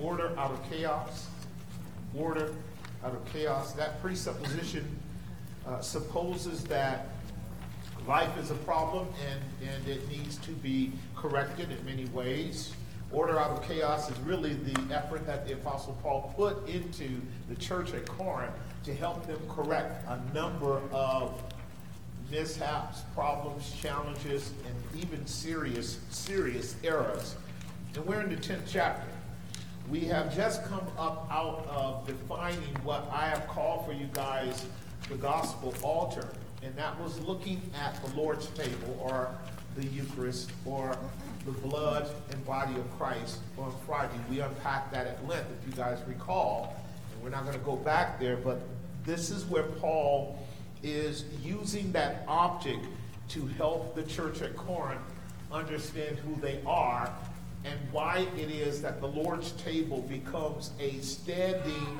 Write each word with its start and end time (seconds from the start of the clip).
order 0.00 0.32
out 0.38 0.50
of 0.50 0.70
chaos. 0.70 1.26
Order 2.16 2.54
out 3.04 3.14
of 3.14 3.24
chaos. 3.32 3.72
That 3.72 4.00
presupposition 4.00 4.84
uh, 5.66 5.80
supposes 5.80 6.64
that 6.64 7.08
life 8.06 8.36
is 8.38 8.50
a 8.50 8.54
problem 8.54 9.06
and, 9.28 9.68
and 9.70 9.88
it 9.88 10.08
needs 10.08 10.38
to 10.38 10.50
be 10.52 10.92
corrected 11.14 11.70
in 11.70 11.84
many 11.84 12.06
ways. 12.06 12.72
Order 13.10 13.38
out 13.38 13.50
of 13.50 13.62
chaos 13.66 14.10
is 14.10 14.18
really 14.20 14.54
the 14.54 14.94
effort 14.94 15.26
that 15.26 15.46
the 15.46 15.54
Apostle 15.54 15.98
Paul 16.02 16.32
put 16.36 16.68
into 16.68 17.20
the 17.48 17.56
church 17.56 17.94
at 17.94 18.06
Corinth 18.06 18.52
to 18.84 18.94
help 18.94 19.26
them 19.26 19.38
correct 19.48 20.06
a 20.08 20.34
number 20.34 20.80
of 20.92 21.42
mishaps, 22.30 23.00
problems, 23.14 23.74
challenges, 23.80 24.52
and 24.66 25.02
even 25.02 25.26
serious, 25.26 25.98
serious 26.10 26.76
errors. 26.84 27.36
And 27.94 28.04
we're 28.04 28.20
in 28.20 28.30
the 28.30 28.36
10th 28.36 28.64
chapter. 28.68 29.08
We 29.90 30.00
have 30.00 30.36
just 30.36 30.64
come 30.66 30.86
up 30.98 31.26
out 31.30 31.66
of 31.70 32.06
defining 32.06 32.74
what 32.84 33.08
I 33.10 33.28
have 33.28 33.48
called 33.48 33.86
for 33.86 33.92
you 33.92 34.06
guys 34.12 34.66
the 35.08 35.14
gospel 35.14 35.74
altar. 35.82 36.28
And 36.62 36.76
that 36.76 37.00
was 37.00 37.18
looking 37.20 37.62
at 37.74 37.98
the 38.04 38.14
Lord's 38.14 38.48
table 38.48 38.98
or 39.00 39.30
the 39.76 39.86
Eucharist 39.86 40.50
or 40.66 40.98
the 41.46 41.52
blood 41.52 42.06
and 42.30 42.44
body 42.44 42.74
of 42.74 42.98
Christ 42.98 43.38
on 43.56 43.72
Friday. 43.86 44.18
We 44.28 44.40
unpacked 44.40 44.92
that 44.92 45.06
at 45.06 45.26
length, 45.26 45.46
if 45.58 45.66
you 45.66 45.74
guys 45.74 45.98
recall. 46.06 46.76
And 47.14 47.22
we're 47.22 47.30
not 47.30 47.44
going 47.44 47.58
to 47.58 47.64
go 47.64 47.76
back 47.76 48.20
there, 48.20 48.36
but 48.36 48.60
this 49.06 49.30
is 49.30 49.46
where 49.46 49.62
Paul 49.62 50.38
is 50.82 51.24
using 51.42 51.92
that 51.92 52.24
object 52.28 52.84
to 53.30 53.46
help 53.46 53.94
the 53.94 54.02
church 54.02 54.42
at 54.42 54.54
Corinth 54.54 55.00
understand 55.50 56.18
who 56.18 56.38
they 56.42 56.60
are 56.66 57.10
and 57.64 57.78
why 57.92 58.26
it 58.36 58.50
is 58.50 58.80
that 58.82 59.00
the 59.00 59.06
Lord's 59.06 59.52
table 59.52 60.02
becomes 60.02 60.70
a 60.80 60.98
standing 61.00 61.98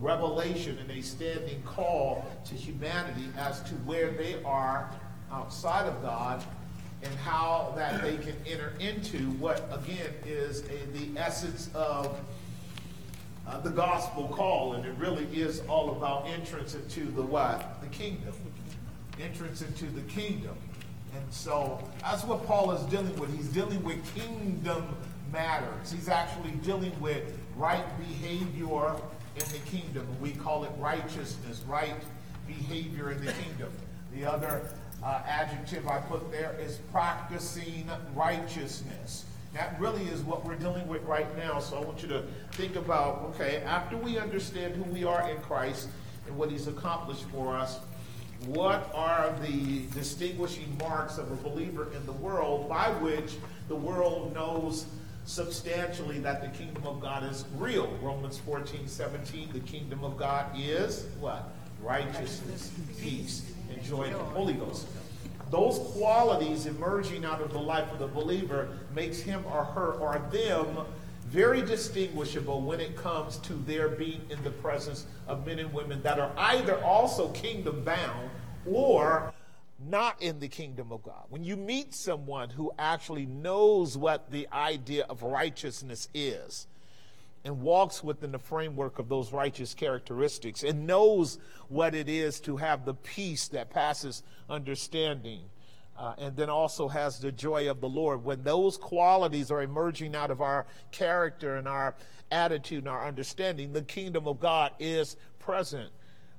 revelation 0.00 0.78
and 0.78 0.90
a 0.90 1.02
standing 1.02 1.62
call 1.62 2.26
to 2.44 2.54
humanity 2.54 3.28
as 3.38 3.62
to 3.62 3.74
where 3.86 4.10
they 4.10 4.42
are 4.44 4.90
outside 5.32 5.86
of 5.86 6.02
God 6.02 6.44
and 7.02 7.14
how 7.16 7.72
that 7.76 8.02
they 8.02 8.16
can 8.16 8.36
enter 8.46 8.72
into 8.80 9.30
what 9.32 9.68
again 9.72 10.12
is 10.24 10.64
a, 10.64 10.98
the 10.98 11.18
essence 11.18 11.70
of 11.74 12.18
uh, 13.46 13.60
the 13.60 13.70
gospel 13.70 14.28
call. 14.28 14.74
And 14.74 14.84
it 14.84 14.94
really 14.98 15.26
is 15.32 15.60
all 15.68 15.92
about 15.92 16.26
entrance 16.28 16.74
into 16.74 17.04
the 17.12 17.22
what? 17.22 17.80
The 17.80 17.88
kingdom. 17.88 18.34
Entrance 19.20 19.62
into 19.62 19.86
the 19.86 20.02
kingdom 20.02 20.56
and 21.16 21.32
so 21.32 21.82
that's 22.00 22.24
what 22.24 22.46
paul 22.46 22.70
is 22.72 22.82
dealing 22.84 23.14
with 23.16 23.34
he's 23.36 23.48
dealing 23.48 23.82
with 23.82 23.98
kingdom 24.14 24.96
matters 25.32 25.90
he's 25.90 26.08
actually 26.08 26.52
dealing 26.62 26.92
with 27.00 27.38
right 27.56 27.84
behavior 27.98 28.94
in 29.36 29.52
the 29.52 29.58
kingdom. 29.70 30.06
We 30.20 30.32
call 30.32 30.64
it 30.64 30.70
righteousness, 30.78 31.62
right 31.66 31.94
behavior 32.46 33.10
in 33.12 33.24
the 33.24 33.32
kingdom. 33.32 33.70
The 34.14 34.24
other 34.24 34.62
uh, 35.02 35.20
adjective 35.26 35.86
I 35.86 35.98
put 35.98 36.30
there 36.30 36.56
is 36.60 36.78
practicing 36.90 37.88
righteousness. 38.14 39.26
That 39.52 39.78
really 39.80 40.04
is 40.04 40.22
what 40.22 40.44
we're 40.44 40.56
dealing 40.56 40.86
with 40.86 41.02
right 41.04 41.34
now. 41.36 41.60
So 41.60 41.76
I 41.76 41.80
want 41.80 42.02
you 42.02 42.08
to 42.08 42.24
think 42.52 42.76
about 42.76 43.22
okay, 43.34 43.62
after 43.62 43.96
we 43.96 44.18
understand 44.18 44.74
who 44.74 44.84
we 44.90 45.04
are 45.04 45.28
in 45.30 45.38
Christ 45.38 45.88
and 46.26 46.36
what 46.36 46.50
He's 46.50 46.66
accomplished 46.66 47.24
for 47.24 47.56
us, 47.56 47.80
what 48.44 48.90
are 48.94 49.34
the 49.42 49.86
distinguishing 49.94 50.76
marks 50.78 51.18
of 51.18 51.30
a 51.32 51.36
believer 51.36 51.88
in 51.94 52.04
the 52.06 52.12
world 52.12 52.68
by 52.68 52.90
which 53.00 53.34
the 53.68 53.74
world 53.74 54.34
knows 54.34 54.86
substantially 55.24 56.20
that 56.20 56.40
the 56.40 56.56
kingdom 56.56 56.86
of 56.86 57.00
God 57.00 57.24
is 57.24 57.44
real. 57.56 57.88
Romans 58.00 58.38
14, 58.38 58.86
17, 58.86 59.52
the 59.52 59.60
kingdom 59.60 60.04
of 60.04 60.16
God 60.16 60.46
is 60.56 61.06
what? 61.18 61.50
Righteousness, 61.82 62.70
peace, 63.00 63.52
and 63.70 63.82
joy 63.82 64.04
in 64.04 64.12
the 64.12 64.18
Holy 64.18 64.54
Ghost. 64.54 64.86
Those 65.50 65.78
qualities 65.96 66.66
emerging 66.66 67.24
out 67.24 67.40
of 67.40 67.52
the 67.52 67.58
life 67.58 67.90
of 67.92 67.98
the 67.98 68.06
believer 68.06 68.68
makes 68.94 69.20
him 69.20 69.44
or 69.52 69.64
her 69.64 69.92
or 69.92 70.20
them 70.30 70.78
very 71.28 71.60
distinguishable 71.60 72.62
when 72.62 72.80
it 72.80 72.96
comes 72.96 73.38
to 73.38 73.54
their 73.54 73.88
being 73.88 74.20
in 74.30 74.42
the 74.44 74.50
presence 74.50 75.06
of 75.26 75.44
men 75.46 75.58
and 75.58 75.72
women 75.72 76.00
that 76.02 76.18
are 76.20 76.32
either 76.36 76.82
also 76.84 77.28
kingdom 77.30 77.82
bound 77.84 78.30
or 78.64 79.32
not 79.78 80.20
in 80.22 80.38
the 80.38 80.48
kingdom 80.48 80.92
of 80.92 81.02
God. 81.02 81.24
When 81.28 81.44
you 81.44 81.56
meet 81.56 81.94
someone 81.94 82.50
who 82.50 82.72
actually 82.78 83.26
knows 83.26 83.98
what 83.98 84.30
the 84.30 84.48
idea 84.52 85.04
of 85.08 85.22
righteousness 85.22 86.08
is 86.14 86.66
and 87.44 87.60
walks 87.60 88.02
within 88.02 88.32
the 88.32 88.38
framework 88.38 88.98
of 88.98 89.08
those 89.08 89.32
righteous 89.32 89.74
characteristics 89.74 90.62
and 90.62 90.86
knows 90.86 91.38
what 91.68 91.94
it 91.94 92.08
is 92.08 92.40
to 92.40 92.56
have 92.56 92.84
the 92.84 92.94
peace 92.94 93.48
that 93.48 93.70
passes 93.70 94.22
understanding. 94.48 95.42
Uh, 95.98 96.14
and 96.18 96.36
then 96.36 96.50
also 96.50 96.88
has 96.88 97.18
the 97.18 97.32
joy 97.32 97.70
of 97.70 97.80
the 97.80 97.88
Lord. 97.88 98.22
When 98.22 98.42
those 98.42 98.76
qualities 98.76 99.50
are 99.50 99.62
emerging 99.62 100.14
out 100.14 100.30
of 100.30 100.42
our 100.42 100.66
character 100.90 101.56
and 101.56 101.66
our 101.66 101.94
attitude 102.30 102.80
and 102.80 102.88
our 102.88 103.06
understanding, 103.06 103.72
the 103.72 103.82
kingdom 103.82 104.28
of 104.28 104.38
God 104.38 104.72
is 104.78 105.16
present 105.38 105.90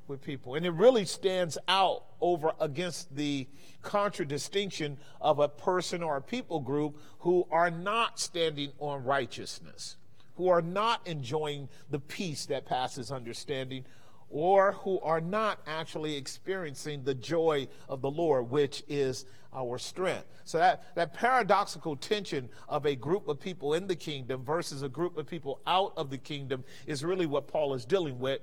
with 0.07 0.21
people. 0.21 0.55
And 0.55 0.65
it 0.65 0.71
really 0.71 1.05
stands 1.05 1.57
out 1.67 2.03
over 2.21 2.53
against 2.59 3.15
the 3.15 3.47
contradistinction 3.81 4.97
of 5.21 5.39
a 5.39 5.47
person 5.47 6.03
or 6.03 6.17
a 6.17 6.21
people 6.21 6.59
group 6.59 6.99
who 7.19 7.47
are 7.51 7.69
not 7.69 8.19
standing 8.19 8.71
on 8.79 9.03
righteousness, 9.03 9.97
who 10.35 10.49
are 10.49 10.61
not 10.61 11.05
enjoying 11.05 11.69
the 11.89 11.99
peace 11.99 12.45
that 12.47 12.65
passes 12.65 13.11
understanding, 13.11 13.85
or 14.29 14.73
who 14.73 14.99
are 15.01 15.21
not 15.21 15.59
actually 15.65 16.15
experiencing 16.15 17.03
the 17.03 17.15
joy 17.15 17.67
of 17.87 18.01
the 18.01 18.11
Lord, 18.11 18.49
which 18.49 18.83
is 18.87 19.25
our 19.53 19.77
strength. 19.77 20.25
So 20.43 20.57
that, 20.57 20.95
that 20.95 21.13
paradoxical 21.13 21.95
tension 21.95 22.49
of 22.67 22.85
a 22.85 22.95
group 22.95 23.27
of 23.27 23.39
people 23.39 23.73
in 23.73 23.87
the 23.87 23.95
kingdom 23.95 24.43
versus 24.43 24.81
a 24.83 24.89
group 24.89 25.17
of 25.17 25.27
people 25.27 25.61
out 25.65 25.93
of 25.97 26.09
the 26.09 26.17
kingdom 26.17 26.63
is 26.85 27.03
really 27.03 27.25
what 27.25 27.47
Paul 27.47 27.73
is 27.73 27.85
dealing 27.85 28.19
with 28.19 28.41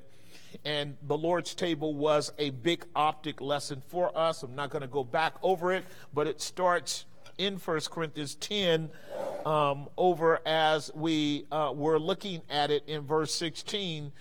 and 0.64 0.96
the 1.02 1.16
Lord's 1.16 1.54
table 1.54 1.94
was 1.94 2.32
a 2.38 2.50
big 2.50 2.84
optic 2.94 3.40
lesson 3.40 3.82
for 3.88 4.16
us. 4.16 4.42
I'm 4.42 4.54
not 4.54 4.70
going 4.70 4.82
to 4.82 4.88
go 4.88 5.04
back 5.04 5.34
over 5.42 5.72
it, 5.72 5.84
but 6.12 6.26
it 6.26 6.40
starts 6.40 7.06
in 7.38 7.56
1 7.56 7.80
Corinthians 7.90 8.36
10 8.36 8.90
um, 9.44 9.88
over 9.96 10.40
as 10.46 10.90
we 10.94 11.46
uh, 11.50 11.72
were 11.74 11.98
looking 11.98 12.42
at 12.48 12.70
it 12.70 12.84
in 12.86 13.02
verse 13.02 13.34
16 13.34 14.12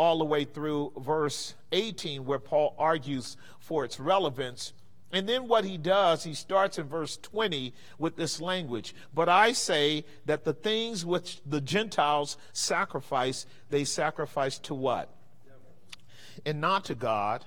all 0.00 0.18
the 0.18 0.24
way 0.24 0.44
through 0.44 0.92
verse 0.96 1.54
18, 1.72 2.24
where 2.24 2.38
Paul 2.38 2.74
argues 2.78 3.36
for 3.58 3.84
its 3.84 4.00
relevance. 4.00 4.72
And 5.12 5.28
then 5.28 5.46
what 5.46 5.64
he 5.64 5.76
does, 5.76 6.24
he 6.24 6.32
starts 6.32 6.78
in 6.78 6.86
verse 6.86 7.18
20 7.18 7.74
with 7.98 8.16
this 8.16 8.40
language. 8.40 8.94
But 9.12 9.28
I 9.28 9.52
say 9.52 10.06
that 10.24 10.44
the 10.44 10.54
things 10.54 11.04
which 11.04 11.40
the 11.44 11.60
Gentiles 11.60 12.38
sacrifice, 12.54 13.44
they 13.68 13.84
sacrifice 13.84 14.58
to 14.60 14.74
what? 14.74 15.10
and 16.46 16.60
not 16.60 16.86
to 16.86 16.94
God. 16.94 17.44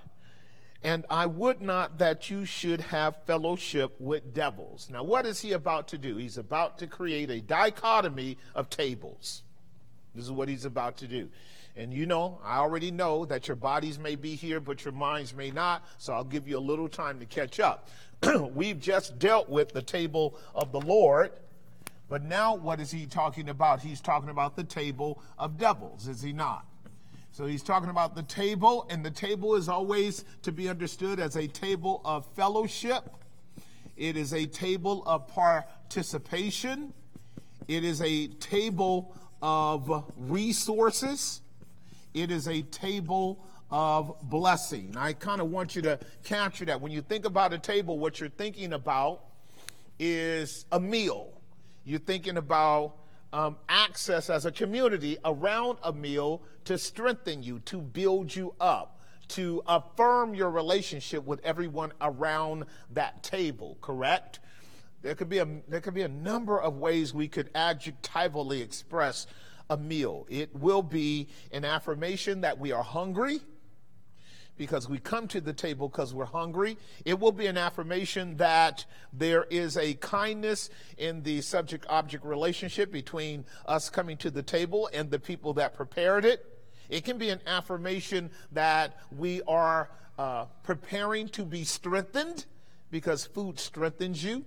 And 0.84 1.06
I 1.10 1.26
would 1.26 1.60
not 1.60 1.98
that 2.00 2.30
you 2.30 2.46
should 2.46 2.82
have 2.82 3.24
fellowship 3.26 3.96
with 4.00 4.34
devils. 4.34 4.90
Now, 4.92 5.04
what 5.04 5.26
is 5.26 5.42
he 5.42 5.54
about 5.54 5.88
to 5.88 5.98
do? 5.98 6.18
He's 6.18 6.38
about 6.38 6.78
to 6.80 6.88
create 6.88 7.32
a 7.32 7.40
dichotomy 7.40 8.38
of 8.54 8.70
tables. 8.70 9.42
This 10.14 10.26
is 10.26 10.32
what 10.32 10.50
he's 10.50 10.66
about 10.66 10.98
to 10.98 11.08
do. 11.08 11.30
And 11.76 11.94
you 11.94 12.06
know, 12.06 12.40
I 12.44 12.58
already 12.58 12.92
know 12.92 13.26
that 13.26 13.48
your 13.48 13.56
bodies 13.56 13.98
may 13.98 14.16
be 14.16 14.36
here, 14.36 14.60
but 14.60 14.86
your 14.86 14.92
minds 14.92 15.34
may 15.34 15.50
not. 15.50 15.84
So 15.98 16.14
I'll 16.14 16.24
give 16.24 16.48
you 16.48 16.58
a 16.58 16.62
little 16.62 16.88
time 16.88 17.20
to 17.20 17.26
catch 17.26 17.60
up. 17.60 17.90
We've 18.54 18.80
just 18.80 19.18
dealt 19.18 19.50
with 19.50 19.74
the 19.74 19.82
table 19.82 20.38
of 20.54 20.72
the 20.72 20.82
Lord. 20.82 21.32
But 22.10 22.24
now, 22.24 22.56
what 22.56 22.80
is 22.80 22.92
he 22.92 23.08
talking 23.08 23.50
about? 23.50 23.82
He's 23.82 24.02
talking 24.02 24.30
about 24.30 24.56
the 24.56 24.64
table 24.64 25.22
of 25.40 25.58
devils, 25.58 26.08
is 26.08 26.22
he 26.22 26.32
not? 26.32 26.66
So 27.32 27.48
he's 27.48 27.64
talking 27.64 27.90
about 27.90 28.14
the 28.14 28.22
table, 28.22 28.86
and 28.92 29.04
the 29.04 29.10
table 29.10 29.56
is 29.56 29.68
always 29.68 30.24
to 30.44 30.52
be 30.52 30.70
understood 30.70 31.20
as 31.20 31.36
a 31.36 31.48
table 31.48 32.02
of 32.06 32.28
fellowship. 32.36 33.10
It 33.98 34.16
is 34.16 34.34
a 34.34 34.46
table 34.46 35.02
of 35.08 35.28
participation. 35.28 36.94
It 37.68 37.84
is 37.84 38.02
a 38.04 38.28
table 38.28 39.16
of 39.42 40.06
resources. 40.18 41.42
It 42.14 42.32
is 42.32 42.48
a 42.48 42.62
table 42.62 43.44
of 43.72 44.16
blessing. 44.24 44.96
I 44.98 45.14
kind 45.14 45.42
of 45.42 45.50
want 45.50 45.76
you 45.76 45.82
to 45.84 46.00
capture 46.24 46.66
that. 46.66 46.80
When 46.80 46.92
you 46.92 47.02
think 47.02 47.26
about 47.26 47.54
a 47.54 47.58
table, 47.58 47.98
what 47.98 48.20
you're 48.20 48.30
thinking 48.30 48.74
about 48.74 49.24
is 49.98 50.66
a 50.72 50.80
meal. 50.80 51.42
You're 51.84 52.00
thinking 52.00 52.38
about 52.38 52.96
um, 53.34 53.58
access 53.68 54.30
as 54.30 54.46
a 54.46 54.52
community 54.52 55.18
around 55.26 55.80
a 55.84 55.92
meal 55.92 56.44
to 56.66 56.78
strengthen 56.78 57.42
you, 57.42 57.60
to 57.62 57.82
build 57.82 58.36
you 58.36 58.54
up, 58.60 59.02
to 59.30 59.64
affirm 59.66 60.36
your 60.36 60.52
relationship 60.52 61.26
with 61.26 61.44
everyone 61.44 61.94
around 62.00 62.66
that 62.92 63.24
table, 63.24 63.78
correct? 63.82 64.40
There 65.02 65.16
could 65.16 65.30
be 65.30 65.40
a, 65.40 65.48
there 65.68 65.82
could 65.82 65.96
be 65.96 66.04
a 66.04 66.08
number 66.08 66.62
of 66.62 66.78
ways 66.78 67.14
we 67.14 67.28
could 67.28 67.50
adjectivally 67.56 68.62
express 68.62 69.26
a 69.74 69.78
meal. 69.78 70.26
It 70.30 70.56
will 70.56 70.84
be 70.84 71.28
an 71.52 71.66
affirmation 71.66 72.42
that 72.42 72.60
we 72.60 72.72
are 72.72 72.84
hungry 72.84 73.40
because 74.56 74.88
we 74.88 75.00
come 75.00 75.28
to 75.30 75.42
the 75.42 75.52
table 75.52 75.90
because 75.90 76.14
we're 76.14 76.26
hungry. 76.26 76.78
It 77.06 77.20
will 77.20 77.32
be 77.32 77.48
an 77.48 77.58
affirmation 77.58 78.38
that 78.38 78.86
there 79.12 79.46
is 79.50 79.78
a 79.78 79.96
kindness 79.96 80.70
in 80.98 81.24
the 81.24 81.42
subject 81.42 81.86
object 81.90 82.24
relationship 82.24 82.92
between 82.92 83.46
us 83.66 83.90
coming 83.90 84.16
to 84.18 84.30
the 84.30 84.44
table 84.44 84.90
and 84.94 85.10
the 85.10 85.20
people 85.20 85.54
that 85.54 85.74
prepared 85.74 86.24
it. 86.24 86.46
It 86.88 87.04
can 87.04 87.18
be 87.18 87.30
an 87.30 87.42
affirmation 87.48 88.30
that 88.52 88.98
we 89.18 89.42
are 89.48 89.90
uh, 90.20 90.46
preparing 90.62 91.30
to 91.30 91.44
be 91.44 91.64
strengthened 91.64 92.46
because 92.92 93.26
food 93.26 93.60
strengthens 93.60 94.24
you. 94.24 94.46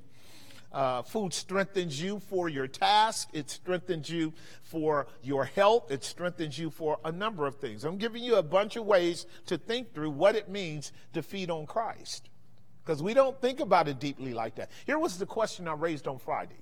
Uh, 0.76 1.00
food 1.00 1.32
strengthens 1.32 2.02
you 2.02 2.20
for 2.20 2.50
your 2.50 2.67
task. 2.67 3.31
It 3.32 3.49
strengthens 3.49 4.11
you 4.11 4.34
for 4.62 5.06
your 5.23 5.46
health. 5.46 5.90
It 5.90 6.05
strengthens 6.05 6.58
you 6.58 6.69
for 6.69 6.99
a 7.02 7.11
number 7.11 7.46
of 7.46 7.55
things. 7.55 7.82
I'm 7.82 7.96
giving 7.96 8.23
you 8.23 8.37
a 8.37 8.43
bunch 8.43 8.76
of 8.76 8.84
ways 8.84 9.25
to 9.46 9.56
think 9.56 9.94
through 9.94 10.11
what 10.11 10.37
it 10.37 10.50
means 10.50 10.93
to 11.14 11.23
feed 11.23 11.50
on 11.50 11.64
Christ. 11.64 12.28
Because 12.84 13.02
we 13.02 13.14
don't 13.14 13.40
think 13.40 13.61
about 13.61 13.88
it 13.88 13.99
deeply 13.99 14.34
like 14.34 14.56
that. 14.56 14.70
Here 14.84 14.99
was 14.99 15.19
the 15.19 15.25
question 15.25 15.67
I 15.67 15.73
raised 15.73 16.06
on 16.06 16.19
Friday. 16.19 16.61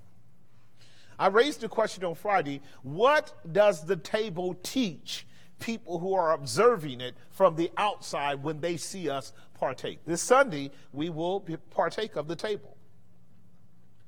I 1.19 1.27
raised 1.27 1.61
the 1.61 1.69
question 1.69 2.05
on 2.05 2.15
Friday 2.15 2.61
what 2.85 3.35
does 3.51 3.85
the 3.85 3.97
table 3.97 4.55
teach 4.63 5.27
people 5.59 5.99
who 5.99 6.15
are 6.15 6.35
observing 6.35 7.01
it 7.01 7.17
from 7.33 7.57
the 7.57 7.73
outside 7.77 8.45
when 8.45 8.61
they 8.61 8.77
see 8.77 9.11
us 9.11 9.33
partake? 9.55 10.05
This 10.07 10.23
Sunday, 10.23 10.71
we 10.93 11.11
will 11.11 11.45
partake 11.71 12.15
of 12.15 12.29
the 12.29 12.37
table. 12.37 12.74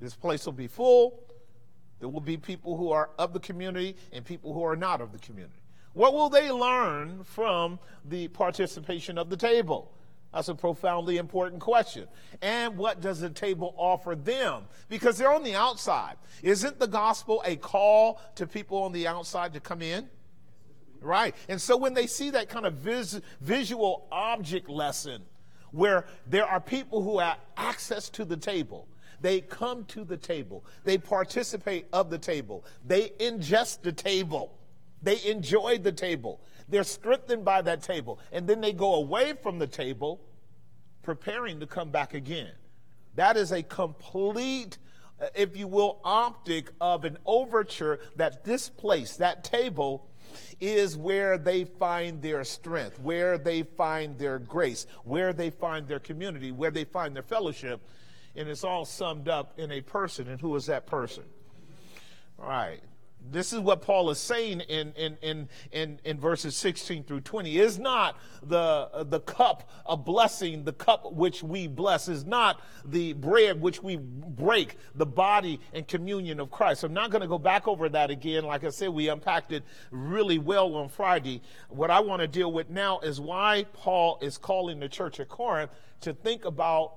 This 0.01 0.15
place 0.15 0.45
will 0.47 0.53
be 0.53 0.67
full. 0.67 1.23
There 1.99 2.09
will 2.09 2.21
be 2.21 2.37
people 2.37 2.77
who 2.77 2.91
are 2.91 3.11
of 3.19 3.33
the 3.33 3.41
community 3.41 3.97
and 4.13 4.25
people 4.25 4.53
who 4.53 4.63
are 4.65 4.77
not 4.77 5.01
of 5.01 5.13
the 5.13 5.19
community. 5.19 5.63
What 5.95 6.13
will 6.13 6.29
they 6.29 6.51
learn 6.51 7.25
from 7.25 7.79
the 8.05 8.29
participation 8.29 9.17
of 9.17 9.31
the 9.31 9.37
table? 9.37 9.91
That's 10.35 10.49
a 10.49 10.55
profoundly 10.55 11.17
important 11.17 11.63
question. 11.63 12.07
And 12.43 12.77
what 12.77 13.01
does 13.01 13.21
the 13.21 13.31
table 13.31 13.75
offer 13.79 14.15
them? 14.15 14.65
Because 14.91 15.17
they're 15.17 15.33
on 15.33 15.43
the 15.43 15.55
outside. 15.55 16.17
Isn't 16.43 16.79
the 16.79 16.87
gospel 16.87 17.43
a 17.47 17.57
call 17.57 18.21
to 18.35 18.47
people 18.47 18.83
on 18.83 18.93
the 18.93 19.07
outside 19.07 19.55
to 19.55 19.61
come 19.61 19.81
in? 19.81 20.11
Right. 21.01 21.35
And 21.49 21.59
so 21.59 21.79
when 21.79 21.95
they 21.95 22.07
see 22.07 22.29
that 22.31 22.51
kind 22.51 22.67
of 22.67 22.75
vis- 22.75 23.21
visual 23.41 24.07
object 24.13 24.69
lesson 24.69 25.23
where 25.71 26.05
there 26.27 26.45
are 26.45 26.61
people 26.61 27.03
who 27.03 27.19
have 27.19 27.39
access 27.57 28.11
to 28.11 28.27
the 28.27 28.37
table, 28.37 28.89
they 29.21 29.41
come 29.41 29.85
to 29.87 30.05
the 30.05 30.17
table. 30.17 30.65
They 30.85 30.99
participate 30.99 31.87
of 31.93 32.11
the 32.11 32.19
table. 32.19 32.65
They 32.87 33.11
ingest 33.21 33.83
the 33.83 33.93
table. 33.93 34.53
They 35.03 35.23
enjoy 35.25 35.79
the 35.79 35.93
table. 35.93 36.41
They're 36.69 36.85
strengthened 36.85 37.45
by 37.45 37.63
that 37.63 37.83
table. 37.83 38.19
And 38.33 38.47
then 38.47 38.61
they 38.61 38.73
go 38.73 38.95
away 38.95 39.35
from 39.43 39.59
the 39.59 39.67
table, 39.67 40.21
preparing 41.03 41.61
to 41.61 41.67
come 41.67 41.91
back 41.91 42.15
again. 42.15 42.53
That 43.15 43.37
is 43.37 43.53
a 43.53 43.63
complete, 43.63 44.79
uh, 45.21 45.29
if 45.35 45.57
you 45.57 45.69
will, 45.69 46.01
optic 46.05 46.71
of 46.81 47.05
an 47.05 47.19
overture 47.25 48.01
that 48.17 48.45
this 48.45 48.69
place, 48.69 49.17
that 49.17 49.45
table, 49.45 50.09
is 50.61 50.97
where 50.97 51.39
they 51.39 51.65
find 51.65 52.21
their 52.21 52.45
strength, 52.45 52.99
where 53.01 53.39
they 53.39 53.63
find 53.63 54.19
their 54.19 54.39
grace, 54.39 54.87
where 55.05 55.33
they 55.33 55.51
find 55.51 55.87
their 55.87 56.01
community, 56.01 56.53
where 56.53 56.71
they 56.71 56.85
find 56.85 57.15
their 57.15 57.23
fellowship 57.23 57.81
and 58.37 58.49
it's 58.49 58.65
all 58.65 58.85
summed 58.85 59.29
up 59.29 59.59
in 59.59 59.71
a 59.71 59.81
person. 59.81 60.29
And 60.29 60.41
who 60.41 60.55
is 60.57 60.67
that 60.67 60.87
person? 60.87 61.25
All 62.39 62.49
right. 62.49 62.81
This 63.29 63.53
is 63.53 63.59
what 63.59 63.83
Paul 63.83 64.11
is 64.11 64.19
saying 64.19 64.61
in, 64.61 64.93
in, 64.93 65.17
in, 65.21 65.49
in, 65.73 65.99
in 66.05 66.21
verses 66.21 66.57
16 66.57 67.05
through 67.05 67.23
20. 67.23 67.59
Is 67.59 67.79
not 67.79 68.17
the, 68.43 69.05
the 69.09 69.21
cup 69.21 69.69
a 69.85 69.97
blessing, 69.97 70.65
the 70.65 70.73
cup 70.73 71.13
which 71.13 71.43
we 71.43 71.67
bless, 71.67 72.09
is 72.09 72.25
not 72.25 72.61
the 72.85 73.15
bread 73.15 73.61
which 73.61 73.83
we 73.83 73.97
break, 73.97 74.77
the 74.95 75.07
body 75.07 75.61
and 75.73 75.89
communion 75.89 76.39
of 76.39 76.51
Christ. 76.51 76.85
I'm 76.85 76.93
not 76.93 77.11
going 77.11 77.23
to 77.23 77.29
go 77.29 77.39
back 77.39 77.67
over 77.67 77.89
that 77.89 78.11
again. 78.11 78.45
Like 78.45 78.63
I 78.63 78.71
said, 78.71 78.91
we 78.91 79.09
unpacked 79.09 79.51
it 79.51 79.65
really 79.91 80.39
well 80.39 80.75
on 80.77 80.89
Friday. 80.89 81.43
What 81.69 81.91
I 81.91 82.01
want 82.01 82.21
to 82.21 82.29
deal 82.29 82.53
with 82.53 82.71
now 82.71 83.01
is 83.01 83.21
why 83.21 83.67
Paul 83.73 84.19
is 84.23 84.39
calling 84.39 84.79
the 84.79 84.89
church 84.89 85.19
at 85.19 85.29
Corinth 85.29 85.71
to 86.03 86.13
think 86.13 86.45
about 86.45 86.93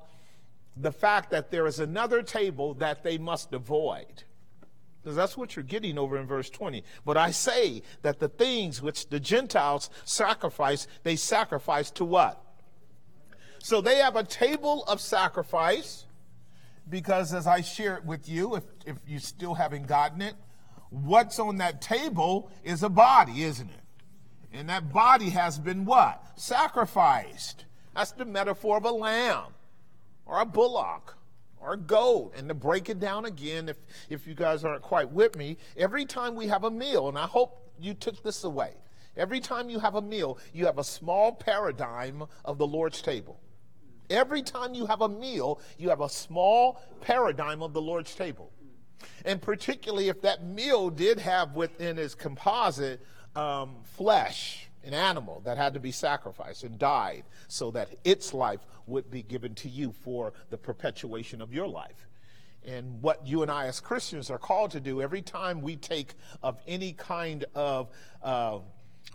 the 0.79 0.91
fact 0.91 1.29
that 1.31 1.51
there 1.51 1.67
is 1.67 1.79
another 1.79 2.23
table 2.23 2.73
that 2.75 3.03
they 3.03 3.17
must 3.17 3.53
avoid. 3.53 4.23
Because 5.01 5.15
that's 5.15 5.37
what 5.37 5.55
you're 5.55 5.63
getting 5.63 5.97
over 5.97 6.17
in 6.17 6.25
verse 6.25 6.49
20. 6.49 6.83
But 7.05 7.17
I 7.17 7.31
say 7.31 7.83
that 8.01 8.19
the 8.19 8.29
things 8.29 8.81
which 8.81 9.09
the 9.09 9.19
Gentiles 9.19 9.89
sacrifice, 10.05 10.87
they 11.03 11.15
sacrifice 11.15 11.91
to 11.91 12.05
what? 12.05 12.41
So 13.59 13.81
they 13.81 13.97
have 13.97 14.15
a 14.15 14.23
table 14.23 14.83
of 14.87 15.01
sacrifice, 15.01 16.05
because 16.89 17.33
as 17.33 17.45
I 17.45 17.61
share 17.61 17.95
it 17.97 18.05
with 18.05 18.29
you, 18.29 18.55
if, 18.55 18.63
if 18.85 18.97
you 19.05 19.19
still 19.19 19.53
haven't 19.53 19.87
gotten 19.87 20.21
it, 20.21 20.35
what's 20.89 21.39
on 21.39 21.57
that 21.57 21.81
table 21.81 22.49
is 22.63 22.83
a 22.83 22.89
body, 22.89 23.43
isn't 23.43 23.69
it? 23.69 23.75
And 24.53 24.69
that 24.69 24.91
body 24.91 25.29
has 25.29 25.59
been 25.59 25.85
what? 25.85 26.23
Sacrificed. 26.39 27.65
That's 27.93 28.11
the 28.13 28.25
metaphor 28.25 28.77
of 28.77 28.85
a 28.85 28.91
lamb 28.91 29.53
or 30.29 30.39
a 30.39 30.45
bullock 30.45 31.17
or 31.59 31.73
a 31.73 31.77
goat. 31.77 32.33
And 32.37 32.47
to 32.47 32.53
break 32.53 32.89
it 32.89 32.99
down 32.99 33.25
again, 33.25 33.67
if, 33.67 33.77
if 34.09 34.27
you 34.27 34.35
guys 34.35 34.63
aren't 34.63 34.81
quite 34.81 35.11
with 35.11 35.35
me, 35.35 35.57
every 35.75 36.05
time 36.05 36.35
we 36.35 36.47
have 36.47 36.63
a 36.63 36.71
meal, 36.71 37.09
and 37.09 37.17
I 37.17 37.25
hope 37.25 37.71
you 37.79 37.93
took 37.93 38.23
this 38.23 38.43
away, 38.43 38.73
every 39.17 39.39
time 39.39 39.69
you 39.69 39.79
have 39.79 39.95
a 39.95 40.01
meal, 40.01 40.37
you 40.53 40.65
have 40.65 40.77
a 40.77 40.83
small 40.83 41.33
paradigm 41.33 42.23
of 42.45 42.57
the 42.57 42.67
Lord's 42.67 43.01
table. 43.01 43.39
Every 44.09 44.41
time 44.41 44.73
you 44.73 44.85
have 44.85 45.01
a 45.01 45.09
meal, 45.09 45.59
you 45.77 45.89
have 45.89 46.01
a 46.01 46.09
small 46.09 46.81
paradigm 47.01 47.61
of 47.61 47.73
the 47.73 47.81
Lord's 47.81 48.15
table. 48.15 48.51
And 49.25 49.41
particularly 49.41 50.09
if 50.09 50.21
that 50.21 50.43
meal 50.43 50.89
did 50.89 51.19
have 51.19 51.55
within 51.55 51.97
its 51.97 52.15
composite 52.15 53.01
um, 53.35 53.75
flesh, 53.83 54.68
an 54.83 54.93
animal 54.93 55.41
that 55.45 55.57
had 55.57 55.73
to 55.73 55.79
be 55.79 55.91
sacrificed 55.91 56.63
and 56.63 56.79
died 56.79 57.23
so 57.47 57.71
that 57.71 57.89
its 58.03 58.33
life 58.33 58.61
would 58.87 59.09
be 59.11 59.21
given 59.21 59.55
to 59.55 59.69
you 59.69 59.91
for 59.91 60.33
the 60.49 60.57
perpetuation 60.57 61.41
of 61.41 61.53
your 61.53 61.67
life. 61.67 62.07
And 62.65 63.01
what 63.01 63.25
you 63.25 63.41
and 63.41 63.51
I 63.51 63.67
as 63.67 63.79
Christians 63.79 64.29
are 64.29 64.37
called 64.37 64.71
to 64.71 64.79
do 64.79 65.01
every 65.01 65.21
time 65.21 65.61
we 65.61 65.75
take 65.75 66.13
of 66.43 66.59
any 66.67 66.93
kind 66.93 67.45
of 67.55 67.89
uh, 68.21 68.59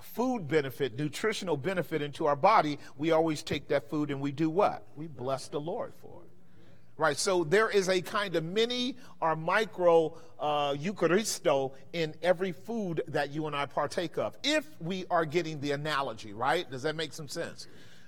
food 0.01 0.49
benefit, 0.49 0.99
nutritional 0.99 1.57
benefit 1.57 2.03
into 2.03 2.27
our 2.27 2.37
body, 2.37 2.79
we 2.97 3.11
always 3.11 3.43
take 3.43 3.69
that 3.69 3.91
food 3.91 4.11
and 4.11 4.21
we 4.21 4.33
do 4.33 4.49
what? 4.49 4.87
We 4.97 5.07
bless 5.07 5.49
the 5.49 5.61
Lord 5.61 5.93
for 6.01 6.23
it. 6.24 6.24
Right, 6.97 7.17
so 7.17 7.43
there 7.43 7.69
is 7.69 7.89
a 7.89 8.01
kind 8.01 8.37
of 8.37 8.45
mini 8.45 8.97
or 9.21 9.35
micro 9.35 10.17
uh, 10.39 10.75
Eucharisto 10.75 11.73
in 11.93 12.15
every 12.23 12.53
food 12.53 13.03
that 13.09 13.31
you 13.31 13.49
and 13.49 13.57
I 13.57 13.67
partake 13.67 14.17
of, 14.17 14.37
if 14.45 14.65
we 14.81 15.05
are 15.11 15.25
getting 15.25 15.61
the 15.61 15.73
analogy, 15.73 16.33
right? 16.33 16.71
Does 16.71 16.83
that 16.83 16.95
make 16.95 17.13
some 17.13 17.27
sense? 17.27 17.67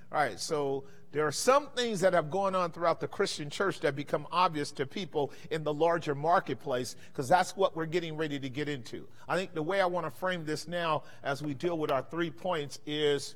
All 0.09 0.19
right, 0.19 0.39
so 0.39 0.85
there 1.11 1.25
are 1.27 1.33
some 1.33 1.67
things 1.75 1.99
that 2.01 2.13
have 2.13 2.29
gone 2.29 2.55
on 2.55 2.71
throughout 2.71 3.01
the 3.01 3.07
Christian 3.07 3.49
church 3.49 3.79
that 3.81 3.95
become 3.95 4.27
obvious 4.31 4.71
to 4.73 4.85
people 4.85 5.31
in 5.51 5.63
the 5.63 5.73
larger 5.73 6.15
marketplace 6.15 6.95
because 7.11 7.27
that's 7.27 7.57
what 7.57 7.75
we're 7.75 7.85
getting 7.85 8.15
ready 8.15 8.39
to 8.39 8.49
get 8.49 8.69
into. 8.69 9.07
I 9.27 9.35
think 9.35 9.53
the 9.53 9.63
way 9.63 9.81
I 9.81 9.85
want 9.85 10.05
to 10.05 10.11
frame 10.11 10.45
this 10.45 10.67
now 10.67 11.03
as 11.23 11.41
we 11.41 11.53
deal 11.53 11.77
with 11.77 11.91
our 11.91 12.03
three 12.03 12.29
points 12.29 12.79
is 12.85 13.35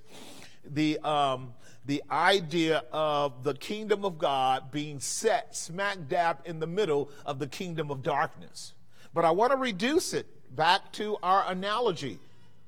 the, 0.64 1.00
um, 1.00 1.54
the 1.86 2.04
idea 2.10 2.84
of 2.92 3.44
the 3.44 3.54
kingdom 3.54 4.06
of 4.06 4.18
God 4.18 4.72
being 4.72 5.00
set 5.00 5.56
smack 5.56 6.08
dab 6.08 6.40
in 6.46 6.60
the 6.60 6.68
middle 6.68 7.10
of 7.26 7.40
the 7.40 7.48
kingdom 7.48 7.90
of 7.90 8.04
darkness. 8.04 8.74
But 9.14 9.26
I 9.26 9.32
want 9.32 9.52
to 9.52 9.58
reduce 9.58 10.14
it 10.14 10.28
back 10.56 10.92
to 10.94 11.18
our 11.24 11.50
analogy 11.50 12.20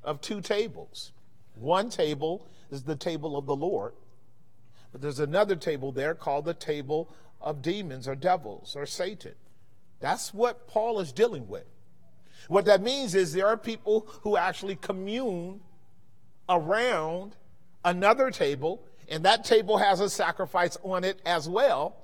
of 0.04 0.22
two 0.22 0.42
tables. 0.42 1.12
One 1.56 1.90
table 1.90 2.48
is 2.72 2.84
the 2.84 2.96
table 2.96 3.38
of 3.38 3.46
the 3.46 3.56
Lord, 3.56 3.94
but 4.92 5.02
there's 5.02 5.20
another 5.20 5.56
table 5.56 5.92
there 5.92 6.16
called 6.16 6.46
the 6.46 6.54
table 6.54 7.14
of 7.40 7.62
demons 7.62 8.08
or 8.08 8.16
devils 8.16 8.76
or 8.76 8.86
Satan. 8.86 9.34
That's 10.00 10.34
what 10.34 10.68
Paul 10.68 11.00
is 11.00 11.12
dealing 11.12 11.48
with. 11.48 11.66
What 12.48 12.66
that 12.66 12.82
means 12.82 13.16
is 13.16 13.32
there 13.32 13.48
are 13.48 13.58
people 13.58 14.08
who 14.22 14.36
actually 14.36 14.76
commune 14.76 15.62
around 16.50 17.36
another 17.86 18.32
table, 18.32 18.84
and 19.10 19.26
that 19.26 19.44
table 19.44 19.78
has 19.78 20.00
a 20.00 20.10
sacrifice 20.10 20.78
on 20.84 21.04
it 21.04 21.22
as 21.26 21.48
well. 21.48 21.98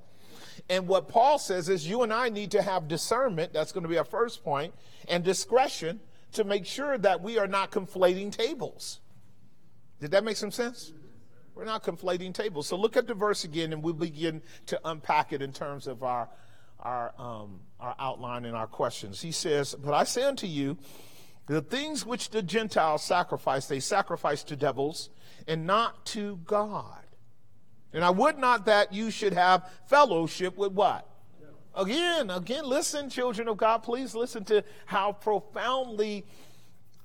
And 0.68 0.86
what 0.86 1.08
Paul 1.08 1.38
says 1.38 1.68
is 1.68 1.86
you 1.86 2.02
and 2.02 2.12
I 2.12 2.28
need 2.28 2.52
to 2.52 2.62
have 2.62 2.86
discernment, 2.86 3.52
that's 3.52 3.72
going 3.72 3.82
to 3.82 3.88
be 3.88 3.98
our 3.98 4.04
first 4.04 4.44
point, 4.44 4.74
and 5.08 5.24
discretion 5.24 6.00
to 6.32 6.44
make 6.44 6.66
sure 6.66 6.96
that 6.98 7.22
we 7.22 7.38
are 7.38 7.48
not 7.48 7.70
conflating 7.70 8.30
tables. 8.30 9.00
Did 10.00 10.12
that 10.12 10.24
make 10.24 10.36
some 10.36 10.50
sense? 10.50 10.92
We're 11.54 11.64
not 11.64 11.82
conflating 11.82 12.32
tables. 12.32 12.66
So 12.66 12.76
look 12.76 12.96
at 12.96 13.06
the 13.06 13.14
verse 13.14 13.44
again, 13.44 13.72
and 13.72 13.82
we'll 13.82 13.94
begin 13.94 14.42
to 14.66 14.80
unpack 14.84 15.32
it 15.32 15.42
in 15.42 15.52
terms 15.52 15.86
of 15.86 16.02
our, 16.02 16.28
our, 16.78 17.12
um, 17.18 17.60
our 17.78 17.94
outline 17.98 18.44
and 18.44 18.56
our 18.56 18.66
questions. 18.66 19.20
He 19.20 19.32
says, 19.32 19.74
But 19.74 19.92
I 19.92 20.04
say 20.04 20.22
unto 20.22 20.46
you, 20.46 20.78
The 21.46 21.60
things 21.60 22.06
which 22.06 22.30
the 22.30 22.42
Gentiles 22.42 23.02
sacrifice, 23.02 23.66
they 23.66 23.80
sacrifice 23.80 24.44
to 24.44 24.56
devils 24.56 25.10
and 25.50 25.66
not 25.66 26.06
to 26.06 26.38
God. 26.44 27.02
And 27.92 28.04
I 28.04 28.10
would 28.10 28.38
not 28.38 28.66
that 28.66 28.92
you 28.92 29.10
should 29.10 29.32
have 29.32 29.68
fellowship 29.88 30.56
with 30.56 30.70
what? 30.70 31.08
Again, 31.74 32.30
again, 32.30 32.64
listen, 32.64 33.10
children 33.10 33.48
of 33.48 33.56
God, 33.56 33.78
please 33.78 34.14
listen 34.14 34.44
to 34.44 34.62
how 34.86 35.12
profoundly 35.12 36.24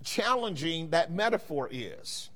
challenging 0.04 0.92
that 0.92 1.12
metaphor 1.12 1.68
is. 1.72 2.30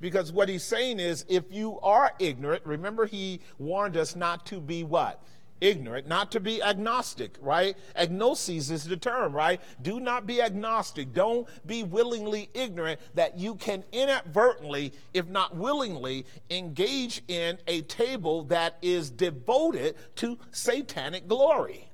Because 0.00 0.30
what 0.30 0.48
he's 0.48 0.62
saying 0.62 1.00
is 1.00 1.24
if 1.28 1.44
you 1.50 1.80
are 1.80 2.12
ignorant, 2.20 2.64
remember 2.64 3.04
he 3.04 3.40
warned 3.58 3.96
us 3.96 4.14
not 4.14 4.46
to 4.46 4.60
be 4.60 4.84
what? 4.84 5.20
Ignorant, 5.60 6.06
not 6.06 6.32
to 6.32 6.40
be 6.40 6.62
agnostic, 6.62 7.36
right? 7.40 7.76
Agnosis 7.98 8.70
is 8.70 8.84
the 8.84 8.96
term, 8.96 9.32
right? 9.32 9.60
Do 9.82 10.00
not 10.00 10.26
be 10.26 10.40
agnostic. 10.42 11.12
Don't 11.12 11.48
be 11.66 11.82
willingly 11.82 12.50
ignorant 12.54 13.00
that 13.14 13.38
you 13.38 13.54
can 13.54 13.84
inadvertently, 13.92 14.92
if 15.14 15.28
not 15.28 15.56
willingly, 15.56 16.26
engage 16.50 17.22
in 17.28 17.58
a 17.66 17.82
table 17.82 18.44
that 18.44 18.76
is 18.82 19.10
devoted 19.10 19.96
to 20.16 20.38
satanic 20.50 21.28
glory. 21.28 21.88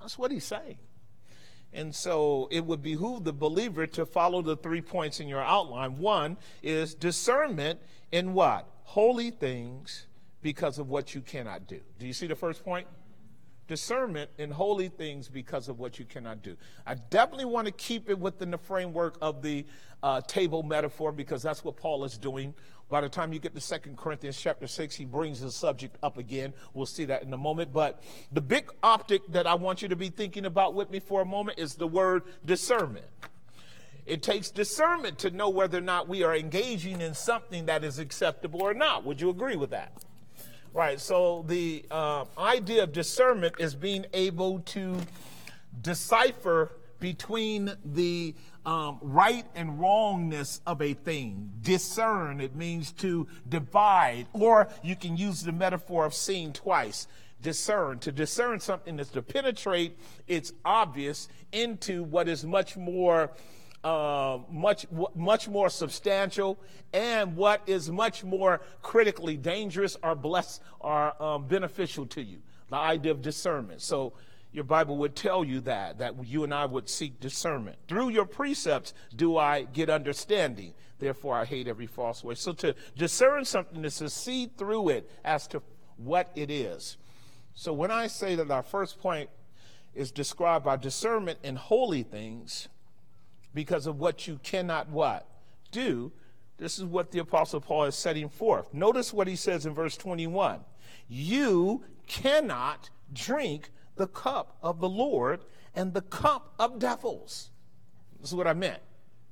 That's 0.00 0.18
what 0.18 0.30
he's 0.30 0.44
saying. 0.44 0.78
And 1.72 1.94
so 1.94 2.48
it 2.50 2.64
would 2.64 2.82
behoove 2.82 3.24
the 3.24 3.32
believer 3.32 3.86
to 3.88 4.04
follow 4.04 4.42
the 4.42 4.56
three 4.56 4.80
points 4.80 5.20
in 5.20 5.28
your 5.28 5.42
outline. 5.42 5.98
One 5.98 6.36
is 6.62 6.94
discernment 6.94 7.80
in 8.10 8.34
what? 8.34 8.68
Holy 8.82 9.30
things 9.30 10.06
because 10.42 10.78
of 10.78 10.88
what 10.88 11.14
you 11.14 11.20
cannot 11.20 11.66
do. 11.66 11.80
Do 11.98 12.06
you 12.06 12.12
see 12.12 12.26
the 12.26 12.34
first 12.34 12.64
point? 12.64 12.86
Discernment 13.68 14.30
in 14.38 14.50
holy 14.50 14.88
things 14.88 15.28
because 15.28 15.68
of 15.68 15.78
what 15.78 15.98
you 15.98 16.04
cannot 16.04 16.42
do. 16.42 16.56
I 16.86 16.94
definitely 16.94 17.44
want 17.44 17.66
to 17.66 17.72
keep 17.72 18.10
it 18.10 18.18
within 18.18 18.50
the 18.50 18.58
framework 18.58 19.16
of 19.20 19.42
the 19.42 19.64
uh, 20.02 20.20
table 20.22 20.62
metaphor 20.62 21.12
because 21.12 21.42
that's 21.42 21.62
what 21.62 21.76
Paul 21.76 22.04
is 22.04 22.18
doing. 22.18 22.54
By 22.88 23.00
the 23.00 23.08
time 23.08 23.32
you 23.32 23.38
get 23.38 23.54
to 23.54 23.60
Second 23.60 23.96
Corinthians 23.96 24.40
chapter 24.40 24.66
6, 24.66 24.96
he 24.96 25.04
brings 25.04 25.40
the 25.40 25.52
subject 25.52 25.96
up 26.02 26.18
again. 26.18 26.52
We'll 26.74 26.86
see 26.86 27.04
that 27.04 27.22
in 27.22 27.32
a 27.32 27.38
moment. 27.38 27.72
But 27.72 28.02
the 28.32 28.40
big 28.40 28.68
optic 28.82 29.22
that 29.28 29.46
I 29.46 29.54
want 29.54 29.82
you 29.82 29.88
to 29.88 29.96
be 29.96 30.08
thinking 30.08 30.44
about 30.44 30.74
with 30.74 30.90
me 30.90 30.98
for 30.98 31.22
a 31.22 31.24
moment 31.24 31.60
is 31.60 31.76
the 31.76 31.86
word 31.86 32.24
discernment. 32.44 33.06
It 34.06 34.24
takes 34.24 34.50
discernment 34.50 35.20
to 35.20 35.30
know 35.30 35.48
whether 35.48 35.78
or 35.78 35.82
not 35.82 36.08
we 36.08 36.24
are 36.24 36.34
engaging 36.34 37.00
in 37.00 37.14
something 37.14 37.66
that 37.66 37.84
is 37.84 38.00
acceptable 38.00 38.60
or 38.60 38.74
not. 38.74 39.04
Would 39.04 39.20
you 39.20 39.30
agree 39.30 39.54
with 39.54 39.70
that? 39.70 39.92
Right. 40.72 41.00
So 41.00 41.44
the 41.48 41.84
uh, 41.90 42.26
idea 42.38 42.84
of 42.84 42.92
discernment 42.92 43.54
is 43.58 43.74
being 43.74 44.06
able 44.12 44.60
to 44.60 44.96
decipher 45.80 46.70
between 47.00 47.72
the 47.84 48.34
um, 48.64 48.98
right 49.00 49.46
and 49.56 49.80
wrongness 49.80 50.60
of 50.66 50.80
a 50.80 50.94
thing. 50.94 51.50
Discern, 51.62 52.40
it 52.40 52.54
means 52.54 52.92
to 52.92 53.26
divide, 53.48 54.26
or 54.32 54.68
you 54.82 54.94
can 54.94 55.16
use 55.16 55.42
the 55.42 55.52
metaphor 55.52 56.04
of 56.04 56.14
seeing 56.14 56.52
twice. 56.52 57.08
Discern. 57.42 57.98
To 58.00 58.12
discern 58.12 58.60
something 58.60 59.00
is 59.00 59.08
to 59.08 59.22
penetrate 59.22 59.98
its 60.28 60.52
obvious 60.64 61.26
into 61.52 62.04
what 62.04 62.28
is 62.28 62.44
much 62.44 62.76
more 62.76 63.32
uh, 63.82 64.38
much 64.50 64.86
much 65.14 65.48
more 65.48 65.70
substantial 65.70 66.58
and 66.92 67.36
what 67.36 67.62
is 67.66 67.90
much 67.90 68.22
more 68.22 68.60
critically 68.82 69.36
dangerous 69.36 69.96
or 70.02 70.14
bless 70.14 70.60
or 70.80 71.20
um, 71.22 71.46
beneficial 71.46 72.06
to 72.06 72.22
you. 72.22 72.38
The 72.68 72.76
idea 72.76 73.12
of 73.12 73.22
discernment. 73.22 73.80
So 73.80 74.12
your 74.52 74.64
bible 74.64 74.98
would 74.98 75.16
tell 75.16 75.44
you 75.44 75.60
that 75.60 75.98
that 75.98 76.26
you 76.26 76.44
and 76.44 76.52
i 76.52 76.66
would 76.66 76.88
seek 76.88 77.20
discernment. 77.20 77.78
Through 77.88 78.10
your 78.10 78.26
precepts 78.26 78.92
do 79.16 79.38
i 79.38 79.62
get 79.62 79.88
understanding. 79.88 80.74
Therefore 80.98 81.36
i 81.36 81.44
hate 81.46 81.66
every 81.66 81.86
false 81.86 82.22
way 82.22 82.34
so 82.34 82.52
to 82.54 82.74
discern 82.96 83.44
something 83.44 83.82
is 83.84 83.96
to 83.96 84.10
see 84.10 84.50
through 84.58 84.90
it 84.90 85.10
as 85.24 85.46
to 85.48 85.62
what 85.96 86.30
it 86.34 86.50
is. 86.50 86.98
So 87.54 87.72
when 87.72 87.90
i 87.90 88.08
say 88.08 88.34
that 88.34 88.50
our 88.50 88.62
first 88.62 89.00
point 89.00 89.30
is 89.94 90.12
described 90.12 90.66
by 90.66 90.76
discernment 90.76 91.38
in 91.42 91.56
holy 91.56 92.02
things 92.02 92.68
because 93.54 93.86
of 93.86 93.98
what 93.98 94.26
you 94.26 94.38
cannot 94.42 94.88
what? 94.88 95.26
Do. 95.70 96.12
This 96.58 96.78
is 96.78 96.84
what 96.84 97.10
the 97.10 97.20
Apostle 97.20 97.60
Paul 97.60 97.84
is 97.84 97.94
setting 97.94 98.28
forth. 98.28 98.72
Notice 98.74 99.12
what 99.12 99.26
he 99.26 99.36
says 99.36 99.66
in 99.66 99.74
verse 99.74 99.96
21. 99.96 100.60
You 101.08 101.84
cannot 102.06 102.90
drink 103.12 103.70
the 103.96 104.06
cup 104.06 104.56
of 104.62 104.80
the 104.80 104.88
Lord 104.88 105.40
and 105.74 105.94
the 105.94 106.02
cup 106.02 106.54
of 106.58 106.78
devils. 106.78 107.50
This 108.20 108.30
is 108.30 108.36
what 108.36 108.46
I 108.46 108.52
meant. 108.52 108.80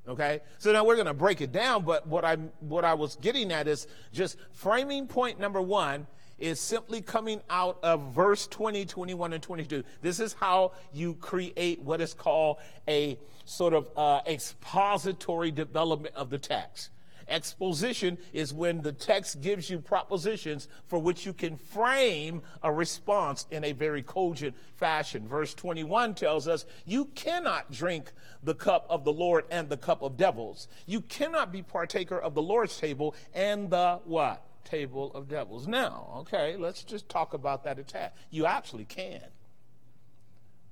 Okay? 0.08 0.40
So 0.58 0.72
now 0.72 0.84
we're 0.84 0.96
going 0.96 1.06
to 1.06 1.14
break 1.14 1.40
it 1.40 1.52
down, 1.52 1.84
but 1.84 2.06
what 2.06 2.24
I 2.24 2.36
what 2.60 2.84
I 2.84 2.94
was 2.94 3.16
getting 3.16 3.52
at 3.52 3.68
is 3.68 3.86
just 4.12 4.38
framing 4.52 5.06
point 5.06 5.38
number 5.38 5.60
1 5.60 6.06
is 6.38 6.60
simply 6.60 7.00
coming 7.00 7.40
out 7.50 7.78
of 7.82 8.12
verse 8.12 8.46
20, 8.46 8.84
21, 8.86 9.32
and 9.32 9.42
22. 9.42 9.84
This 10.02 10.20
is 10.20 10.32
how 10.34 10.72
you 10.92 11.14
create 11.14 11.80
what 11.82 12.00
is 12.00 12.14
called 12.14 12.58
a 12.86 13.18
sort 13.44 13.74
of 13.74 13.90
uh, 13.96 14.20
expository 14.26 15.50
development 15.50 16.14
of 16.14 16.30
the 16.30 16.38
text. 16.38 16.90
Exposition 17.28 18.16
is 18.32 18.54
when 18.54 18.80
the 18.80 18.92
text 18.92 19.42
gives 19.42 19.68
you 19.68 19.78
propositions 19.78 20.68
for 20.86 20.98
which 20.98 21.26
you 21.26 21.34
can 21.34 21.56
frame 21.56 22.40
a 22.62 22.72
response 22.72 23.46
in 23.50 23.64
a 23.64 23.72
very 23.72 24.02
cogent 24.02 24.56
fashion. 24.76 25.28
Verse 25.28 25.52
21 25.52 26.14
tells 26.14 26.48
us, 26.48 26.64
You 26.86 27.04
cannot 27.14 27.70
drink 27.70 28.12
the 28.42 28.54
cup 28.54 28.86
of 28.88 29.04
the 29.04 29.12
Lord 29.12 29.44
and 29.50 29.68
the 29.68 29.76
cup 29.76 30.02
of 30.02 30.16
devils. 30.16 30.68
You 30.86 31.02
cannot 31.02 31.52
be 31.52 31.62
partaker 31.62 32.18
of 32.18 32.34
the 32.34 32.42
Lord's 32.42 32.78
table 32.78 33.14
and 33.34 33.68
the 33.68 34.00
what? 34.04 34.42
Table 34.68 35.10
of 35.14 35.28
devils. 35.28 35.66
Now, 35.66 36.12
okay, 36.18 36.56
let's 36.56 36.82
just 36.82 37.08
talk 37.08 37.34
about 37.34 37.64
that 37.64 37.78
attack. 37.78 38.14
You 38.30 38.46
actually 38.46 38.84
can. 38.84 39.22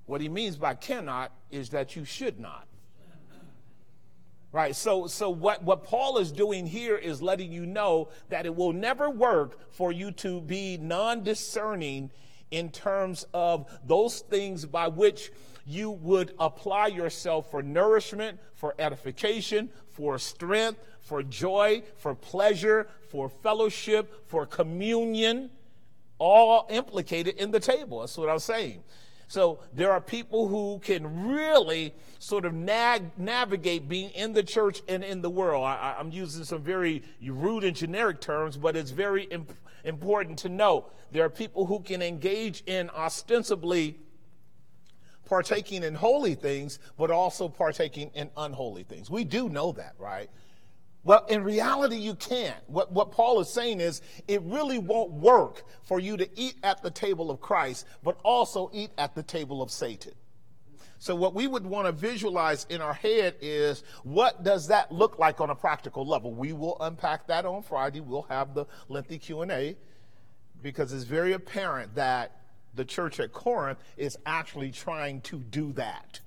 What 0.05 0.21
he 0.21 0.29
means 0.29 0.57
by 0.57 0.75
cannot 0.75 1.33
is 1.51 1.71
that 1.71 1.97
you 1.97 2.05
should 2.05 2.39
not. 2.39 2.67
Right. 4.53 4.75
So 4.75 5.07
so 5.07 5.29
what, 5.29 5.63
what 5.65 5.85
Paul 5.85 6.19
is 6.19 6.33
doing 6.33 6.67
here 6.67 6.97
is 6.97 7.21
letting 7.21 7.53
you 7.53 7.67
know 7.67 8.09
that 8.31 8.47
it 8.47 8.55
will 8.55 8.73
never 8.73 9.11
work 9.11 9.73
for 9.73 9.93
you 9.93 10.13
to 10.13 10.41
be 10.41 10.79
non-discerning 10.79 12.11
in 12.51 12.71
terms 12.71 13.27
of 13.35 13.67
those 13.85 14.21
things 14.21 14.65
by 14.65 14.89
which 14.89 15.31
you 15.67 15.91
would 15.91 16.33
apply 16.39 16.87
yourself 16.87 17.51
for 17.51 17.63
nourishment, 17.63 18.39
for 18.55 18.75
edification, 18.79 19.69
for 19.97 20.19
strength, 20.19 20.79
for 21.01 21.23
joy, 21.23 21.83
for 21.97 22.15
pleasure, 22.15 22.89
for 23.09 23.29
fellowship, 23.31 24.29
for 24.29 24.45
communion, 24.45 25.51
all 26.19 26.67
implicated 26.69 27.37
in 27.37 27.51
the 27.51 27.61
table. 27.61 28.01
That's 28.01 28.19
what 28.19 28.29
I 28.29 28.35
was 28.35 28.45
saying. 28.45 28.83
So 29.29 29.59
there 29.73 29.91
are 29.91 30.01
people 30.01 30.49
who 30.49 30.79
can 30.85 31.29
really 31.29 31.95
sort 32.19 32.45
of 32.45 32.53
nag, 32.53 33.19
navigate 33.19 33.89
being 33.89 34.11
in 34.11 34.33
the 34.33 34.43
church 34.43 34.83
and 34.87 35.03
in 35.03 35.23
the 35.23 35.31
world. 35.31 35.65
I, 35.65 35.97
am 35.99 36.11
using 36.11 36.45
some 36.45 36.63
very 36.63 37.03
rude 37.25 37.65
and 37.65 37.75
generic 37.75 38.21
terms, 38.21 38.57
but 38.57 38.77
it's 38.77 38.91
very 38.91 39.25
imp- 39.25 39.53
important 39.85 40.39
to 40.41 40.49
know 40.49 40.87
there 41.11 41.25
are 41.25 41.31
people 41.31 41.67
who 41.67 41.81
can 41.81 42.03
engage 42.03 42.63
in 42.67 42.91
ostensibly 42.91 43.99
partaking 45.27 45.83
in 45.83 45.95
holy 45.95 46.35
things, 46.35 46.79
but 46.97 47.11
also 47.11 47.49
partaking 47.49 48.11
in 48.15 48.31
unholy 48.37 48.85
things. 48.85 49.11
We 49.11 49.25
do 49.25 49.49
know 49.49 49.73
that, 49.73 49.95
right? 49.99 50.31
Well, 51.05 51.25
in 51.27 51.45
reality, 51.45 51.97
you 51.97 52.17
can't. 52.17 52.59
What, 52.67 52.91
what 52.91 53.13
Paul 53.13 53.39
is 53.41 53.49
saying 53.49 53.81
is 53.81 54.03
it 54.27 54.43
really 54.43 54.79
won't 54.79 55.13
work 55.13 55.63
for 55.85 56.01
you 56.01 56.17
to 56.17 56.29
eat 56.35 56.57
at 56.65 56.83
the 56.83 56.91
table 56.91 57.31
of 57.31 57.41
Christ, 57.41 57.87
but 58.03 58.19
also 58.25 58.71
eat 58.73 58.91
at 58.99 59.15
the 59.15 59.23
table 59.23 59.63
of 59.63 59.71
Satan. 59.71 60.15
So 60.99 61.15
what 61.15 61.35
we 61.35 61.47
would 61.47 61.65
want 61.65 61.87
to 61.87 61.93
visualize 61.93 62.67
in 62.71 62.81
our 62.81 62.95
head 62.95 63.37
is 63.41 63.85
what 64.03 64.43
does 64.43 64.67
that 64.69 64.91
look 64.91 65.19
like 65.19 65.41
on 65.41 65.51
a 65.51 65.55
practical 65.55 66.07
level? 66.07 66.35
We 66.35 66.53
will 66.53 66.77
unpack 66.81 67.27
that 67.29 67.45
on 67.45 67.63
Friday. 67.63 68.01
We'll 68.01 68.23
have 68.23 68.55
the 68.55 68.67
lengthy 68.89 69.19
Q&A 69.19 69.77
because 70.63 70.93
it's 70.93 71.05
very 71.05 71.35
apparent 71.35 71.95
that 71.95 72.41
the 72.77 72.85
church 72.85 73.19
at 73.19 73.33
Corinth 73.33 73.79
is 73.97 74.19
actually 74.25 74.71
trying 74.71 75.21
to 75.23 75.39
do 75.39 75.73
that. 75.73 76.21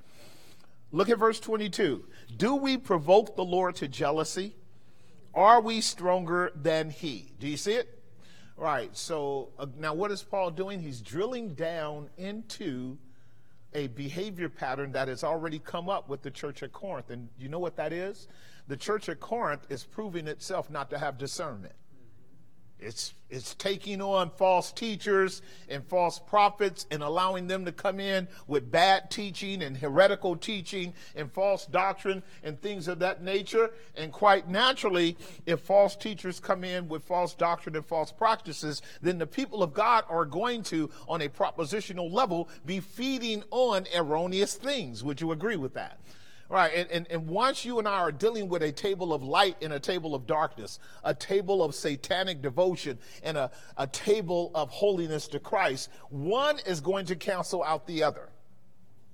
Look 0.92 1.10
at 1.10 1.20
verse 1.20 1.40
22. 1.40 2.06
Do 2.36 2.56
we 2.56 2.78
provoke 2.78 3.36
the 3.36 3.46
Lord 3.46 3.76
to 3.76 3.88
jealousy? 3.88 4.56
Are 5.34 5.62
we 5.62 5.82
stronger 5.82 6.52
than 6.56 6.90
he? 6.90 7.32
Do 7.40 7.48
you 7.48 7.58
see 7.58 7.74
it? 7.74 8.00
Right. 8.58 8.96
So 8.98 9.50
uh, 9.58 9.68
now 9.78 9.94
what 9.94 10.12
is 10.12 10.24
Paul 10.24 10.52
doing? 10.52 10.82
He's 10.82 11.02
drilling 11.02 11.54
down 11.54 12.10
into 12.18 12.98
a 13.74 13.88
behavior 13.88 14.50
pattern 14.50 14.92
that 14.94 15.08
has 15.08 15.24
already 15.24 15.60
come 15.60 15.90
up 15.90 16.10
with 16.10 16.24
the 16.24 16.32
church 16.32 16.64
at 16.64 16.74
Corinth. 16.74 17.12
And 17.12 17.30
you 17.38 17.50
know 17.50 17.60
what 17.60 17.76
that 17.78 17.94
is? 17.94 18.28
The 18.68 18.76
church 18.76 19.08
at 19.10 19.20
Corinth 19.20 19.68
is 19.70 19.84
proving 19.84 20.28
itself 20.28 20.70
not 20.70 20.90
to 20.90 20.98
have 20.98 21.18
discernment. 21.18 21.74
It's, 22.82 23.14
it's 23.30 23.56
taking 23.56 24.02
on 24.02 24.30
false 24.30 24.72
teachers 24.72 25.42
and 25.68 25.86
false 25.86 26.18
prophets 26.18 26.86
and 26.92 27.04
allowing 27.04 27.48
them 27.48 27.66
to 27.66 27.74
come 27.74 28.00
in 28.00 28.28
with 28.48 28.72
bad 28.72 29.12
teaching 29.12 29.62
and 29.62 29.76
heretical 29.76 30.38
teaching 30.38 30.94
and 31.16 31.32
false 31.32 31.66
doctrine 31.66 32.24
and 32.42 32.60
things 32.62 32.88
of 32.88 33.00
that 33.00 33.22
nature. 33.22 33.72
And 33.98 34.14
quite 34.14 34.48
naturally, 34.48 35.18
if 35.46 35.60
false 35.60 35.96
teachers 35.96 36.40
come 36.40 36.64
in 36.64 36.88
with 36.88 37.04
false 37.04 37.34
doctrine 37.34 37.76
and 37.76 37.86
false 37.86 38.14
practices, 38.14 38.82
then 39.02 39.18
the 39.18 39.28
people 39.28 39.62
of 39.62 39.74
God 39.74 40.06
are 40.10 40.26
going 40.26 40.64
to, 40.64 40.90
on 41.08 41.22
a 41.22 41.28
propositional 41.28 42.12
level, 42.12 42.50
be 42.66 42.80
feeding 42.80 43.44
on 43.52 43.88
erroneous 43.94 44.56
things. 44.56 45.04
Would 45.04 45.20
you 45.20 45.34
agree 45.34 45.58
with 45.58 45.74
that? 45.74 46.00
Right, 46.50 46.74
and, 46.74 46.90
and, 46.90 47.08
and 47.12 47.28
once 47.28 47.64
you 47.64 47.78
and 47.78 47.88
I 47.88 48.00
are 48.00 48.12
dealing 48.12 48.50
with 48.50 48.64
a 48.64 48.72
table 48.72 49.14
of 49.14 49.22
light 49.22 49.58
and 49.62 49.72
a 49.72 49.80
table 49.80 50.16
of 50.16 50.26
darkness, 50.26 50.80
a 51.04 51.14
table 51.14 51.64
of 51.64 51.76
satanic 51.76 52.42
devotion 52.42 52.98
and 53.22 53.38
a, 53.38 53.52
a 53.78 53.86
table 53.86 54.50
of 54.56 54.72
holiness 54.72 55.28
to 55.28 55.40
Christ, 55.40 55.90
one 56.10 56.58
is 56.66 56.82
going 56.82 57.06
to 57.06 57.16
cancel 57.16 57.64
out 57.64 57.86
the 57.86 58.02
other. 58.02 58.30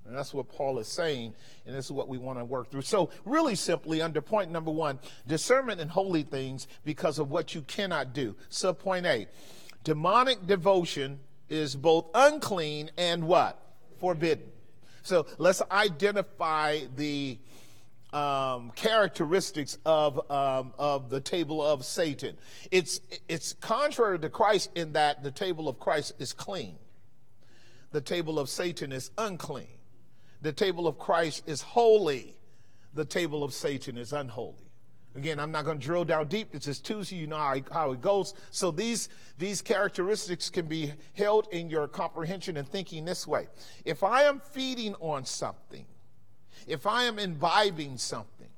And 0.06 0.16
that's 0.16 0.32
what 0.32 0.48
Paul 0.48 0.78
is 0.78 0.88
saying, 0.88 1.34
and 1.66 1.74
this 1.74 1.86
is 1.86 1.92
what 1.92 2.08
we 2.08 2.16
want 2.16 2.38
to 2.38 2.44
work 2.44 2.70
through. 2.70 2.82
So, 2.82 3.10
really 3.26 3.54
simply, 3.54 4.00
under 4.00 4.22
point 4.22 4.50
number 4.50 4.70
one, 4.70 4.98
discernment 5.26 5.80
in 5.80 5.88
holy 5.88 6.22
things 6.22 6.68
because 6.84 7.18
of 7.18 7.30
what 7.30 7.54
you 7.54 7.62
cannot 7.62 8.14
do. 8.14 8.34
Subpoint 8.50 9.04
A 9.04 9.26
demonic 9.84 10.46
devotion 10.46 11.18
is 11.50 11.76
both 11.76 12.06
unclean 12.14 12.90
and 12.96 13.24
what? 13.24 13.60
Forbidden. 13.98 14.46
So 15.06 15.24
let's 15.38 15.62
identify 15.70 16.80
the 16.96 17.38
um, 18.12 18.72
characteristics 18.74 19.78
of 19.86 20.18
um, 20.28 20.72
of 20.80 21.10
the 21.10 21.20
table 21.20 21.64
of 21.64 21.84
Satan. 21.84 22.36
It's 22.72 23.00
it's 23.28 23.52
contrary 23.52 24.18
to 24.18 24.28
Christ 24.28 24.70
in 24.74 24.94
that 24.94 25.22
the 25.22 25.30
table 25.30 25.68
of 25.68 25.78
Christ 25.78 26.14
is 26.18 26.32
clean. 26.32 26.74
The 27.92 28.00
table 28.00 28.40
of 28.40 28.48
Satan 28.48 28.90
is 28.90 29.12
unclean. 29.16 29.78
The 30.42 30.52
table 30.52 30.88
of 30.88 30.98
Christ 30.98 31.44
is 31.46 31.62
holy. 31.62 32.34
The 32.92 33.04
table 33.04 33.44
of 33.44 33.54
Satan 33.54 33.96
is 33.96 34.12
unholy. 34.12 34.65
Again, 35.16 35.40
I'm 35.40 35.50
not 35.50 35.64
going 35.64 35.78
to 35.78 35.84
drill 35.84 36.04
down 36.04 36.28
deep. 36.28 36.54
It's 36.54 36.66
just 36.66 36.84
Tuesday, 36.84 37.16
you 37.16 37.26
know 37.26 37.36
how, 37.36 37.56
how 37.72 37.92
it 37.92 38.02
goes. 38.02 38.34
So 38.50 38.70
these, 38.70 39.08
these 39.38 39.62
characteristics 39.62 40.50
can 40.50 40.66
be 40.66 40.92
held 41.14 41.48
in 41.52 41.70
your 41.70 41.88
comprehension 41.88 42.58
and 42.58 42.68
thinking 42.68 43.04
this 43.04 43.26
way. 43.26 43.48
If 43.84 44.02
I 44.02 44.24
am 44.24 44.40
feeding 44.40 44.94
on 45.00 45.24
something, 45.24 45.86
if 46.66 46.86
I 46.86 47.04
am 47.04 47.18
imbibing 47.18 47.96
something, 47.96 48.48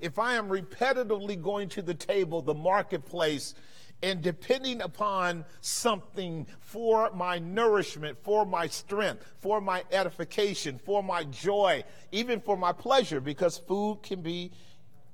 if 0.00 0.18
I 0.18 0.34
am 0.34 0.48
repetitively 0.48 1.40
going 1.40 1.68
to 1.70 1.82
the 1.82 1.94
table, 1.94 2.40
the 2.40 2.54
marketplace, 2.54 3.54
and 4.02 4.22
depending 4.22 4.80
upon 4.80 5.44
something 5.60 6.46
for 6.60 7.10
my 7.12 7.38
nourishment, 7.38 8.16
for 8.22 8.46
my 8.46 8.66
strength, 8.66 9.24
for 9.40 9.60
my 9.60 9.82
edification, 9.90 10.78
for 10.78 11.02
my 11.02 11.24
joy, 11.24 11.82
even 12.12 12.40
for 12.40 12.56
my 12.56 12.72
pleasure, 12.72 13.20
because 13.20 13.58
food 13.58 13.98
can 14.02 14.22
be 14.22 14.52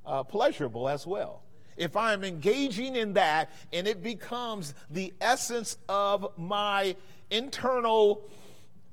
uh, 0.06 0.22
pleasurable 0.22 0.88
as 0.88 1.06
well. 1.06 1.42
If 1.76 1.96
I'm 1.96 2.22
engaging 2.22 2.94
in 2.94 3.14
that 3.14 3.50
and 3.72 3.86
it 3.86 4.02
becomes 4.02 4.74
the 4.90 5.12
essence 5.20 5.76
of 5.88 6.28
my 6.36 6.94
internal 7.30 8.28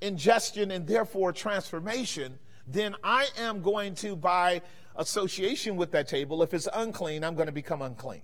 ingestion 0.01 0.71
and 0.71 0.87
therefore 0.87 1.31
transformation, 1.31 2.39
then 2.67 2.95
I 3.03 3.27
am 3.37 3.61
going 3.61 3.95
to, 3.95 4.15
by 4.15 4.61
association 4.95 5.75
with 5.75 5.91
that 5.91 6.07
table, 6.07 6.41
if 6.41 6.53
it's 6.53 6.67
unclean, 6.73 7.23
I'm 7.23 7.35
going 7.35 7.47
to 7.47 7.51
become 7.51 7.81
unclean. 7.81 8.21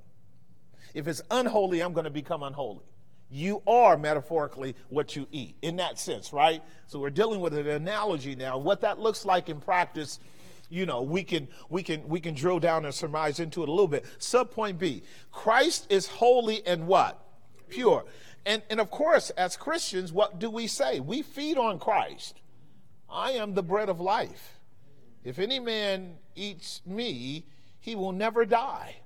If 0.94 1.08
it's 1.08 1.22
unholy, 1.30 1.82
I'm 1.82 1.94
going 1.94 2.06
to 2.06 2.10
become 2.10 2.44
unholy. 2.44 2.86
You 3.30 3.62
are 3.68 3.98
metaphorically 3.98 4.76
what 4.90 5.16
you 5.16 5.28
eat 5.32 5.58
in 5.62 5.76
that 5.76 6.00
sense, 6.00 6.32
right? 6.32 6.64
So 6.88 7.00
we're 7.00 7.10
dealing 7.10 7.42
with 7.42 7.54
an 7.54 7.68
analogy 7.68 8.36
now. 8.36 8.58
What 8.58 8.82
that 8.82 9.00
looks 9.00 9.26
like 9.26 9.50
in 9.50 9.60
practice 9.60 10.20
you 10.70 10.86
know, 10.86 11.02
we 11.02 11.24
can 11.24 11.48
we 11.70 11.84
can 11.84 12.08
we 12.08 12.20
can 12.20 12.34
drill 12.34 12.60
down 12.60 12.86
and 12.86 12.94
surmise 12.94 13.40
into 13.40 13.64
it 13.64 13.70
a 13.70 13.72
little 13.72 13.88
bit. 13.88 14.06
Subpoint 14.20 14.78
B: 14.78 15.04
Christ 15.32 15.88
is 15.90 16.08
holy 16.08 16.66
and 16.66 16.88
what? 16.88 17.24
Pure. 17.70 18.06
And 18.46 18.62
and 18.70 18.80
of 18.80 18.92
course, 18.92 19.30
as 19.32 19.56
Christians, 19.58 20.12
what 20.12 20.40
do 20.40 20.50
we 20.50 20.68
say? 20.68 21.00
We 21.00 21.22
feed 21.22 21.58
on 21.58 21.80
Christ. 21.80 22.42
I 23.10 23.32
am 23.32 23.54
the 23.54 23.64
bread 23.64 23.90
of 23.90 24.00
life. 24.02 24.60
If 25.24 25.40
any 25.40 25.60
man 25.60 26.18
eats 26.36 26.82
me, 26.86 27.46
he 27.80 27.96
will 27.96 28.12
never 28.12 28.46
die. 28.46 28.98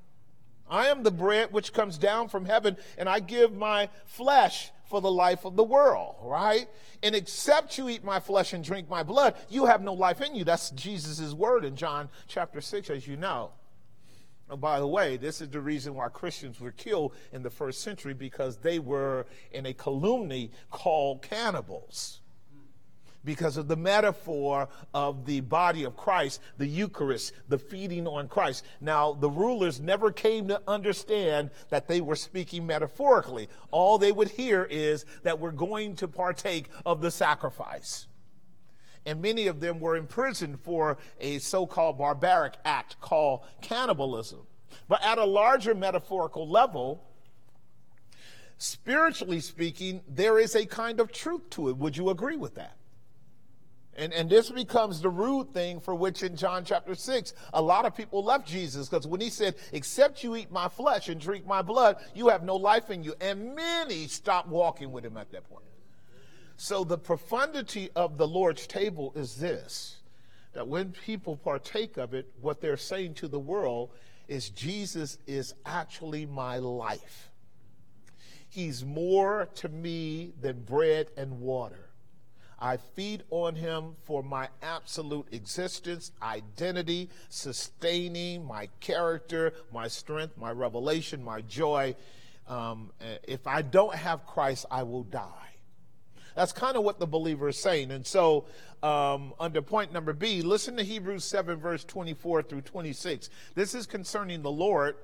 I 0.69 0.88
am 0.88 1.03
the 1.03 1.12
bread 1.12 1.51
which 1.51 1.73
comes 1.73 1.97
down 1.97 2.29
from 2.29 2.45
heaven, 2.45 2.77
and 2.97 3.09
I 3.09 3.19
give 3.19 3.53
my 3.53 3.89
flesh 4.05 4.71
for 4.91 5.01
the 5.01 5.12
life 5.12 5.45
of 5.45 5.56
the 5.56 5.63
world, 5.63 6.17
right? 6.21 6.67
And 7.01 7.15
except 7.15 7.77
you 7.77 7.89
eat 7.89 8.04
my 8.04 8.19
flesh 8.19 8.54
and 8.54 8.63
drink 8.63 8.89
my 8.89 9.01
blood, 9.01 9.36
you 9.49 9.65
have 9.65 9.82
no 9.82 9.93
life 9.93 10.21
in 10.21 10.36
you. 10.36 10.43
That's 10.43 10.69
Jesus' 10.71 11.34
word 11.34 11.65
in 11.65 11.77
John 11.77 12.10
chapter 12.27 12.60
6, 12.60 12.89
as 12.89 13.08
you 13.08 13.15
know. 13.15 13.51
Oh, 14.49 14.58
by 14.58 14.80
the 14.80 14.88
way, 14.88 15.15
this 15.15 15.39
is 15.39 15.47
the 15.47 15.62
reason 15.62 15.95
why 15.95 16.10
Christians 16.10 16.60
were 16.60 16.71
killed 16.71 17.15
in 17.32 17.41
the 17.41 17.49
first 17.49 17.82
century 17.82 18.13
because 18.13 18.58
they 18.58 18.80
were 18.80 19.25
in 19.54 19.65
a 19.65 19.73
calumny 19.73 20.51
called 20.69 21.21
cannibals 21.21 22.19
because 23.23 23.57
of 23.57 23.67
the 23.67 23.75
metaphor 23.75 24.67
of 24.93 25.25
the 25.25 25.41
body 25.41 25.84
of 25.84 25.95
Christ, 25.95 26.41
the 26.57 26.67
Eucharist, 26.67 27.34
the 27.47 27.57
feeding 27.57 28.07
on 28.07 28.27
Christ. 28.27 28.65
Now, 28.79 29.13
the 29.13 29.29
rulers 29.29 29.79
never 29.79 30.12
came 30.12 30.47
to 30.47 30.62
understand 30.67 31.51
that 31.69 31.88
they 31.88 32.01
were 32.01 32.15
speaking 32.15 32.65
metaphorically. 32.65 33.49
All 33.71 33.97
they 33.97 34.12
would 34.12 34.29
hear 34.29 34.63
is 34.63 35.05
that 35.23 35.39
we're 35.39 35.51
going 35.51 35.95
to 35.97 36.07
partake 36.07 36.69
of 36.86 37.01
the 37.01 37.12
sacrifice. 37.12 38.07
And 39.05 39.21
many 39.21 39.47
of 39.47 39.60
them 39.60 39.79
were 39.79 39.95
imprisoned 39.95 40.60
for 40.62 40.97
a 41.19 41.39
so 41.39 41.65
called 41.65 41.97
barbaric 41.97 42.53
act 42.65 42.99
called 43.01 43.41
cannibalism. 43.62 44.41
But 44.88 45.03
at 45.03 45.17
a 45.17 45.25
larger 45.25 45.73
metaphorical 45.73 46.47
level, 46.47 47.03
spiritually 48.57 49.39
speaking, 49.39 50.01
there 50.07 50.38
is 50.38 50.55
a 50.55 50.65
kind 50.65 50.99
of 50.99 51.12
truth 51.12 51.49
to 51.51 51.69
it. 51.69 51.77
Would 51.77 51.97
you 51.97 52.10
agree 52.10 52.38
with 52.38 52.55
that? 52.55 52.75
And, 53.97 54.13
and 54.13 54.30
this 54.30 54.49
becomes 54.49 55.01
the 55.01 55.10
rude 55.10 55.54
thing 55.54 55.80
for 55.82 55.93
which 55.93 56.23
in 56.23 56.36
John 56.38 56.63
chapter 56.63 56.95
6, 56.95 57.34
a 57.54 57.62
lot 57.62 57.86
of 57.86 57.95
people 57.95 58.23
left 58.23 58.47
Jesus 58.47 58.88
because 58.88 59.06
when 59.06 59.19
he 59.19 59.30
said, 59.30 59.56
Except 59.73 60.23
you 60.23 60.36
eat 60.36 60.51
my 60.51 60.69
flesh 60.69 61.10
and 61.10 61.19
drink 61.19 61.45
my 61.45 61.62
blood, 61.62 61.97
you 62.15 62.30
have 62.30 62.43
no 62.43 62.56
life 62.56 62.89
in 62.89 63.04
you. 63.04 63.13
And 63.19 63.54
many 63.54 64.08
stopped 64.08 64.47
walking 64.47 64.91
with 64.91 65.06
him 65.06 65.17
at 65.17 65.32
that 65.32 65.49
point. 65.49 65.65
So 66.56 66.84
the 66.84 66.97
profundity 66.97 67.89
of 67.95 68.17
the 68.17 68.27
Lord's 68.27 68.67
table 68.67 69.12
is 69.15 69.36
this 69.36 69.97
that 70.54 70.67
when 70.67 70.91
people 70.91 71.38
partake 71.38 71.97
of 71.97 72.13
it, 72.13 72.30
what 72.41 72.60
they're 72.60 72.75
saying 72.75 73.13
to 73.15 73.27
the 73.27 73.39
world 73.39 73.89
is, 74.27 74.49
Jesus 74.49 75.17
is 75.25 75.54
actually 75.65 76.25
my 76.25 76.58
life. 76.58 77.30
He's 78.49 78.84
more 78.84 79.47
to 79.56 79.69
me 79.69 80.34
than 80.41 80.62
bread 80.63 81.10
and 81.15 81.39
water. 81.39 81.90
I 82.62 82.78
feed 82.78 83.24
on 83.32 83.56
him 83.56 83.95
for 84.04 84.21
my 84.21 84.47
absolute 84.62 85.26
existence, 85.32 86.12
identity, 86.21 87.10
sustaining 87.28 88.45
my 88.45 88.69
character, 88.80 89.54
my 89.74 89.88
strength, 89.88 90.38
my 90.38 90.52
revelation, 90.52 91.24
my 91.24 91.41
joy. 91.41 91.95
Um, 92.47 92.91
if 93.24 93.47
I 93.47 93.63
don't 93.63 93.95
have 93.95 94.28
Christ, 94.28 94.67
I 94.69 94.84
will 94.84 95.04
die. 95.04 95.28
That's 96.36 96.54
kind 96.54 96.78
of 96.78 96.84
what 96.84 97.00
the 97.00 97.08
believer 97.08 97.50
is 97.50 97.58
saying. 97.58 97.89
And 97.89 98.06
so, 98.06 98.45
um, 98.84 99.34
under 99.39 99.62
point 99.63 99.91
number 99.91 100.13
B, 100.13 100.43
listen 100.43 100.78
to 100.78 100.84
Hebrews 100.84 101.26
7, 101.26 101.58
verse 101.58 101.84
24 101.84 102.43
through 102.43 102.62
26. 102.62 103.30
This 103.56 103.74
is 103.74 103.88
concerning 103.88 104.43
the 104.43 104.52
Lord, 104.52 104.95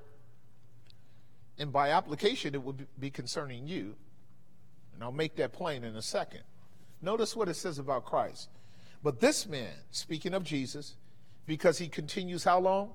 and 1.58 1.72
by 1.72 1.90
application, 1.90 2.54
it 2.54 2.62
would 2.62 2.86
be 2.98 3.10
concerning 3.10 3.66
you. 3.66 3.96
And 4.94 5.02
I'll 5.02 5.12
make 5.12 5.36
that 5.36 5.52
plain 5.52 5.82
in 5.84 5.96
a 5.96 6.02
second. 6.02 6.42
Notice 7.00 7.36
what 7.36 7.48
it 7.48 7.54
says 7.54 7.78
about 7.78 8.04
Christ. 8.04 8.48
But 9.02 9.20
this 9.20 9.46
man, 9.46 9.72
speaking 9.90 10.34
of 10.34 10.42
Jesus, 10.42 10.96
because 11.46 11.78
he 11.78 11.88
continues 11.88 12.44
how 12.44 12.58
long? 12.58 12.90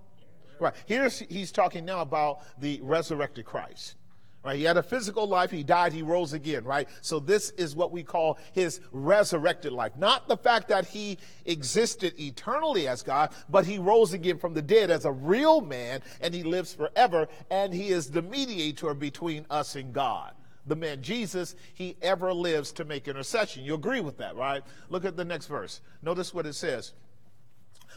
Right. 0.60 0.74
Here 0.86 1.10
he's 1.10 1.52
talking 1.52 1.86
now 1.86 2.02
about 2.02 2.42
the 2.60 2.80
resurrected 2.84 3.46
Christ. 3.46 3.96
Right. 4.44 4.58
He 4.58 4.64
had 4.64 4.76
a 4.76 4.84
physical 4.84 5.26
life. 5.26 5.52
He 5.52 5.64
died. 5.64 5.94
He 5.94 6.02
rose 6.02 6.34
again. 6.34 6.66
Right. 6.66 6.88
So 7.02 7.20
this 7.20 7.52
is 7.52 7.76
what 7.76 7.92
we 7.92 8.04
call 8.04 8.38
his 8.52 8.82
resurrected 8.92 9.72
life. 9.72 9.94
Not 9.98 10.28
the 10.28 10.36
fact 10.36 10.68
that 10.68 10.86
he 10.86 11.18
existed 11.46 12.14
eternally 12.20 12.88
as 12.88 13.02
God, 13.02 13.32
but 13.50 13.66
he 13.66 13.78
rose 13.78 14.12
again 14.12 14.38
from 14.38 14.54
the 14.54 14.62
dead 14.62 14.92
as 14.92 15.06
a 15.06 15.12
real 15.12 15.62
man 15.62 16.02
and 16.20 16.34
he 16.34 16.44
lives 16.44 16.74
forever. 16.74 17.28
And 17.50 17.74
he 17.74 17.90
is 17.90 18.12
the 18.12 18.22
mediator 18.22 18.94
between 18.94 19.46
us 19.50 19.76
and 19.76 19.94
God 19.94 20.34
the 20.66 20.76
man 20.76 21.02
Jesus, 21.02 21.56
he 21.74 21.98
ever 22.02 22.34
lives 22.34 22.72
to 22.74 22.86
make 22.86 23.08
intercession. 23.08 23.64
You 23.64 23.74
agree 23.74 24.00
with 24.00 24.18
that, 24.18 24.36
right? 24.36 24.64
Look 24.90 25.06
at 25.06 25.18
the 25.18 25.26
next 25.26 25.48
verse. 25.48 25.82
Notice 26.02 26.34
what 26.34 26.46
it 26.46 26.54
says. 26.54 26.94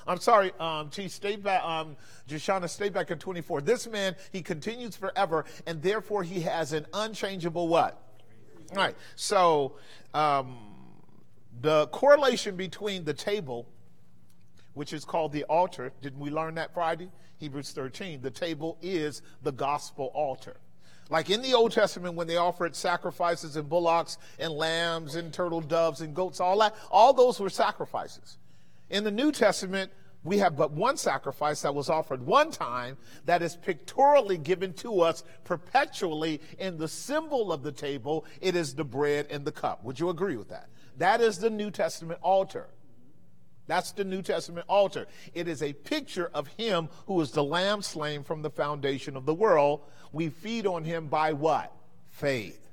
I'm 0.06 0.20
sorry, 0.20 0.52
um, 0.60 0.90
Chief, 0.90 1.10
stay 1.10 1.36
back, 1.36 1.64
um, 1.64 1.96
Joshana, 2.28 2.68
stay 2.68 2.88
back 2.88 3.10
at 3.10 3.18
24. 3.18 3.60
This 3.62 3.88
man, 3.88 4.14
he 4.30 4.40
continues 4.42 4.96
forever, 4.96 5.44
and 5.66 5.82
therefore 5.82 6.22
he 6.22 6.40
has 6.42 6.72
an 6.72 6.86
unchangeable 6.92 7.66
what? 7.66 8.02
All 8.70 8.76
right. 8.76 8.96
So, 9.16 9.76
um, 10.14 10.58
the 11.60 11.86
correlation 11.88 12.56
between 12.56 13.04
the 13.04 13.14
table, 13.14 13.66
which 14.74 14.92
is 14.92 15.04
called 15.04 15.32
the 15.32 15.44
altar, 15.44 15.92
didn't 16.02 16.20
we 16.20 16.30
learn 16.30 16.54
that 16.56 16.74
Friday? 16.74 17.08
Hebrews 17.38 17.72
13. 17.72 18.20
The 18.20 18.30
table 18.30 18.78
is 18.82 19.22
the 19.42 19.52
gospel 19.52 20.10
altar. 20.14 20.56
Like 21.08 21.30
in 21.30 21.40
the 21.40 21.54
Old 21.54 21.72
Testament, 21.72 22.14
when 22.14 22.26
they 22.26 22.36
offered 22.36 22.74
sacrifices 22.74 23.56
and 23.56 23.68
bullocks 23.68 24.18
and 24.38 24.52
lambs 24.52 25.14
and 25.14 25.32
turtle 25.32 25.60
doves 25.60 26.00
and 26.00 26.14
goats, 26.14 26.40
all 26.40 26.58
that, 26.58 26.74
all 26.90 27.12
those 27.12 27.38
were 27.38 27.50
sacrifices. 27.50 28.38
In 28.90 29.04
the 29.04 29.10
New 29.10 29.30
Testament, 29.30 29.92
we 30.24 30.38
have 30.38 30.56
but 30.56 30.72
one 30.72 30.96
sacrifice 30.96 31.62
that 31.62 31.74
was 31.74 31.88
offered 31.88 32.26
one 32.26 32.50
time 32.50 32.96
that 33.26 33.42
is 33.42 33.56
pictorially 33.56 34.36
given 34.36 34.72
to 34.74 35.00
us 35.00 35.22
perpetually 35.44 36.40
in 36.58 36.78
the 36.78 36.88
symbol 36.88 37.52
of 37.52 37.62
the 37.62 37.70
table. 37.70 38.24
It 38.40 38.56
is 38.56 38.74
the 38.74 38.84
bread 38.84 39.28
and 39.30 39.44
the 39.44 39.52
cup. 39.52 39.84
Would 39.84 40.00
you 40.00 40.10
agree 40.10 40.36
with 40.36 40.48
that? 40.48 40.68
That 40.98 41.20
is 41.20 41.38
the 41.38 41.50
New 41.50 41.70
Testament 41.70 42.18
altar. 42.22 42.66
That's 43.68 43.92
the 43.92 44.04
New 44.04 44.22
Testament 44.22 44.66
altar. 44.68 45.06
It 45.34 45.48
is 45.48 45.62
a 45.62 45.72
picture 45.72 46.30
of 46.34 46.46
him 46.48 46.88
who 47.06 47.20
is 47.20 47.32
the 47.32 47.44
lamb 47.44 47.82
slain 47.82 48.22
from 48.22 48.42
the 48.42 48.50
foundation 48.50 49.16
of 49.16 49.26
the 49.26 49.34
world. 49.34 49.82
We 50.16 50.30
feed 50.30 50.66
on 50.66 50.82
him 50.82 51.08
by 51.08 51.34
what? 51.34 51.70
Faith. 52.08 52.70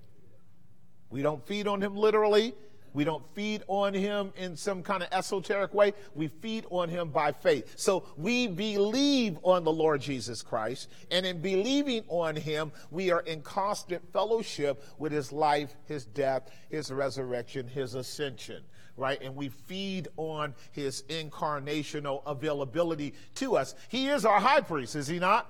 We 1.10 1.22
don't 1.22 1.46
feed 1.46 1.68
on 1.68 1.82
him 1.82 1.94
literally. 1.94 2.54
We 2.94 3.04
don't 3.04 3.26
feed 3.36 3.64
on 3.68 3.94
him 3.94 4.32
in 4.38 4.56
some 4.56 4.82
kind 4.82 5.04
of 5.04 5.10
esoteric 5.12 5.74
way. 5.74 5.92
We 6.16 6.30
feed 6.30 6.66
on 6.70 6.88
him 6.88 7.10
by 7.10 7.34
faith. 7.34 7.74
So 7.76 8.06
we 8.16 8.48
believe 8.48 9.40
on 9.44 9.66
the 9.66 9.74
Lord 9.74 10.00
Jesus 10.00 10.42
Christ. 10.42 10.88
And 11.12 11.26
in 11.26 11.42
believing 11.42 12.06
on 12.08 12.38
him, 12.38 12.72
we 12.92 13.12
are 13.12 13.20
in 13.20 13.42
constant 13.42 14.14
fellowship 14.14 14.82
with 14.98 15.12
his 15.12 15.34
life, 15.34 15.76
his 15.84 16.06
death, 16.06 16.50
his 16.70 16.94
resurrection, 16.94 17.68
his 17.68 17.94
ascension 17.96 18.64
right? 18.96 19.20
And 19.24 19.36
we 19.36 19.50
feed 19.50 20.08
on 20.18 20.54
his 20.72 21.02
incarnational 21.10 22.22
availability 22.28 23.16
to 23.34 23.58
us. 23.58 23.74
He 23.90 24.08
is 24.08 24.24
our 24.24 24.40
high 24.40 24.62
priest, 24.62 24.96
is 24.96 25.08
he 25.08 25.18
not? 25.18 25.50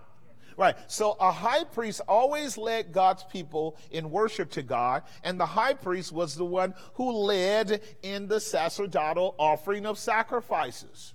Right. 0.57 0.75
So 0.87 1.15
a 1.19 1.31
high 1.31 1.63
priest 1.63 2.01
always 2.07 2.57
led 2.57 2.91
God's 2.91 3.23
people 3.23 3.77
in 3.91 4.11
worship 4.11 4.51
to 4.51 4.61
God, 4.61 5.03
and 5.23 5.39
the 5.39 5.45
high 5.45 5.73
priest 5.73 6.11
was 6.11 6.35
the 6.35 6.45
one 6.45 6.73
who 6.95 7.11
led 7.11 7.81
in 8.01 8.27
the 8.27 8.39
sacerdotal 8.39 9.35
offering 9.37 9.85
of 9.85 9.97
sacrifices. 9.97 11.13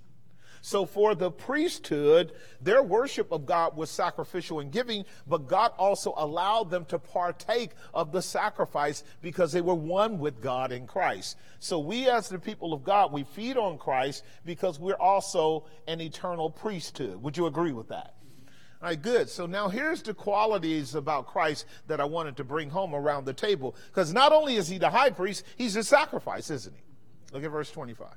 So 0.61 0.85
for 0.85 1.15
the 1.15 1.31
priesthood, 1.31 2.33
their 2.61 2.83
worship 2.83 3.31
of 3.31 3.45
God 3.45 3.77
was 3.77 3.89
sacrificial 3.89 4.59
and 4.59 4.71
giving, 4.71 5.05
but 5.27 5.47
God 5.47 5.71
also 5.77 6.13
allowed 6.17 6.69
them 6.69 6.85
to 6.85 6.99
partake 6.99 7.71
of 7.93 8.11
the 8.11 8.21
sacrifice 8.21 9.03
because 9.21 9.51
they 9.51 9.61
were 9.61 9.75
one 9.75 10.19
with 10.19 10.41
God 10.41 10.71
in 10.71 10.85
Christ. 10.85 11.37
So 11.59 11.79
we 11.79 12.09
as 12.09 12.29
the 12.29 12.39
people 12.39 12.73
of 12.73 12.83
God, 12.83 13.11
we 13.11 13.23
feed 13.23 13.57
on 13.57 13.77
Christ 13.77 14.23
because 14.45 14.79
we're 14.79 14.95
also 14.95 15.65
an 15.87 16.01
eternal 16.01 16.49
priesthood. 16.49 17.21
Would 17.23 17.37
you 17.37 17.45
agree 17.45 17.71
with 17.71 17.87
that? 17.89 18.15
All 18.81 18.87
right, 18.87 19.01
good. 19.01 19.29
So 19.29 19.45
now 19.45 19.67
here's 19.67 20.01
the 20.01 20.13
qualities 20.13 20.95
about 20.95 21.27
Christ 21.27 21.65
that 21.87 21.99
I 21.99 22.05
wanted 22.05 22.37
to 22.37 22.45
bring 22.45 22.69
home 22.69 22.95
around 22.95 23.25
the 23.25 23.33
table. 23.33 23.75
Because 23.87 24.13
not 24.13 24.31
only 24.31 24.55
is 24.55 24.69
he 24.69 24.77
the 24.77 24.89
high 24.89 25.09
priest, 25.09 25.43
he's 25.57 25.73
the 25.73 25.83
sacrifice, 25.83 26.49
isn't 26.49 26.73
he? 26.73 26.81
Look 27.33 27.43
at 27.43 27.51
verse 27.51 27.71
25. 27.71 28.07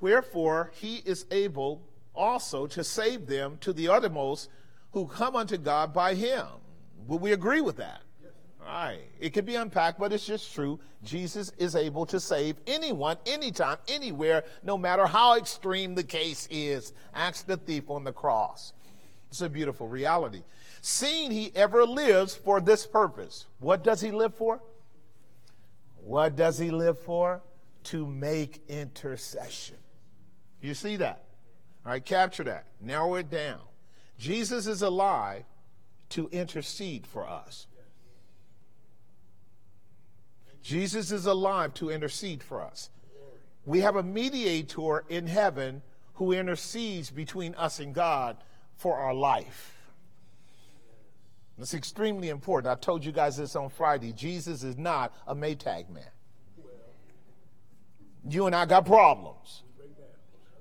Wherefore 0.00 0.72
he 0.74 0.96
is 1.04 1.26
able 1.30 1.82
also 2.14 2.66
to 2.68 2.82
save 2.82 3.26
them 3.26 3.58
to 3.60 3.74
the 3.74 3.88
uttermost 3.88 4.48
who 4.92 5.06
come 5.06 5.36
unto 5.36 5.58
God 5.58 5.92
by 5.92 6.14
him. 6.14 6.46
Will 7.06 7.18
we 7.18 7.32
agree 7.32 7.60
with 7.60 7.76
that? 7.76 8.00
All 8.60 8.72
right. 8.72 9.00
It 9.20 9.30
could 9.30 9.44
be 9.44 9.56
unpacked, 9.56 9.98
but 9.98 10.12
it's 10.12 10.26
just 10.26 10.54
true. 10.54 10.78
Jesus 11.02 11.52
is 11.58 11.74
able 11.74 12.06
to 12.06 12.20
save 12.20 12.56
anyone, 12.66 13.16
anytime, 13.26 13.78
anywhere, 13.88 14.44
no 14.62 14.78
matter 14.78 15.04
how 15.04 15.36
extreme 15.36 15.94
the 15.94 16.04
case 16.04 16.48
is. 16.50 16.92
Ask 17.12 17.46
the 17.46 17.56
thief 17.56 17.90
on 17.90 18.04
the 18.04 18.12
cross. 18.12 18.72
It's 19.32 19.40
a 19.40 19.48
beautiful 19.48 19.88
reality. 19.88 20.42
Seeing 20.82 21.30
he 21.30 21.52
ever 21.54 21.86
lives 21.86 22.34
for 22.34 22.60
this 22.60 22.86
purpose. 22.86 23.46
What 23.60 23.82
does 23.82 24.02
he 24.02 24.10
live 24.10 24.34
for? 24.34 24.60
What 26.04 26.36
does 26.36 26.58
he 26.58 26.70
live 26.70 26.98
for? 26.98 27.40
To 27.84 28.06
make 28.06 28.60
intercession. 28.68 29.76
You 30.60 30.74
see 30.74 30.96
that? 30.96 31.24
All 31.86 31.92
right, 31.92 32.04
capture 32.04 32.44
that. 32.44 32.66
Narrow 32.78 33.14
it 33.14 33.30
down. 33.30 33.60
Jesus 34.18 34.66
is 34.66 34.82
alive 34.82 35.44
to 36.10 36.28
intercede 36.28 37.06
for 37.06 37.26
us. 37.26 37.66
Jesus 40.62 41.10
is 41.10 41.24
alive 41.24 41.72
to 41.72 41.88
intercede 41.88 42.42
for 42.42 42.60
us. 42.60 42.90
We 43.64 43.80
have 43.80 43.96
a 43.96 44.02
mediator 44.02 45.04
in 45.08 45.26
heaven 45.26 45.80
who 46.16 46.32
intercedes 46.32 47.08
between 47.08 47.54
us 47.54 47.80
and 47.80 47.94
God 47.94 48.36
for 48.82 48.98
our 48.98 49.14
life. 49.14 49.76
It's 51.56 51.72
extremely 51.72 52.30
important. 52.30 52.72
I 52.72 52.74
told 52.74 53.04
you 53.04 53.12
guys 53.12 53.36
this 53.36 53.54
on 53.54 53.68
Friday. 53.68 54.12
Jesus 54.12 54.64
is 54.64 54.76
not 54.76 55.14
a 55.24 55.36
Maytag 55.36 55.88
man. 55.88 56.02
You 58.28 58.46
and 58.46 58.56
I 58.56 58.66
got 58.66 58.84
problems. 58.84 59.62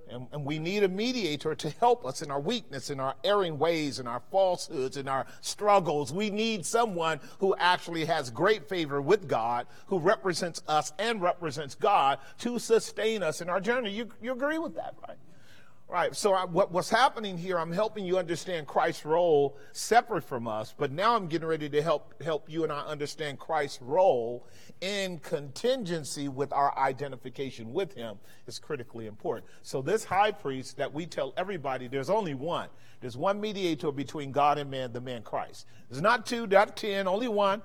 And, 0.08 0.28
and, 0.34 0.46
we 0.46 0.60
need 0.60 0.84
a 0.84 0.90
mediator 0.90 1.56
to 1.56 1.70
help 1.80 2.06
us 2.06 2.22
in 2.22 2.30
our 2.30 2.40
weakness, 2.40 2.90
in 2.90 3.00
our 3.00 3.16
erring 3.24 3.58
ways, 3.58 3.98
in 3.98 4.08
our 4.08 4.22
falsehoods, 4.30 4.98
in 4.98 5.08
our 5.08 5.26
struggles. 5.40 6.12
We 6.12 6.30
need 6.30 6.66
someone 6.66 7.22
who 7.40 7.56
actually 7.58 8.04
has 8.06 8.30
great 8.30 8.68
favor 8.68 9.02
with 9.02 9.30
God, 9.30 9.68
who 9.88 10.00
represents 10.00 10.62
us 10.68 10.92
and 11.00 11.22
represents 11.22 11.76
God 11.76 12.20
to 12.40 12.60
sustain 12.60 13.24
us 13.24 13.40
in 13.40 13.50
our 13.50 13.62
journey. 13.62 13.92
You, 13.92 14.10
you 14.22 14.34
agree 14.34 14.60
with 14.60 14.76
that, 14.76 14.96
right? 15.08 15.18
Right. 15.92 16.16
So 16.16 16.34
I, 16.34 16.46
what, 16.46 16.72
what's 16.72 16.90
happening 16.90 17.38
here? 17.38 17.60
I'm 17.60 17.74
helping 17.74 18.06
you 18.06 18.18
understand 18.18 18.66
Christ's 18.66 19.04
role 19.04 19.58
separate 19.74 20.24
from 20.24 20.48
us, 20.48 20.74
but 20.78 20.90
now 20.90 21.18
I'm 21.18 21.28
getting 21.28 21.50
ready 21.50 21.68
to 21.68 21.82
help 21.82 22.24
help 22.24 22.50
you 22.50 22.64
and 22.64 22.72
I 22.72 22.80
understand 22.86 23.40
Christ's 23.40 23.82
role 23.82 24.48
in 24.80 25.20
contingency 25.20 26.30
with 26.30 26.54
our 26.54 26.74
identification 26.80 27.74
with 27.74 27.94
Him 27.94 28.20
is 28.48 28.58
critically 28.58 29.06
important. 29.06 29.48
So 29.64 29.82
this 29.82 30.06
high 30.06 30.32
priest 30.32 30.78
that 30.78 30.94
we 30.94 31.06
tell 31.06 31.34
everybody, 31.36 31.90
there's 31.90 32.10
only 32.10 32.36
one. 32.36 32.70
There's 33.02 33.18
one 33.18 33.42
mediator 33.42 33.92
between 33.92 34.32
God 34.32 34.60
and 34.60 34.72
man, 34.72 34.94
the 34.94 35.02
man 35.02 35.24
Christ. 35.24 35.66
There's 35.90 36.02
not 36.02 36.26
two, 36.26 36.48
not 36.48 36.78
ten, 36.78 37.06
only 37.06 37.28
one. 37.28 37.62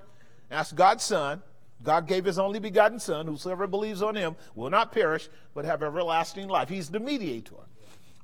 That's 0.49 0.73
God's 0.73 1.05
Son. 1.05 1.41
God 1.81 2.07
gave 2.07 2.25
his 2.25 2.39
only 2.39 2.59
begotten 2.59 2.99
Son. 2.99 3.25
Whosoever 3.25 3.67
believes 3.67 4.01
on 4.01 4.15
him 4.15 4.35
will 4.53 4.69
not 4.69 4.91
perish, 4.91 5.29
but 5.53 5.63
have 5.63 5.81
everlasting 5.81 6.49
life. 6.49 6.67
He's 6.67 6.89
the 6.89 6.99
mediator. 6.99 7.66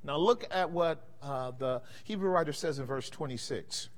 Now 0.03 0.17
look 0.17 0.45
at 0.51 0.69
what 0.69 1.07
uh, 1.21 1.51
the 1.57 1.81
Hebrew 2.03 2.29
writer 2.29 2.53
says 2.53 2.79
in 2.79 2.85
verse 2.85 3.09
26. 3.09 3.89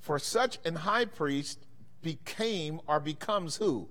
For 0.00 0.18
such 0.18 0.58
an 0.64 0.76
high 0.76 1.04
priest 1.04 1.58
became 2.02 2.80
or 2.86 3.00
becomes 3.00 3.56
who? 3.56 3.88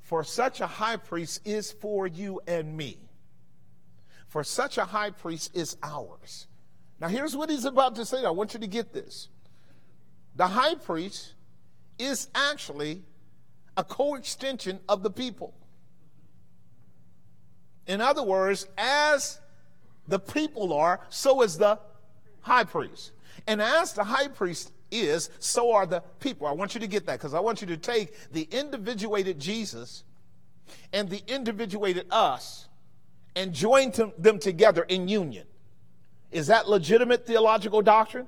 For 0.00 0.22
such 0.22 0.60
a 0.60 0.66
high 0.66 0.96
priest 0.96 1.40
is 1.44 1.72
for 1.72 2.06
you 2.06 2.40
and 2.46 2.76
me. 2.76 2.98
For 4.28 4.44
such 4.44 4.78
a 4.78 4.84
high 4.84 5.10
priest 5.10 5.56
is 5.56 5.76
ours. 5.82 6.46
Now 7.00 7.08
here's 7.08 7.36
what 7.36 7.50
he's 7.50 7.64
about 7.64 7.96
to 7.96 8.04
say. 8.04 8.24
I 8.24 8.30
want 8.30 8.54
you 8.54 8.60
to 8.60 8.66
get 8.66 8.92
this. 8.92 9.28
The 10.36 10.46
high 10.46 10.74
priest 10.74 11.34
is 11.98 12.28
actually 12.34 13.02
a 13.76 13.84
co-extension 13.84 14.80
of 14.88 15.02
the 15.02 15.10
people. 15.10 15.54
In 17.86 18.00
other 18.00 18.22
words, 18.22 18.66
as 18.76 19.40
the 20.08 20.18
people 20.18 20.72
are, 20.72 21.00
so 21.08 21.42
is 21.42 21.58
the 21.58 21.78
high 22.40 22.64
priest. 22.64 23.12
And 23.46 23.60
as 23.60 23.92
the 23.92 24.04
high 24.04 24.28
priest 24.28 24.72
is, 24.90 25.30
so 25.38 25.72
are 25.72 25.86
the 25.86 26.00
people. 26.20 26.46
I 26.46 26.52
want 26.52 26.74
you 26.74 26.80
to 26.80 26.86
get 26.86 27.06
that 27.06 27.18
because 27.18 27.34
I 27.34 27.40
want 27.40 27.60
you 27.60 27.66
to 27.68 27.76
take 27.76 28.32
the 28.32 28.48
individuated 28.50 29.38
Jesus 29.38 30.04
and 30.92 31.08
the 31.08 31.22
individuated 31.26 32.06
us 32.10 32.68
and 33.34 33.52
join 33.52 33.92
them 34.18 34.38
together 34.38 34.82
in 34.82 35.08
union. 35.08 35.46
Is 36.30 36.46
that 36.48 36.68
legitimate 36.68 37.26
theological 37.26 37.82
doctrine? 37.82 38.26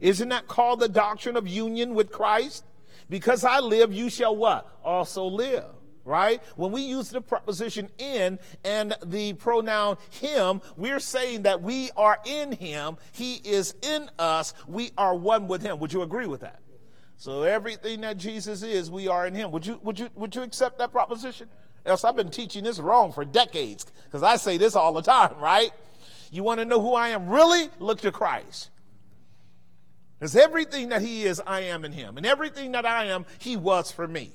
Isn't 0.00 0.28
that 0.30 0.46
called 0.46 0.80
the 0.80 0.88
doctrine 0.88 1.36
of 1.36 1.46
union 1.48 1.94
with 1.94 2.10
Christ? 2.10 2.64
Because 3.08 3.44
I 3.44 3.58
live, 3.60 3.92
you 3.92 4.08
shall 4.08 4.36
what? 4.36 4.68
Also 4.84 5.24
live 5.24 5.64
right? 6.04 6.42
When 6.56 6.72
we 6.72 6.82
use 6.82 7.10
the 7.10 7.20
preposition 7.20 7.88
in 7.98 8.38
and 8.64 8.96
the 9.04 9.34
pronoun 9.34 9.96
him, 10.10 10.60
we're 10.76 11.00
saying 11.00 11.42
that 11.42 11.62
we 11.62 11.90
are 11.96 12.18
in 12.24 12.52
him, 12.52 12.96
he 13.12 13.36
is 13.36 13.74
in 13.82 14.10
us, 14.18 14.54
we 14.66 14.90
are 14.96 15.14
one 15.14 15.48
with 15.48 15.62
him. 15.62 15.78
Would 15.78 15.92
you 15.92 16.02
agree 16.02 16.26
with 16.26 16.40
that? 16.40 16.60
So 17.16 17.42
everything 17.42 18.00
that 18.00 18.16
Jesus 18.16 18.62
is, 18.62 18.90
we 18.90 19.06
are 19.08 19.26
in 19.26 19.34
him. 19.34 19.50
Would 19.50 19.66
you 19.66 19.78
would 19.82 19.98
you 19.98 20.08
would 20.14 20.34
you 20.34 20.42
accept 20.42 20.78
that 20.78 20.90
proposition? 20.90 21.48
Else 21.84 22.04
I've 22.04 22.16
been 22.16 22.30
teaching 22.30 22.64
this 22.64 22.78
wrong 22.78 23.12
for 23.12 23.24
decades 23.24 23.86
because 24.04 24.22
I 24.22 24.36
say 24.36 24.56
this 24.56 24.74
all 24.74 24.92
the 24.92 25.02
time, 25.02 25.34
right? 25.40 25.70
You 26.30 26.42
want 26.42 26.60
to 26.60 26.64
know 26.64 26.80
who 26.80 26.94
I 26.94 27.08
am 27.08 27.28
really? 27.28 27.68
Look 27.78 28.00
to 28.02 28.12
Christ. 28.12 28.70
Because 30.18 30.36
everything 30.36 30.90
that 30.90 31.00
he 31.02 31.24
is, 31.24 31.40
I 31.46 31.60
am 31.60 31.84
in 31.84 31.92
him. 31.92 32.18
And 32.18 32.26
everything 32.26 32.72
that 32.72 32.84
I 32.84 33.06
am, 33.06 33.24
he 33.38 33.56
was 33.56 33.90
for 33.90 34.06
me. 34.06 34.32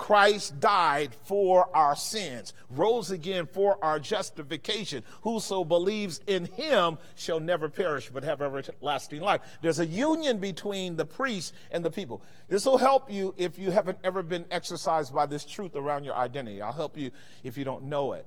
Christ 0.00 0.58
died 0.60 1.14
for 1.24 1.68
our 1.76 1.94
sins, 1.94 2.54
rose 2.70 3.10
again 3.10 3.44
for 3.44 3.76
our 3.84 3.98
justification. 3.98 5.04
Whoso 5.20 5.62
believes 5.62 6.22
in 6.26 6.46
him 6.46 6.96
shall 7.16 7.38
never 7.38 7.68
perish 7.68 8.08
but 8.08 8.24
have 8.24 8.40
everlasting 8.40 9.20
life. 9.20 9.42
There's 9.60 9.78
a 9.78 9.84
union 9.84 10.38
between 10.38 10.96
the 10.96 11.04
priest 11.04 11.52
and 11.70 11.84
the 11.84 11.90
people. 11.90 12.22
This 12.48 12.64
will 12.64 12.78
help 12.78 13.12
you 13.12 13.34
if 13.36 13.58
you 13.58 13.72
haven't 13.72 13.98
ever 14.02 14.22
been 14.22 14.46
exercised 14.50 15.14
by 15.14 15.26
this 15.26 15.44
truth 15.44 15.76
around 15.76 16.04
your 16.04 16.14
identity. 16.14 16.62
I'll 16.62 16.72
help 16.72 16.96
you 16.96 17.10
if 17.44 17.58
you 17.58 17.64
don't 17.64 17.84
know 17.84 18.14
it. 18.14 18.26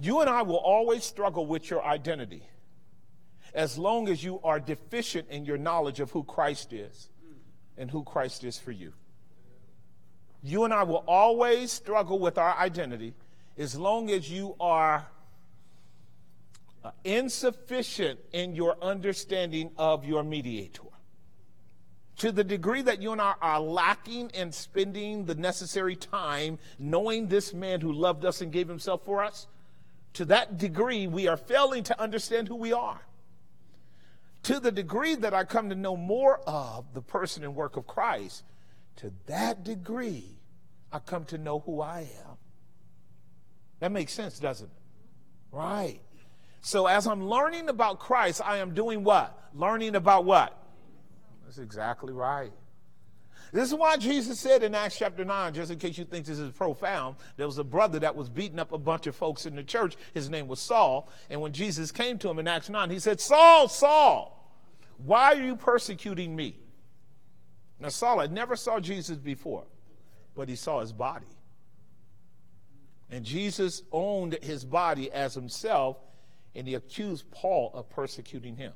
You 0.00 0.20
and 0.20 0.30
I 0.30 0.42
will 0.42 0.54
always 0.54 1.02
struggle 1.02 1.46
with 1.46 1.68
your 1.68 1.84
identity 1.84 2.48
as 3.54 3.76
long 3.76 4.08
as 4.08 4.22
you 4.22 4.38
are 4.44 4.60
deficient 4.60 5.30
in 5.30 5.46
your 5.46 5.58
knowledge 5.58 5.98
of 5.98 6.12
who 6.12 6.22
Christ 6.22 6.72
is 6.72 7.10
and 7.76 7.90
who 7.90 8.04
Christ 8.04 8.44
is 8.44 8.56
for 8.56 8.70
you. 8.70 8.92
You 10.46 10.62
and 10.62 10.72
I 10.72 10.84
will 10.84 11.02
always 11.08 11.72
struggle 11.72 12.20
with 12.20 12.38
our 12.38 12.56
identity 12.56 13.14
as 13.58 13.76
long 13.76 14.10
as 14.10 14.30
you 14.30 14.54
are 14.60 15.04
uh, 16.84 16.92
insufficient 17.02 18.20
in 18.32 18.54
your 18.54 18.76
understanding 18.80 19.72
of 19.76 20.04
your 20.04 20.22
mediator. 20.22 20.82
To 22.18 22.30
the 22.30 22.44
degree 22.44 22.80
that 22.82 23.02
you 23.02 23.10
and 23.10 23.20
I 23.20 23.34
are 23.42 23.60
lacking 23.60 24.30
in 24.34 24.52
spending 24.52 25.24
the 25.24 25.34
necessary 25.34 25.96
time 25.96 26.60
knowing 26.78 27.26
this 27.26 27.52
man 27.52 27.80
who 27.80 27.92
loved 27.92 28.24
us 28.24 28.40
and 28.40 28.52
gave 28.52 28.68
himself 28.68 29.04
for 29.04 29.24
us, 29.24 29.48
to 30.12 30.24
that 30.26 30.58
degree, 30.58 31.08
we 31.08 31.26
are 31.26 31.36
failing 31.36 31.82
to 31.84 32.00
understand 32.00 32.46
who 32.46 32.54
we 32.54 32.72
are. 32.72 33.00
To 34.44 34.60
the 34.60 34.70
degree 34.70 35.16
that 35.16 35.34
I 35.34 35.42
come 35.42 35.70
to 35.70 35.74
know 35.74 35.96
more 35.96 36.38
of 36.46 36.94
the 36.94 37.02
person 37.02 37.42
and 37.42 37.56
work 37.56 37.76
of 37.76 37.88
Christ, 37.88 38.44
to 38.96 39.12
that 39.26 39.64
degree, 39.64 40.38
I 40.92 40.98
come 40.98 41.24
to 41.26 41.38
know 41.38 41.60
who 41.60 41.80
I 41.80 42.00
am. 42.00 42.36
That 43.80 43.92
makes 43.92 44.12
sense, 44.12 44.38
doesn't 44.38 44.66
it? 44.66 44.72
Right. 45.52 46.00
So 46.60 46.86
as 46.86 47.06
I'm 47.06 47.28
learning 47.28 47.68
about 47.68 48.00
Christ, 48.00 48.40
I 48.44 48.58
am 48.58 48.74
doing 48.74 49.04
what? 49.04 49.38
Learning 49.54 49.94
about 49.94 50.24
what? 50.24 50.56
That's 51.44 51.58
exactly 51.58 52.12
right. 52.12 52.52
This 53.52 53.68
is 53.68 53.74
why 53.74 53.96
Jesus 53.96 54.40
said 54.40 54.62
in 54.62 54.74
Acts 54.74 54.98
chapter 54.98 55.24
9, 55.24 55.54
just 55.54 55.70
in 55.70 55.78
case 55.78 55.96
you 55.96 56.04
think 56.04 56.26
this 56.26 56.38
is 56.38 56.50
profound, 56.52 57.16
there 57.36 57.46
was 57.46 57.58
a 57.58 57.64
brother 57.64 57.98
that 58.00 58.14
was 58.14 58.28
beating 58.28 58.58
up 58.58 58.72
a 58.72 58.78
bunch 58.78 59.06
of 59.06 59.14
folks 59.14 59.46
in 59.46 59.54
the 59.54 59.62
church. 59.62 59.96
His 60.14 60.28
name 60.28 60.48
was 60.48 60.58
Saul. 60.58 61.08
And 61.30 61.40
when 61.40 61.52
Jesus 61.52 61.92
came 61.92 62.18
to 62.18 62.28
him 62.28 62.38
in 62.38 62.48
Acts 62.48 62.68
9, 62.68 62.90
he 62.90 62.98
said, 62.98 63.20
Saul, 63.20 63.68
Saul, 63.68 64.52
why 64.98 65.34
are 65.34 65.42
you 65.42 65.54
persecuting 65.54 66.34
me? 66.34 66.56
Now, 67.78 67.88
Saul 67.88 68.20
had 68.20 68.32
never 68.32 68.56
saw 68.56 68.80
Jesus 68.80 69.18
before 69.18 69.64
but 70.36 70.48
he 70.48 70.54
saw 70.54 70.80
his 70.80 70.92
body. 70.92 71.26
And 73.10 73.24
Jesus 73.24 73.82
owned 73.90 74.38
his 74.42 74.64
body 74.64 75.10
as 75.10 75.34
himself, 75.34 75.96
and 76.54 76.68
he 76.68 76.74
accused 76.74 77.28
Paul 77.30 77.72
of 77.74 77.88
persecuting 77.88 78.56
him. 78.56 78.72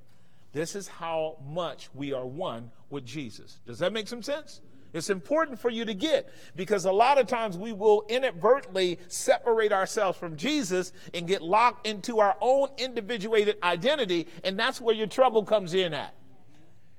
This 0.53 0.75
is 0.75 0.89
how 0.89 1.37
much 1.47 1.91
we 1.95 2.13
are 2.13 2.27
one 2.27 2.71
with 2.89 3.05
Jesus. 3.05 3.61
Does 3.67 3.79
that 3.81 3.93
make 3.93 4.09
some 4.09 4.23
sense? 4.23 4.63
It's 4.93 5.11
important 5.11 5.61
for 5.61 5.71
you 5.71 5.85
to 5.85 5.95
get 5.95 6.33
because 6.57 6.85
a 6.85 6.91
lot 6.91 7.19
of 7.19 7.29
times 7.29 7.57
we 7.57 7.73
will 7.73 8.05
inadvertently 8.09 8.99
separate 9.07 9.73
ourselves 9.73 10.19
from 10.19 10.37
Jesus 10.37 10.93
and 11.15 11.29
get 11.29 11.43
locked 11.43 11.87
into 11.87 12.19
our 12.19 12.37
own 12.41 12.71
individuated 12.77 13.57
identity, 13.63 14.27
and 14.43 14.59
that's 14.59 14.81
where 14.81 14.95
your 14.95 15.07
trouble 15.07 15.45
comes 15.45 15.75
in 15.75 15.95
at. 15.95 16.15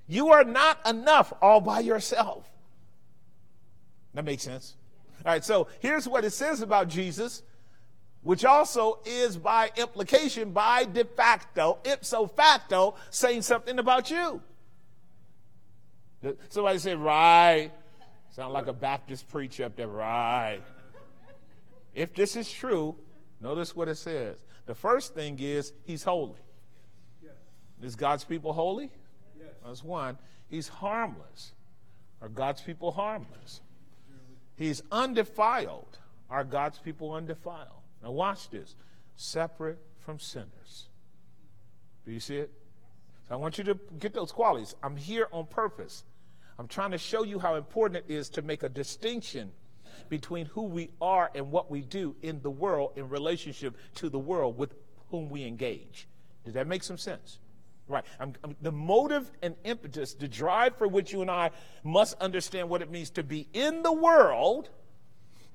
You 0.08 0.30
are 0.30 0.44
not 0.44 0.80
enough 0.88 1.34
all 1.42 1.62
by 1.62 1.80
yourself. 1.80 2.50
That 4.14 4.26
makes 4.26 4.44
sense. 4.44 4.76
All 5.26 5.32
right, 5.32 5.44
so 5.44 5.68
here's 5.80 6.08
what 6.08 6.26
it 6.26 6.32
says 6.32 6.62
about 6.62 6.90
Jesus, 6.90 7.44
which 8.24 8.44
also 8.44 9.00
is 9.06 9.38
by 9.38 9.72
implication, 9.78 10.52
by 10.52 10.84
de 10.86 11.06
facto, 11.06 11.80
ipso 11.86 12.28
facto, 12.28 12.96
saying 13.10 13.44
something 13.44 13.80
about 13.80 14.12
you. 14.12 14.42
Somebody 16.50 16.80
said, 16.80 16.98
right. 16.98 17.72
Sound 18.32 18.54
like 18.54 18.68
a 18.68 18.74
Baptist 18.74 19.28
preacher 19.30 19.66
up 19.66 19.76
there, 19.76 19.88
right. 19.88 20.62
If 21.94 22.14
this 22.14 22.36
is 22.36 22.52
true, 22.52 22.96
notice 23.42 23.76
what 23.76 23.88
it 23.88 23.96
says. 23.96 24.38
The 24.66 24.76
first 24.76 25.14
thing 25.14 25.38
is, 25.40 25.74
he's 25.84 26.04
holy. 26.04 26.40
Is 27.82 27.96
God's 27.96 28.24
people 28.24 28.54
holy? 28.54 28.92
That's 29.66 29.84
one. 29.84 30.18
He's 30.50 30.68
harmless. 30.68 31.54
Are 32.22 32.30
God's 32.30 32.62
people 32.62 32.92
harmless? 32.92 33.62
He's 34.56 34.84
undefiled. 34.92 35.98
Are 36.30 36.44
God's 36.44 36.78
people 36.78 37.14
undefiled? 37.14 37.82
Now, 38.04 38.12
watch 38.12 38.50
this 38.50 38.76
separate 39.16 39.80
from 40.00 40.20
sinners. 40.20 40.88
Do 42.06 42.12
you 42.12 42.20
see 42.20 42.38
it? 42.38 42.52
So 43.28 43.36
I 43.36 43.38
want 43.38 43.58
you 43.58 43.64
to 43.66 43.80
get 44.00 44.14
those 44.14 44.32
qualities. 44.32 44.76
I'm 44.84 44.96
here 44.96 45.28
on 45.32 45.46
purpose. 45.46 46.04
I'm 46.58 46.68
trying 46.68 46.92
to 46.92 46.98
show 46.98 47.24
you 47.24 47.40
how 47.40 47.56
important 47.56 48.06
it 48.08 48.14
is 48.14 48.30
to 48.30 48.42
make 48.42 48.64
a 48.64 48.70
distinction 48.70 49.52
between 50.10 50.46
who 50.48 50.64
we 50.64 50.90
are 51.02 51.32
and 51.34 51.52
what 51.52 51.72
we 51.72 51.82
do 51.82 52.16
in 52.22 52.42
the 52.42 52.50
world 52.50 52.94
in 52.96 53.10
relationship 53.10 53.76
to 53.96 54.10
the 54.10 54.20
world 54.20 54.58
with 54.58 54.74
whom 55.10 55.30
we 55.30 55.44
engage. 55.46 56.08
Does 56.44 56.54
that 56.56 56.68
make 56.68 56.84
some 56.84 56.98
sense? 56.98 57.40
Right. 57.92 58.06
I'm, 58.20 58.34
I'm, 58.44 58.56
the 58.62 58.72
motive 58.72 59.30
and 59.42 59.56
impetus, 59.64 60.14
the 60.14 60.28
drive 60.28 60.78
for 60.78 60.88
which 60.88 61.12
you 61.12 61.22
and 61.22 61.30
I 61.30 61.52
must 61.84 62.16
understand 62.22 62.70
what 62.70 62.82
it 62.82 62.90
means 62.90 63.10
to 63.12 63.24
be 63.24 63.48
in 63.54 63.84
the 63.84 63.92
world 63.92 64.70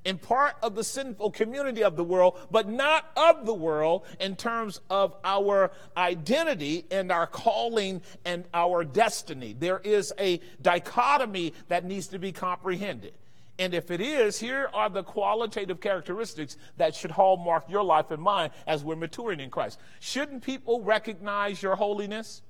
and 0.07 0.23
part 0.23 0.55
of 0.63 0.77
the 0.77 0.85
sinful 0.85 1.33
community 1.33 1.83
of 1.83 1.97
the 1.97 2.05
world, 2.05 2.39
but 2.51 2.69
not 2.69 3.11
of 3.17 3.45
the 3.45 3.53
world 3.53 4.07
in 4.21 4.37
terms 4.37 4.81
of 4.89 5.17
our 5.25 5.73
identity 5.97 6.87
and 6.91 7.11
our 7.11 7.27
calling 7.27 8.01
and 8.25 8.45
our 8.55 8.85
destiny. 8.85 9.57
There 9.59 9.81
is 9.83 10.13
a 10.19 10.41
dichotomy 10.63 11.55
that 11.69 11.85
needs 11.85 12.07
to 12.09 12.19
be 12.21 12.31
comprehended. 12.31 13.15
And 13.59 13.73
if 13.73 13.91
it 13.91 14.01
is, 14.01 14.39
here 14.39 14.69
are 14.75 14.91
the 14.91 15.03
qualitative 15.03 15.81
characteristics 15.81 16.57
that 16.77 16.95
should 16.95 17.11
hallmark 17.11 17.71
your 17.71 17.83
life 17.83 18.11
and 18.11 18.23
mine 18.23 18.51
as 18.67 18.85
we're 18.85 18.97
maturing 18.97 19.41
in 19.41 19.51
Christ. 19.51 19.79
Shouldn't 20.01 20.43
people 20.43 20.83
recognize 20.83 21.63
your 21.63 21.77
holiness? 21.77 22.43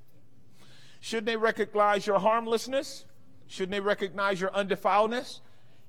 Shouldn't 1.01 1.27
they 1.27 1.37
recognize 1.37 2.07
your 2.07 2.19
harmlessness? 2.19 3.05
Shouldn't 3.47 3.71
they 3.71 3.81
recognize 3.81 4.41
your 4.41 4.51
undefiledness 4.51 5.41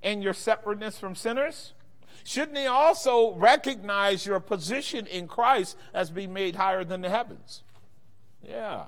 and 0.03 0.21
your 0.21 0.33
separateness 0.33 0.99
from 0.99 1.15
sinners? 1.15 1.73
Shouldn't 2.23 2.53
they 2.53 2.67
also 2.67 3.33
recognize 3.33 4.25
your 4.25 4.39
position 4.39 5.07
in 5.07 5.27
Christ 5.27 5.77
as 5.93 6.11
being 6.11 6.33
made 6.33 6.55
higher 6.55 6.83
than 6.83 7.01
the 7.01 7.09
heavens? 7.09 7.63
Yeah. 8.43 8.83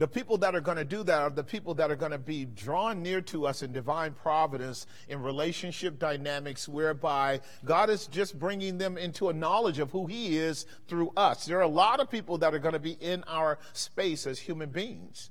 The 0.00 0.08
people 0.08 0.38
that 0.38 0.54
are 0.54 0.62
going 0.62 0.78
to 0.78 0.84
do 0.84 1.02
that 1.02 1.20
are 1.20 1.28
the 1.28 1.44
people 1.44 1.74
that 1.74 1.90
are 1.90 1.96
going 1.96 2.12
to 2.12 2.18
be 2.18 2.46
drawn 2.46 3.02
near 3.02 3.20
to 3.20 3.46
us 3.46 3.62
in 3.62 3.70
divine 3.70 4.14
providence 4.14 4.86
in 5.08 5.20
relationship 5.20 5.98
dynamics 5.98 6.66
whereby 6.66 7.42
God 7.66 7.90
is 7.90 8.06
just 8.06 8.38
bringing 8.38 8.78
them 8.78 8.96
into 8.96 9.28
a 9.28 9.34
knowledge 9.34 9.78
of 9.78 9.90
who 9.90 10.06
He 10.06 10.38
is 10.38 10.64
through 10.88 11.12
us. 11.18 11.44
There 11.44 11.58
are 11.58 11.60
a 11.60 11.68
lot 11.68 12.00
of 12.00 12.10
people 12.10 12.38
that 12.38 12.54
are 12.54 12.58
going 12.58 12.72
to 12.72 12.78
be 12.78 12.96
in 12.98 13.24
our 13.24 13.58
space 13.74 14.26
as 14.26 14.38
human 14.38 14.70
beings, 14.70 15.28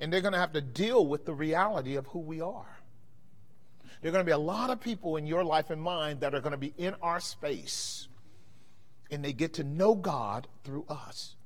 and 0.00 0.12
they're 0.12 0.20
going 0.20 0.32
to 0.32 0.40
have 0.40 0.54
to 0.54 0.60
deal 0.60 1.06
with 1.06 1.24
the 1.24 1.34
reality 1.34 1.94
of 1.94 2.08
who 2.08 2.18
we 2.18 2.40
are. 2.40 2.80
There 4.02 4.08
are 4.08 4.12
going 4.12 4.24
to 4.24 4.28
be 4.28 4.32
a 4.32 4.38
lot 4.38 4.70
of 4.70 4.80
people 4.80 5.14
in 5.14 5.28
your 5.28 5.44
life 5.44 5.70
and 5.70 5.80
mine 5.80 6.18
that 6.18 6.34
are 6.34 6.40
going 6.40 6.50
to 6.50 6.58
be 6.58 6.74
in 6.76 6.96
our 7.02 7.20
space, 7.20 8.08
and 9.12 9.24
they 9.24 9.32
get 9.32 9.54
to 9.54 9.62
know 9.62 9.94
God 9.94 10.48
through 10.64 10.86
us. 10.88 11.36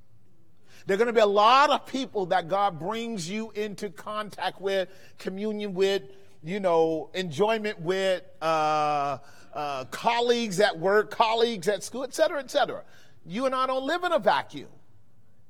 There 0.87 0.95
are 0.95 0.99
going 0.99 1.07
to 1.07 1.13
be 1.13 1.21
a 1.21 1.27
lot 1.27 1.71
of 1.71 1.87
people 1.87 2.27
that 2.27 2.49
God 2.49 2.79
brings 2.79 3.29
you 3.29 3.51
into 3.53 3.91
contact 3.91 4.61
with, 4.61 4.89
communion 5.19 5.75
with, 5.75 6.03
you 6.43 6.61
know, 6.61 7.11
enjoyment 7.15 7.81
with, 7.81 8.23
uh, 8.41 9.19
uh, 9.55 9.85
colleagues 9.87 10.61
at 10.61 10.79
work, 10.79 11.11
colleagues 11.11 11.69
at 11.69 11.85
school, 11.85 12.05
et 12.05 12.15
cetera, 12.15 12.41
et 12.41 12.51
cetera. 12.51 12.83
You 13.25 13.47
and 13.47 13.55
I 13.55 13.67
don't 13.67 13.87
live 13.87 14.03
in 14.03 14.13
a 14.13 14.19
vacuum. 14.19 14.69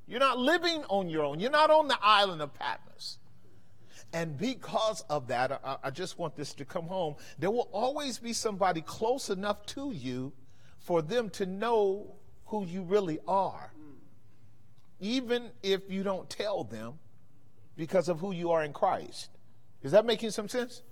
You're 0.07 0.21
not 0.21 0.39
living 0.39 0.85
on 0.89 1.09
your 1.09 1.25
own. 1.25 1.41
You're 1.41 1.51
not 1.51 1.71
on 1.71 1.89
the 1.89 1.99
island 2.03 2.43
of 2.43 2.53
Patmos. 2.53 3.19
And 4.13 4.37
because 4.37 5.03
of 5.09 5.29
that, 5.29 5.53
I, 5.65 5.77
I 5.85 5.91
just 5.91 6.19
want 6.19 6.37
this 6.37 6.53
to 6.55 6.67
come 6.67 6.87
home. 6.87 7.15
There 7.39 7.51
will 7.51 7.69
always 7.73 8.19
be 8.19 8.35
somebody 8.35 8.83
close 8.83 9.31
enough 9.31 9.65
to 9.67 9.93
you 9.93 10.33
for 10.81 11.01
them 11.01 11.31
to 11.31 11.47
know 11.47 12.17
who 12.47 12.67
you 12.67 12.83
really 12.83 13.21
are 13.27 13.72
even 15.03 15.51
if 15.63 15.91
you 15.91 16.03
don't 16.03 16.31
tell 16.31 16.65
them 16.65 16.95
because 17.77 18.09
of 18.09 18.21
who 18.21 18.33
you 18.33 18.53
are 18.53 18.65
in 18.65 18.73
Christ. 18.73 19.29
Is 19.83 19.93
that 19.93 20.07
making 20.07 20.31
some 20.31 20.49
sense? 20.49 20.83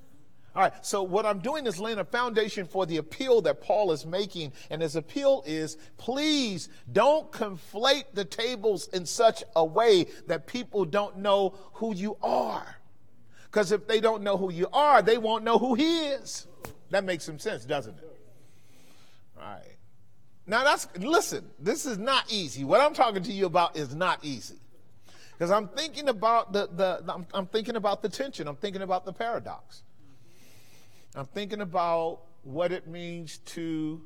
All 0.55 0.63
right, 0.63 0.85
so 0.85 1.05
what 1.05 1.25
I'm 1.25 1.39
doing 1.39 1.65
is 1.67 1.79
laying 1.79 2.01
a 2.01 2.05
foundation 2.05 2.67
for 2.67 2.85
the 2.85 2.97
appeal 2.97 3.41
that 3.43 3.63
Paul 3.63 3.93
is 3.93 4.05
making. 4.05 4.53
And 4.69 4.83
his 4.83 4.97
appeal 4.97 5.45
is 5.47 5.77
please 5.97 6.69
don't 6.91 7.31
conflate 7.31 8.07
the 8.15 8.25
tables 8.25 8.89
in 8.89 9.07
such 9.07 9.45
a 9.55 9.65
way 9.65 10.07
that 10.27 10.49
people 10.49 10.85
don't 10.85 11.19
know 11.19 11.55
who 11.75 11.95
you 11.95 12.17
are. 12.21 12.77
Because 13.45 13.71
if 13.71 13.87
they 13.87 14.01
don't 14.01 14.23
know 14.23 14.37
who 14.37 14.51
you 14.51 14.67
are, 14.73 15.03
they 15.03 15.19
won't 15.19 15.45
know 15.45 15.59
who 15.59 15.75
he 15.75 16.07
is. 16.07 16.49
That 16.91 17.05
makes 17.05 17.25
some 17.25 17.39
sense, 17.39 17.65
doesn't 17.65 17.97
it? 17.99 18.21
All 19.37 19.45
right. 19.45 19.77
Now 20.47 20.65
that's 20.65 20.89
listen, 20.99 21.49
this 21.59 21.87
is 21.87 21.99
not 21.99 22.33
easy. 22.33 22.65
What 22.65 22.81
I'm 22.81 22.95
talking 22.95 23.23
to 23.23 23.33
you 23.33 23.47
about 23.47 23.77
is 23.77 23.95
not 23.95 24.25
easy. 24.25 24.57
Because 25.33 25.51
I'm 25.51 25.69
thinking 25.69 26.09
about 26.09 26.53
the, 26.53 26.69
the 26.71 27.03
I'm, 27.13 27.27
I'm 27.33 27.47
thinking 27.47 27.77
about 27.77 28.03
the 28.03 28.09
tension. 28.09 28.47
I'm 28.47 28.57
thinking 28.57 28.83
about 28.83 29.07
the 29.07 29.13
paradox. 29.13 29.83
I'm 31.15 31.27
thinking 31.27 31.61
about 31.61 32.21
what 32.43 32.73
it 32.73 32.87
means 32.87 33.39
to 33.39 34.03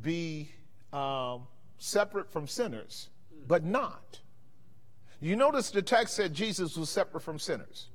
be 0.00 0.50
um, 0.92 1.46
separate 1.78 2.30
from 2.30 2.46
sinners, 2.46 3.08
but 3.46 3.64
not. 3.64 4.20
You 5.20 5.36
notice 5.36 5.70
the 5.70 5.82
text 5.82 6.14
said 6.14 6.34
Jesus 6.34 6.76
was 6.76 6.90
separate 6.90 7.22
from 7.22 7.38
sinners. 7.38 7.88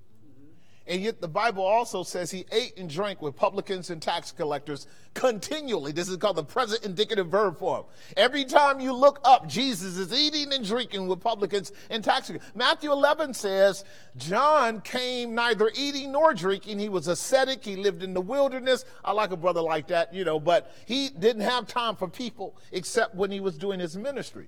And 0.87 1.01
yet 1.01 1.19
the 1.19 1.27
Bible 1.27 1.63
also 1.63 2.03
says 2.03 2.31
he 2.31 2.45
ate 2.51 2.77
and 2.77 2.89
drank 2.89 3.21
with 3.21 3.35
publicans 3.35 3.89
and 3.89 4.01
tax 4.01 4.31
collectors 4.31 4.87
continually. 5.13 5.91
This 5.91 6.07
is 6.07 6.15
called 6.17 6.37
the 6.37 6.43
present 6.43 6.85
indicative 6.85 7.27
verb 7.27 7.57
form. 7.57 7.85
Every 8.15 8.45
time 8.45 8.79
you 8.79 8.93
look 8.93 9.19
up, 9.25 9.47
Jesus 9.47 9.97
is 9.97 10.13
eating 10.13 10.53
and 10.53 10.65
drinking 10.65 11.07
with 11.07 11.19
publicans 11.19 11.73
and 11.89 12.03
tax 12.03 12.27
collectors. 12.27 12.51
Matthew 12.55 12.91
11 12.91 13.33
says, 13.33 13.83
John 14.15 14.79
came 14.79 15.35
neither 15.35 15.71
eating 15.75 16.13
nor 16.13 16.33
drinking. 16.33 16.79
He 16.79 16.89
was 16.89 17.07
ascetic. 17.07 17.65
He 17.65 17.75
lived 17.75 18.01
in 18.01 18.13
the 18.13 18.21
wilderness. 18.21 18.85
I 19.03 19.11
like 19.11 19.31
a 19.31 19.37
brother 19.37 19.61
like 19.61 19.87
that, 19.87 20.13
you 20.13 20.23
know, 20.23 20.39
but 20.39 20.73
he 20.85 21.09
didn't 21.09 21.41
have 21.41 21.67
time 21.67 21.97
for 21.97 22.07
people 22.07 22.55
except 22.71 23.13
when 23.13 23.29
he 23.29 23.41
was 23.41 23.57
doing 23.57 23.79
his 23.79 23.97
ministry. 23.97 24.47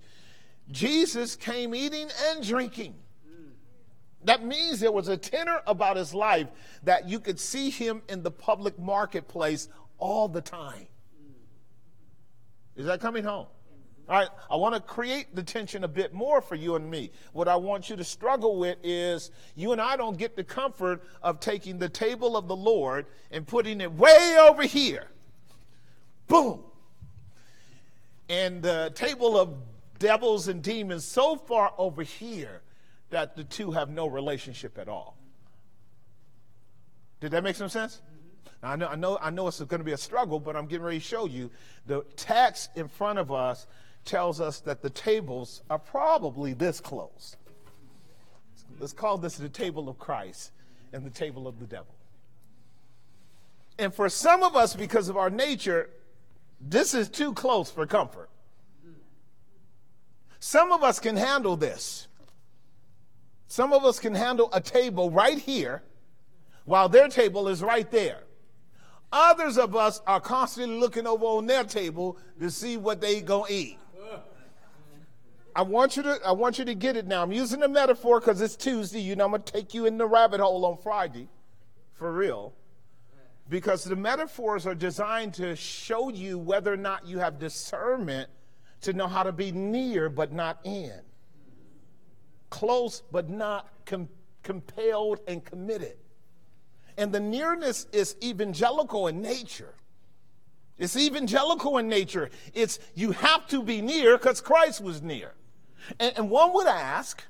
Jesus 0.71 1.35
came 1.35 1.75
eating 1.75 2.07
and 2.29 2.45
drinking. 2.47 2.95
That 4.29 4.45
means 4.45 4.79
there 4.79 4.91
was 4.91 5.07
a 5.07 5.17
tenor 5.17 5.61
about 5.65 5.97
his 5.97 6.13
life 6.13 6.49
that 6.83 7.09
you 7.09 7.19
could 7.19 7.39
see 7.39 7.71
him 7.71 8.03
in 8.07 8.21
the 8.21 8.29
public 8.29 8.77
marketplace 8.77 9.69
all 9.97 10.27
the 10.27 10.39
time. 10.39 10.85
Is 12.75 12.85
that 12.85 13.01
coming 13.01 13.23
home? 13.23 13.47
All 14.07 14.19
right, 14.19 14.27
I 14.47 14.55
want 14.57 14.75
to 14.75 14.81
create 14.81 15.35
the 15.35 15.41
tension 15.41 15.83
a 15.83 15.87
bit 15.87 16.13
more 16.13 16.41
for 16.41 16.53
you 16.53 16.75
and 16.75 16.91
me. 16.91 17.09
What 17.33 17.47
I 17.47 17.55
want 17.55 17.89
you 17.89 17.95
to 17.95 18.03
struggle 18.03 18.59
with 18.59 18.77
is 18.83 19.31
you 19.55 19.71
and 19.71 19.81
I 19.81 19.97
don't 19.97 20.15
get 20.15 20.35
the 20.35 20.43
comfort 20.43 21.01
of 21.23 21.39
taking 21.39 21.79
the 21.79 21.89
table 21.89 22.37
of 22.37 22.47
the 22.47 22.55
Lord 22.55 23.07
and 23.31 23.47
putting 23.47 23.81
it 23.81 23.91
way 23.91 24.37
over 24.39 24.61
here. 24.61 25.07
Boom. 26.27 26.59
And 28.29 28.61
the 28.61 28.91
table 28.93 29.39
of 29.39 29.55
devils 29.97 30.47
and 30.47 30.61
demons 30.61 31.03
so 31.03 31.35
far 31.35 31.73
over 31.79 32.03
here 32.03 32.61
that 33.09 33.35
the 33.35 33.43
two 33.43 33.71
have 33.71 33.89
no 33.89 34.07
relationship 34.07 34.77
at 34.77 34.87
all. 34.87 35.17
Did 37.19 37.31
that 37.31 37.43
make 37.43 37.55
some 37.55 37.69
sense? 37.69 38.01
Mm-hmm. 38.01 38.65
Now, 38.65 38.71
I 38.71 38.75
know, 38.75 38.87
I 38.87 38.95
know, 38.95 39.17
I 39.21 39.29
know 39.29 39.47
it's 39.47 39.59
going 39.59 39.79
to 39.79 39.85
be 39.85 39.91
a 39.91 39.97
struggle, 39.97 40.39
but 40.39 40.55
I'm 40.55 40.67
getting 40.67 40.85
ready 40.85 40.99
to 40.99 41.05
show 41.05 41.25
you. 41.25 41.51
The 41.85 42.05
text 42.15 42.71
in 42.75 42.87
front 42.87 43.19
of 43.19 43.31
us 43.31 43.67
tells 44.05 44.39
us 44.39 44.59
that 44.61 44.81
the 44.81 44.89
tables 44.89 45.61
are 45.69 45.79
probably 45.79 46.53
this 46.53 46.79
close. 46.79 47.35
Let's 48.79 48.93
call 48.93 49.17
this 49.17 49.35
the 49.35 49.49
table 49.49 49.89
of 49.89 49.99
Christ 49.99 50.51
and 50.93 51.05
the 51.05 51.09
table 51.09 51.47
of 51.47 51.59
the 51.59 51.65
devil. 51.65 51.93
And 53.77 53.93
for 53.93 54.09
some 54.09 54.43
of 54.43 54.55
us, 54.55 54.75
because 54.75 55.09
of 55.09 55.17
our 55.17 55.29
nature, 55.29 55.89
this 56.59 56.93
is 56.93 57.09
too 57.09 57.33
close 57.33 57.71
for 57.71 57.85
comfort. 57.85 58.29
Mm. 58.85 58.93
Some 60.39 60.71
of 60.71 60.83
us 60.83 60.99
can 60.99 61.15
handle 61.15 61.55
this. 61.55 62.08
Some 63.49 63.73
of 63.73 63.83
us 63.83 63.99
can 63.99 64.13
handle 64.13 64.47
a 64.53 64.61
table 64.61 65.09
right 65.09 65.39
here 65.39 65.81
while 66.65 66.87
their 66.87 67.07
table 67.07 67.47
is 67.47 67.63
right 67.63 67.89
there. 67.89 68.21
Others 69.11 69.57
of 69.57 69.75
us 69.75 70.01
are 70.05 70.21
constantly 70.21 70.77
looking 70.77 71.07
over 71.07 71.25
on 71.25 71.47
their 71.47 71.63
table 71.63 72.19
to 72.39 72.51
see 72.51 72.77
what 72.77 73.01
they 73.01 73.21
gonna 73.21 73.45
eat. 73.49 73.79
I 75.55 75.63
want 75.63 75.97
you 75.97 76.03
to 76.03 76.19
I 76.23 76.31
want 76.31 76.59
you 76.59 76.65
to 76.65 76.75
get 76.75 76.95
it 76.95 77.07
now. 77.07 77.23
I'm 77.23 77.31
using 77.31 77.63
a 77.63 77.67
metaphor 77.67 78.19
because 78.19 78.39
it's 78.39 78.55
Tuesday. 78.55 79.01
You 79.01 79.15
know, 79.15 79.25
I'm 79.25 79.31
gonna 79.31 79.41
take 79.41 79.73
you 79.73 79.87
in 79.87 79.97
the 79.97 80.05
rabbit 80.05 80.39
hole 80.39 80.63
on 80.63 80.77
Friday. 80.77 81.27
For 81.93 82.13
real. 82.13 82.53
Because 83.49 83.83
the 83.83 83.95
metaphors 83.95 84.67
are 84.67 84.75
designed 84.75 85.33
to 85.33 85.55
show 85.55 86.09
you 86.09 86.37
whether 86.37 86.71
or 86.71 86.77
not 86.77 87.07
you 87.07 87.17
have 87.17 87.39
discernment 87.39 88.29
to 88.81 88.93
know 88.93 89.07
how 89.07 89.23
to 89.23 89.31
be 89.31 89.51
near 89.51 90.07
but 90.07 90.31
not 90.31 90.59
in 90.63 91.01
close 92.49 93.01
but 93.11 93.29
not 93.29 93.67
com- 93.85 94.09
compelled 94.43 95.19
and 95.27 95.43
committed. 95.43 95.97
And 96.97 97.11
the 97.11 97.19
nearness 97.19 97.87
is 97.91 98.15
evangelical 98.23 99.07
in 99.07 99.21
nature. 99.21 99.73
It's 100.77 100.95
evangelical 100.95 101.77
in 101.77 101.87
nature. 101.87 102.29
It's 102.53 102.79
you 102.95 103.11
have 103.11 103.47
to 103.47 103.61
be 103.61 103.81
near 103.81 104.17
because 104.17 104.41
Christ 104.41 104.81
was 104.81 105.01
near. 105.01 105.33
And, 105.99 106.13
and 106.17 106.29
one 106.29 106.53
would 106.53 106.67
ask, 106.67 107.23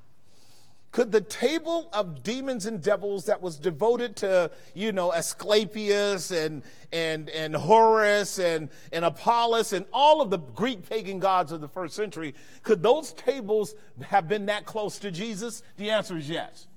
could 0.91 1.11
the 1.11 1.21
table 1.21 1.89
of 1.93 2.23
demons 2.23 2.65
and 2.65 2.81
devils 2.81 3.25
that 3.25 3.41
was 3.41 3.57
devoted 3.57 4.15
to, 4.17 4.49
you 4.73 4.91
know, 4.91 5.13
Asclepius 5.13 6.31
and, 6.31 6.63
and, 6.91 7.29
and 7.29 7.55
Horus 7.55 8.39
and, 8.39 8.69
and 8.91 9.05
Apollos 9.05 9.71
and 9.71 9.85
all 9.93 10.19
of 10.21 10.31
the 10.31 10.39
Greek 10.39 10.89
pagan 10.89 11.19
gods 11.19 11.51
of 11.51 11.61
the 11.61 11.67
first 11.67 11.95
century, 11.95 12.33
could 12.63 12.81
those 12.81 13.13
tables 13.13 13.75
have 14.01 14.27
been 14.27 14.47
that 14.47 14.65
close 14.65 14.97
to 14.99 15.11
Jesus? 15.11 15.61
The 15.77 15.91
answer 15.91 16.17
is 16.17 16.27
yes. 16.27 16.67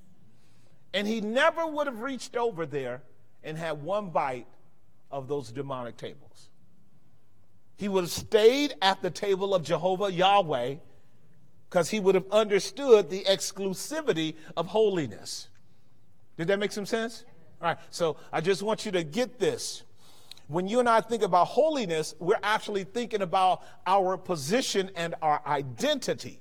And 0.92 1.06
he 1.06 1.22
never 1.22 1.66
would 1.66 1.86
have 1.86 2.00
reached 2.00 2.36
over 2.36 2.66
there 2.66 3.02
and 3.42 3.56
had 3.56 3.82
one 3.82 4.10
bite 4.10 4.46
of 5.10 5.26
those 5.26 5.50
demonic 5.50 5.96
tables. 5.96 6.50
He 7.76 7.88
would 7.88 8.04
have 8.04 8.10
stayed 8.10 8.74
at 8.82 9.00
the 9.00 9.10
table 9.10 9.54
of 9.54 9.62
Jehovah 9.62 10.12
Yahweh 10.12 10.76
because 11.72 11.88
he 11.88 11.98
would 11.98 12.14
have 12.14 12.30
understood 12.30 13.08
the 13.08 13.24
exclusivity 13.24 14.34
of 14.58 14.66
holiness. 14.66 15.48
Did 16.36 16.48
that 16.48 16.58
make 16.58 16.70
some 16.70 16.84
sense? 16.84 17.24
All 17.62 17.68
right, 17.68 17.78
so 17.88 18.18
I 18.30 18.42
just 18.42 18.62
want 18.62 18.84
you 18.84 18.92
to 18.92 19.02
get 19.02 19.38
this. 19.38 19.82
When 20.48 20.68
you 20.68 20.80
and 20.80 20.88
I 20.88 21.00
think 21.00 21.22
about 21.22 21.46
holiness, 21.46 22.14
we're 22.18 22.38
actually 22.42 22.84
thinking 22.84 23.22
about 23.22 23.62
our 23.86 24.18
position 24.18 24.90
and 24.96 25.14
our 25.22 25.40
identity, 25.46 26.40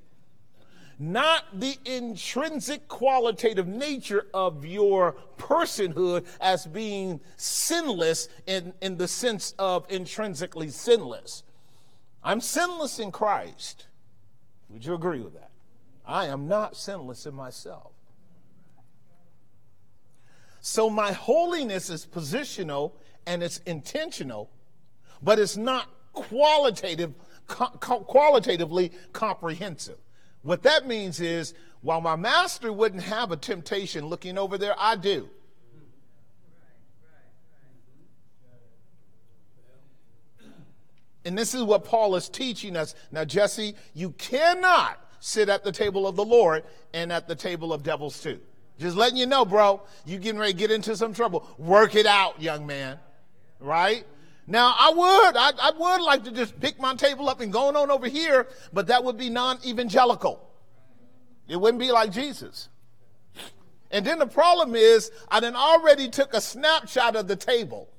not 1.00 1.46
the 1.58 1.78
intrinsic 1.86 2.90
qualitative 2.90 3.70
nature 3.70 4.28
of 4.34 4.66
your 4.66 5.16
personhood 5.38 6.26
as 6.42 6.66
being 6.66 7.22
sinless 7.38 8.28
in, 8.48 8.74
in 8.82 8.98
the 8.98 9.08
sense 9.08 9.56
of 9.58 9.86
intrinsically 9.90 10.68
sinless. 10.68 11.44
I'm 12.22 12.42
sinless 12.42 13.00
in 13.00 13.14
Christ. 13.14 13.88
Would 14.72 14.86
you 14.86 14.94
agree 14.94 15.22
with 15.22 15.34
that? 15.34 15.52
I 16.06 16.26
am 16.28 16.48
not 16.48 16.76
sinless 16.76 17.26
in 17.26 17.34
myself. 17.34 17.92
So 20.62 20.90
my 20.90 21.12
holiness 21.12 21.90
is 21.90 22.06
positional 22.06 22.94
and 23.26 23.42
it's 23.44 23.58
intentional, 23.66 24.50
but 25.22 25.40
it's 25.40 25.58
not 25.58 25.90
qualitative, 26.14 27.14
co- 27.48 28.02
qualitatively 28.02 28.92
comprehensive. 29.14 29.98
What 30.44 30.64
that 30.64 30.88
means 30.88 31.20
is, 31.20 31.54
while 31.82 32.02
my 32.02 32.16
master 32.16 32.72
wouldn't 32.72 33.04
have 33.04 33.32
a 33.32 33.38
temptation 33.38 34.06
looking 34.06 34.38
over 34.38 34.58
there, 34.58 34.76
I 34.78 34.96
do. 34.96 35.30
And 41.24 41.38
this 41.38 41.54
is 41.54 41.64
what 41.64 41.86
Paul 41.86 42.16
is 42.16 42.30
teaching 42.30 42.76
us. 42.76 42.96
Now, 43.12 43.26
Jesse, 43.26 43.76
you 43.94 44.12
cannot 44.12 45.00
sit 45.20 45.50
at 45.50 45.64
the 45.64 45.72
table 45.72 46.08
of 46.08 46.16
the 46.16 46.26
Lord 46.26 46.64
and 46.94 47.12
at 47.12 47.28
the 47.28 47.36
table 47.36 47.74
of 47.74 47.84
devils 47.84 48.22
too. 48.22 48.40
Just 48.80 48.98
letting 48.98 49.18
you 49.18 49.28
know, 49.28 49.46
bro, 49.46 49.82
you 50.06 50.18
getting 50.18 50.40
ready 50.40 50.54
to 50.54 50.58
get 50.58 50.72
into 50.72 50.98
some 50.98 51.14
trouble. 51.14 51.48
Work 51.60 51.94
it 51.94 52.08
out, 52.08 52.42
young 52.42 52.66
man. 52.66 52.98
Right? 53.60 54.06
Now, 54.48 54.74
I 54.78 54.90
would, 54.90 55.38
I, 55.38 55.52
I 55.62 55.72
would 55.78 56.04
like 56.04 56.24
to 56.24 56.32
just 56.32 56.60
pick 56.60 56.80
my 56.80 56.96
table 56.96 57.30
up 57.30 57.42
and 57.42 57.54
going 57.54 57.76
on 57.76 57.92
over 57.92 58.08
here, 58.08 58.48
but 58.74 58.88
that 58.88 59.04
would 59.04 59.18
be 59.18 59.30
non-evangelical. 59.30 60.50
It 61.48 61.58
wouldn't 61.58 61.80
be 61.80 61.92
like 61.92 62.12
Jesus. 62.12 62.70
And 63.92 64.06
then 64.06 64.20
the 64.20 64.26
problem 64.26 64.74
is, 64.74 65.12
I 65.30 65.40
then 65.42 65.56
already 65.56 66.10
took 66.10 66.34
a 66.34 66.42
snapshot 66.42 67.16
of 67.16 67.28
the 67.28 67.36
table. 67.36 67.90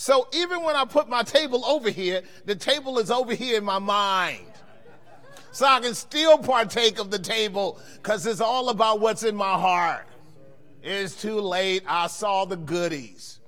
So 0.00 0.28
even 0.32 0.62
when 0.62 0.76
I 0.76 0.86
put 0.86 1.10
my 1.10 1.22
table 1.22 1.62
over 1.66 1.90
here, 1.90 2.22
the 2.46 2.56
table 2.56 2.98
is 2.98 3.10
over 3.10 3.34
here 3.34 3.58
in 3.58 3.64
my 3.64 3.78
mind. 3.78 4.46
So 5.52 5.66
I 5.66 5.78
can 5.80 5.94
still 5.94 6.38
partake 6.38 6.98
of 6.98 7.10
the 7.10 7.18
table 7.18 7.78
because 7.96 8.24
it's 8.24 8.40
all 8.40 8.70
about 8.70 9.00
what's 9.00 9.24
in 9.24 9.36
my 9.36 9.52
heart. 9.52 10.06
It's 10.82 11.20
too 11.20 11.38
late. 11.38 11.82
I 11.86 12.06
saw 12.06 12.46
the 12.46 12.56
goodies. 12.56 13.40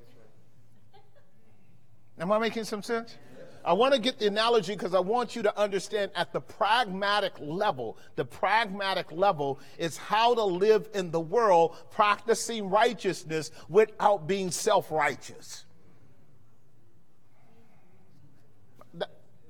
Am 2.18 2.30
I 2.30 2.38
making 2.38 2.64
some 2.64 2.82
sense? 2.82 3.16
I 3.64 3.72
want 3.72 3.94
to 3.94 3.98
get 3.98 4.18
the 4.18 4.26
analogy 4.26 4.74
because 4.74 4.92
I 4.92 5.00
want 5.00 5.34
you 5.34 5.42
to 5.44 5.58
understand 5.58 6.10
at 6.14 6.34
the 6.34 6.40
pragmatic 6.42 7.32
level, 7.40 7.96
the 8.16 8.26
pragmatic 8.26 9.10
level 9.10 9.58
is 9.78 9.96
how 9.96 10.34
to 10.34 10.44
live 10.44 10.90
in 10.92 11.12
the 11.12 11.20
world 11.20 11.78
practicing 11.90 12.68
righteousness 12.68 13.52
without 13.70 14.26
being 14.26 14.50
self 14.50 14.90
righteous. 14.90 15.64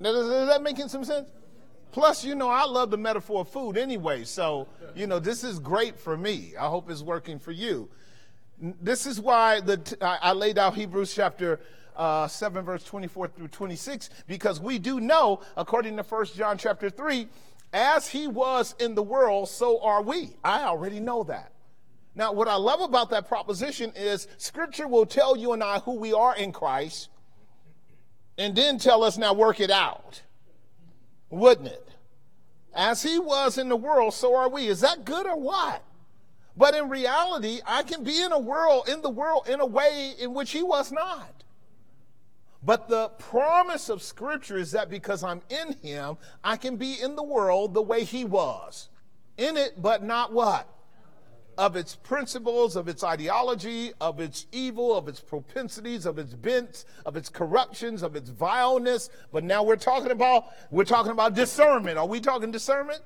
Is 0.05 0.47
that 0.47 0.61
making 0.61 0.89
some 0.89 1.03
sense? 1.03 1.29
Plus, 1.91 2.25
you 2.25 2.33
know, 2.33 2.49
I 2.49 2.65
love 2.65 2.89
the 2.89 2.97
metaphor 2.97 3.41
of 3.41 3.49
food 3.49 3.77
anyway. 3.77 4.23
So, 4.23 4.67
you 4.95 5.05
know, 5.05 5.19
this 5.19 5.43
is 5.43 5.59
great 5.59 5.99
for 5.99 6.17
me. 6.17 6.53
I 6.59 6.67
hope 6.67 6.89
it's 6.89 7.03
working 7.03 7.37
for 7.37 7.51
you. 7.51 7.87
This 8.59 9.05
is 9.05 9.19
why 9.19 9.59
the, 9.59 9.97
I 10.01 10.33
laid 10.33 10.57
out 10.57 10.75
Hebrews 10.75 11.13
chapter 11.13 11.59
uh, 11.95 12.27
7 12.27 12.63
verse 12.65 12.83
24 12.83 13.27
through 13.29 13.47
26 13.49 14.09
because 14.27 14.59
we 14.59 14.79
do 14.79 14.99
know 14.99 15.41
according 15.55 15.95
to 15.97 16.03
1 16.03 16.25
john 16.35 16.57
chapter 16.57 16.89
3 16.89 17.27
as 17.71 18.07
he 18.07 18.27
was 18.27 18.75
in 18.79 18.95
the 18.95 19.03
world 19.03 19.47
so 19.47 19.79
are 19.81 20.01
we 20.01 20.31
i 20.43 20.63
already 20.63 20.99
know 20.99 21.23
that 21.23 21.51
now 22.15 22.31
what 22.31 22.47
i 22.47 22.55
love 22.55 22.81
about 22.81 23.09
that 23.09 23.27
proposition 23.27 23.91
is 23.95 24.27
scripture 24.37 24.87
will 24.87 25.05
tell 25.05 25.37
you 25.37 25.53
and 25.53 25.63
i 25.63 25.79
who 25.79 25.93
we 25.93 26.13
are 26.13 26.35
in 26.35 26.51
christ 26.51 27.09
and 28.37 28.55
then 28.55 28.77
tell 28.77 29.03
us 29.03 29.17
now 29.17 29.33
work 29.33 29.59
it 29.59 29.71
out 29.71 30.21
wouldn't 31.29 31.67
it 31.67 31.89
as 32.75 33.03
he 33.03 33.19
was 33.19 33.57
in 33.57 33.69
the 33.69 33.75
world 33.75 34.13
so 34.13 34.35
are 34.35 34.49
we 34.49 34.67
is 34.67 34.81
that 34.81 35.05
good 35.05 35.25
or 35.25 35.39
what 35.39 35.83
but 36.55 36.75
in 36.75 36.89
reality 36.89 37.59
i 37.65 37.83
can 37.83 38.03
be 38.03 38.21
in 38.21 38.31
a 38.31 38.39
world 38.39 38.87
in 38.87 39.01
the 39.01 39.09
world 39.09 39.47
in 39.47 39.59
a 39.59 39.65
way 39.65 40.13
in 40.19 40.33
which 40.33 40.51
he 40.51 40.63
was 40.63 40.91
not 40.91 41.43
but 42.65 42.87
the 42.87 43.09
promise 43.09 43.89
of 43.89 44.01
Scripture 44.01 44.57
is 44.57 44.71
that 44.71 44.89
because 44.89 45.23
I'm 45.23 45.41
in 45.49 45.73
Him, 45.81 46.17
I 46.43 46.55
can 46.55 46.77
be 46.77 46.99
in 47.01 47.15
the 47.15 47.23
world 47.23 47.73
the 47.73 47.81
way 47.81 48.05
He 48.05 48.23
was. 48.23 48.89
In 49.37 49.57
it, 49.57 49.81
but 49.81 50.03
not 50.03 50.31
what? 50.31 50.67
Of 51.57 51.75
its 51.75 51.95
principles, 51.95 52.75
of 52.75 52.87
its 52.87 53.03
ideology, 53.03 53.91
of 54.01 54.19
its 54.19 54.47
evil, 54.51 54.95
of 54.95 55.07
its 55.07 55.19
propensities, 55.19 56.05
of 56.05 56.17
its 56.17 56.33
bents, 56.33 56.85
of 57.05 57.15
its 57.15 57.29
corruptions, 57.29 58.01
of 58.01 58.15
its 58.15 58.29
vileness. 58.29 59.09
But 59.31 59.43
now 59.43 59.63
we're 59.63 59.75
talking 59.75 60.11
about 60.11 60.45
we're 60.71 60.83
talking 60.83 61.11
about 61.11 61.35
discernment. 61.35 61.97
Are 61.97 62.07
we 62.07 62.19
talking 62.19 62.51
discernment? 62.51 63.01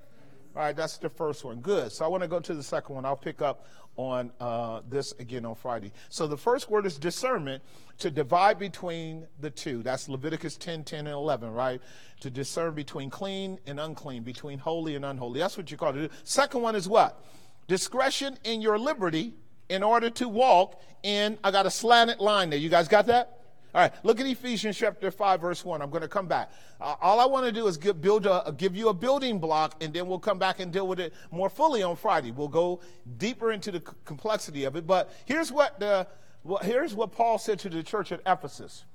All 0.55 0.63
right, 0.63 0.75
that's 0.75 0.97
the 0.97 1.09
first 1.09 1.45
one. 1.45 1.59
Good. 1.59 1.91
So 1.91 2.03
I 2.03 2.07
want 2.07 2.23
to 2.23 2.27
go 2.27 2.39
to 2.39 2.55
the 2.55 2.63
second 2.63 2.95
one. 2.95 3.05
I'll 3.05 3.15
pick 3.15 3.43
up 3.43 3.67
on 3.95 4.31
uh, 4.39 4.81
this 4.89 5.13
again 5.19 5.45
on 5.45 5.55
Friday. 5.55 5.91
So 6.09 6.25
the 6.25 6.37
first 6.37 6.69
word 6.69 6.85
is 6.85 6.97
discernment 6.97 7.61
to 7.99 8.09
divide 8.09 8.57
between 8.57 9.27
the 9.39 9.49
two. 9.49 9.83
That's 9.83 10.07
Leviticus 10.07 10.55
10, 10.57 10.83
10, 10.83 10.99
and 10.99 11.09
11, 11.09 11.51
right? 11.51 11.81
To 12.21 12.29
discern 12.29 12.73
between 12.73 13.09
clean 13.09 13.59
and 13.65 13.79
unclean, 13.79 14.23
between 14.23 14.59
holy 14.59 14.95
and 14.95 15.03
unholy. 15.03 15.39
That's 15.39 15.57
what 15.57 15.69
you 15.69 15.77
call 15.77 15.95
it. 15.95 16.11
Second 16.23 16.61
one 16.61 16.75
is 16.75 16.87
what? 16.87 17.23
Discretion 17.67 18.37
in 18.43 18.61
your 18.61 18.79
liberty 18.79 19.33
in 19.69 19.83
order 19.83 20.09
to 20.11 20.27
walk 20.27 20.81
in, 21.03 21.37
I 21.43 21.51
got 21.51 21.65
a 21.65 21.71
slanted 21.71 22.19
line 22.19 22.49
there. 22.49 22.59
You 22.59 22.69
guys 22.69 22.87
got 22.87 23.07
that? 23.07 23.37
All 23.75 23.81
right, 23.81 23.93
look 24.03 24.19
at 24.19 24.25
Ephesians 24.25 24.77
chapter 24.77 25.11
5, 25.11 25.41
verse 25.41 25.63
1. 25.63 25.81
I'm 25.81 25.89
going 25.89 26.01
to 26.01 26.07
come 26.07 26.27
back. 26.27 26.51
Uh, 26.79 26.95
all 27.01 27.19
I 27.19 27.25
want 27.25 27.45
to 27.45 27.51
do 27.51 27.67
is 27.67 27.77
give, 27.77 28.01
build 28.01 28.25
a, 28.25 28.53
give 28.57 28.75
you 28.75 28.89
a 28.89 28.93
building 28.93 29.39
block, 29.39 29.83
and 29.83 29.93
then 29.93 30.07
we'll 30.07 30.19
come 30.19 30.39
back 30.39 30.59
and 30.59 30.71
deal 30.71 30.87
with 30.87 30.99
it 30.99 31.13
more 31.31 31.49
fully 31.49 31.83
on 31.83 31.95
Friday. 31.95 32.31
We'll 32.31 32.47
go 32.47 32.79
deeper 33.17 33.51
into 33.51 33.71
the 33.71 33.81
complexity 33.81 34.63
of 34.63 34.75
it. 34.77 34.87
But 34.87 35.13
here's 35.25 35.51
what, 35.51 35.79
the, 35.79 36.07
well, 36.43 36.59
here's 36.63 36.95
what 36.95 37.11
Paul 37.11 37.37
said 37.37 37.59
to 37.59 37.69
the 37.69 37.83
church 37.83 38.11
at 38.11 38.21
Ephesus 38.25 38.85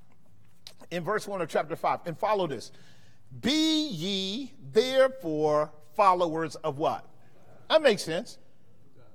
in 0.91 1.05
verse 1.05 1.29
1 1.29 1.43
of 1.43 1.49
chapter 1.49 1.77
5. 1.77 2.01
And 2.07 2.19
follow 2.19 2.47
this 2.47 2.73
Be 3.41 3.89
ye 3.89 4.53
therefore 4.73 5.71
followers 5.95 6.57
of 6.57 6.79
what? 6.79 7.07
That 7.69 7.83
makes 7.83 8.03
sense. 8.03 8.39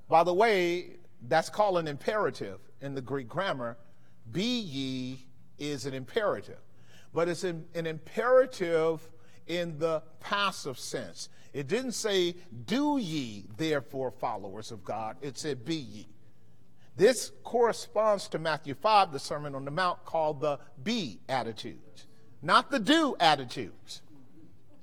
By 0.09 0.23
the 0.23 0.33
way, 0.33 0.97
that's 1.27 1.49
called 1.49 1.77
an 1.77 1.87
imperative 1.87 2.59
in 2.81 2.95
the 2.95 3.01
Greek 3.01 3.27
grammar. 3.27 3.77
Be 4.31 4.59
ye 4.59 5.25
is 5.57 5.85
an 5.85 5.93
imperative, 5.93 6.59
but 7.13 7.27
it's 7.27 7.43
an, 7.43 7.65
an 7.73 7.85
imperative 7.85 9.01
in 9.47 9.79
the 9.79 10.03
passive 10.19 10.77
sense. 10.77 11.29
It 11.53 11.67
didn't 11.67 11.93
say, 11.93 12.35
Do 12.65 12.97
ye 12.97 13.45
therefore 13.57 14.11
followers 14.11 14.71
of 14.71 14.83
God, 14.83 15.17
it 15.21 15.37
said, 15.37 15.65
Be 15.65 15.75
ye. 15.75 16.07
This 16.95 17.31
corresponds 17.43 18.27
to 18.29 18.39
Matthew 18.39 18.73
5, 18.73 19.11
the 19.11 19.19
Sermon 19.19 19.53
on 19.55 19.65
the 19.65 19.71
Mount, 19.71 20.03
called 20.03 20.41
the 20.41 20.59
be 20.83 21.19
attitudes, 21.29 22.07
not 22.41 22.71
the 22.71 22.79
do 22.79 23.15
attitudes. 23.19 24.01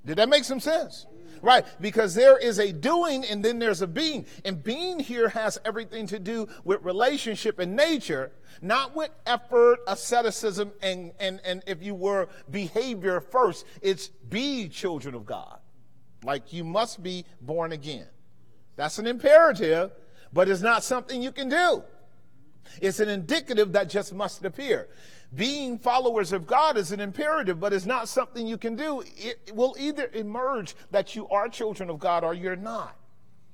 Did 0.06 0.18
that 0.18 0.28
make 0.28 0.44
some 0.44 0.60
sense? 0.60 1.06
Right, 1.44 1.66
because 1.78 2.14
there 2.14 2.38
is 2.38 2.58
a 2.58 2.72
doing 2.72 3.22
and 3.26 3.44
then 3.44 3.58
there's 3.58 3.82
a 3.82 3.86
being. 3.86 4.24
And 4.46 4.64
being 4.64 4.98
here 4.98 5.28
has 5.28 5.60
everything 5.66 6.06
to 6.06 6.18
do 6.18 6.48
with 6.64 6.82
relationship 6.82 7.58
and 7.58 7.76
nature, 7.76 8.32
not 8.62 8.96
with 8.96 9.10
effort, 9.26 9.80
asceticism, 9.86 10.72
and, 10.80 11.12
and, 11.20 11.42
and 11.44 11.62
if 11.66 11.82
you 11.82 11.94
were 11.94 12.30
behavior 12.50 13.20
first. 13.20 13.66
It's 13.82 14.08
be 14.08 14.70
children 14.70 15.14
of 15.14 15.26
God. 15.26 15.58
Like 16.22 16.54
you 16.54 16.64
must 16.64 17.02
be 17.02 17.26
born 17.42 17.72
again. 17.72 18.06
That's 18.76 18.98
an 18.98 19.06
imperative, 19.06 19.90
but 20.32 20.48
it's 20.48 20.62
not 20.62 20.82
something 20.82 21.20
you 21.20 21.30
can 21.30 21.50
do. 21.50 21.84
It's 22.80 23.00
an 23.00 23.10
indicative 23.10 23.72
that 23.72 23.90
just 23.90 24.14
must 24.14 24.42
appear 24.46 24.88
being 25.34 25.78
followers 25.78 26.32
of 26.32 26.46
God 26.46 26.76
is 26.76 26.92
an 26.92 27.00
imperative, 27.00 27.58
but 27.58 27.72
it's 27.72 27.86
not 27.86 28.08
something 28.08 28.46
you 28.46 28.58
can 28.58 28.76
do. 28.76 29.02
It 29.16 29.52
will 29.54 29.74
either 29.78 30.10
emerge 30.12 30.74
that 30.90 31.16
you 31.16 31.28
are 31.28 31.48
children 31.48 31.90
of 31.90 31.98
God 31.98 32.24
or 32.24 32.34
you're 32.34 32.56
not. 32.56 32.96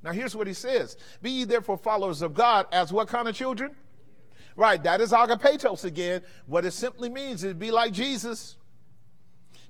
Now, 0.03 0.13
here's 0.13 0.35
what 0.35 0.47
he 0.47 0.55
says 0.55 0.97
Be 1.23 1.31
ye 1.31 1.45
therefore 1.45 1.77
followers 1.77 2.23
of 2.23 2.35
God 2.35 2.67
as 2.73 2.93
what 2.93 3.09
kind 3.09 3.29
of 3.29 3.35
children? 3.35 3.75
Right, 4.57 4.83
that 4.83 5.01
is 5.01 5.13
agapetos 5.13 5.85
again. 5.85 6.23
What 6.47 6.65
it 6.65 6.73
simply 6.73 7.09
means 7.09 7.45
is 7.45 7.55
be 7.55 7.71
like 7.71 7.93
Jesus. 7.93 8.57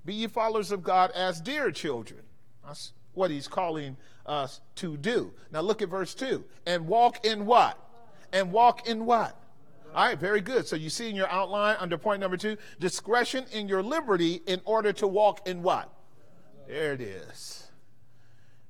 Be 0.04 0.14
ye 0.14 0.26
followers 0.26 0.72
of 0.72 0.82
God 0.82 1.10
as 1.12 1.40
dear 1.40 1.70
children. 1.70 2.22
That's 2.66 2.92
what 3.12 3.30
he's 3.30 3.46
calling 3.46 3.96
us 4.26 4.60
to 4.76 4.96
do. 4.96 5.32
Now, 5.52 5.60
look 5.60 5.82
at 5.82 5.88
verse 5.88 6.14
2. 6.14 6.42
And 6.66 6.86
walk 6.86 7.24
in 7.26 7.46
what? 7.46 7.78
And 8.32 8.52
walk 8.52 8.88
in 8.88 9.04
what? 9.04 9.36
All 9.94 10.06
right, 10.06 10.18
very 10.18 10.40
good. 10.40 10.66
So 10.66 10.76
you 10.76 10.88
see 10.88 11.08
in 11.08 11.16
your 11.16 11.28
outline 11.28 11.76
under 11.80 11.98
point 11.98 12.20
number 12.20 12.36
two, 12.36 12.56
discretion 12.78 13.44
in 13.52 13.68
your 13.68 13.82
liberty 13.82 14.40
in 14.46 14.60
order 14.64 14.92
to 14.94 15.06
walk 15.06 15.46
in 15.48 15.62
what? 15.62 15.92
There 16.68 16.92
it 16.92 17.00
is. 17.00 17.68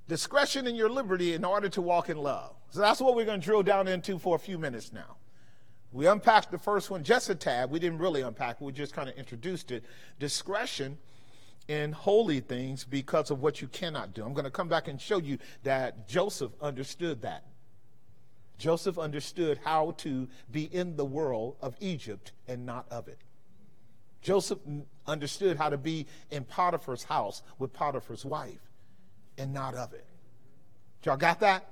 Discretion 0.09 0.67
in 0.67 0.75
your 0.75 0.89
liberty 0.89 1.35
in 1.35 1.45
order 1.45 1.69
to 1.69 1.83
walk 1.83 2.09
in 2.09 2.17
love. 2.17 2.55
So 2.71 2.81
that's 2.81 3.01
what 3.01 3.15
we're 3.15 3.27
going 3.27 3.41
to 3.41 3.45
drill 3.45 3.63
down 3.63 3.87
into 3.87 4.19
for 4.19 4.37
a 4.37 4.39
few 4.39 4.59
minutes 4.59 4.93
now. 4.93 5.17
We 5.93 6.07
unpacked 6.07 6.51
the 6.51 6.59
first 6.59 6.91
one 6.91 7.05
just 7.05 7.29
a 7.29 7.35
tad. 7.35 7.71
We 7.71 7.79
didn't 7.79 7.99
really 7.99 8.23
unpack 8.23 8.61
we 8.61 8.73
just 8.73 8.95
kind 8.95 9.09
of 9.09 9.17
introduced 9.17 9.71
it. 9.71 9.85
Discretion 10.19 10.99
in 11.69 11.93
holy 11.93 12.41
things 12.41 12.85
because 12.85 13.31
of 13.31 13.43
what 13.43 13.61
you 13.61 13.69
cannot 13.69 14.15
do. 14.15 14.25
I'm 14.25 14.33
going 14.33 14.45
to 14.45 14.51
come 14.51 14.69
back 14.69 14.89
and 14.89 15.01
show 15.01 15.19
you 15.19 15.39
that 15.65 16.09
Joseph 16.09 16.53
understood 16.61 17.23
that. 17.23 17.45
Joseph 18.61 18.99
understood 18.99 19.59
how 19.65 19.93
to 19.99 20.29
be 20.53 20.65
in 20.65 20.97
the 20.97 21.05
world 21.05 21.57
of 21.63 21.75
Egypt 21.81 22.33
and 22.47 22.67
not 22.67 22.87
of 22.91 23.09
it. 23.09 23.19
Joseph 24.21 24.59
understood 25.07 25.57
how 25.57 25.71
to 25.71 25.79
be 25.79 26.07
in 26.31 26.45
Potiphar's 26.45 27.05
house 27.05 27.43
with 27.59 27.73
Potiphar's 27.73 28.25
wife 28.25 28.61
and 29.39 29.55
not 29.55 29.75
of 29.75 29.95
it. 29.95 30.05
Y'all 31.05 31.17
got 31.17 31.41
that? 31.41 31.71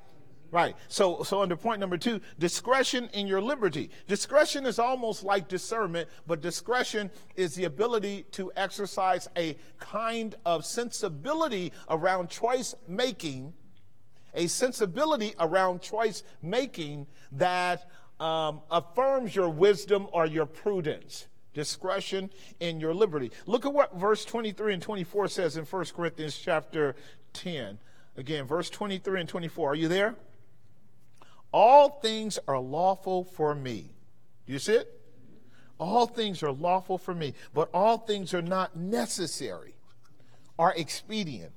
Right. 0.51 0.75
So, 0.89 1.23
so 1.25 1.43
under 1.43 1.57
point 1.57 1.79
number 1.79 1.99
two, 1.99 2.23
discretion 2.39 3.11
in 3.13 3.27
your 3.27 3.43
liberty. 3.43 3.91
Discretion 4.07 4.65
is 4.65 4.79
almost 4.79 5.23
like 5.23 5.47
discernment, 5.47 6.09
but 6.27 6.41
discretion 6.41 7.11
is 7.37 7.55
the 7.55 7.65
ability 7.65 8.25
to 8.33 8.51
exercise 8.57 9.29
a 9.37 9.59
kind 9.79 10.35
of 10.47 10.65
sensibility 10.65 11.71
around 11.91 12.31
choice 12.31 12.75
making 12.87 13.53
a 14.39 14.47
sensibility 14.47 15.35
around 15.41 15.83
choice 15.83 16.23
making 16.41 17.07
that 17.33 17.91
um, 18.21 18.61
affirms 18.71 19.35
your 19.35 19.51
wisdom 19.51 20.07
or 20.13 20.27
your 20.27 20.47
prudence, 20.47 21.27
discretion 21.53 22.31
in 22.61 22.81
your 22.81 22.95
liberty. 22.95 23.33
Look 23.47 23.67
at 23.67 23.75
what 23.75 23.95
verse 23.97 24.25
23 24.25 24.75
and 24.75 24.83
24 24.83 25.29
says 25.29 25.57
in 25.57 25.65
1 25.65 25.85
Corinthians 25.95 26.39
chapter 26.39 26.95
10. 27.33 27.79
Again, 28.17 28.47
verse 28.47 28.71
23 28.71 29.21
and 29.21 29.29
24. 29.29 29.73
Are 29.73 29.75
you 29.75 29.89
there? 29.89 30.15
All 31.53 31.99
things 32.01 32.39
are 32.47 32.61
lawful 32.61 33.25
for 33.25 33.55
me. 33.55 33.91
Do 34.47 34.53
you 34.53 34.59
see 34.61 34.75
it? 34.75 34.95
All 35.81 36.07
things 36.07 36.43
are 36.43 36.53
lawful 36.53 36.99
for 36.99 37.15
me, 37.15 37.35
but 37.55 37.71
all 37.73 37.99
things 37.99 38.35
are 38.35 38.43
not 38.43 38.77
necessary, 38.77 39.75
are 40.59 40.75
expedient. 40.77 41.53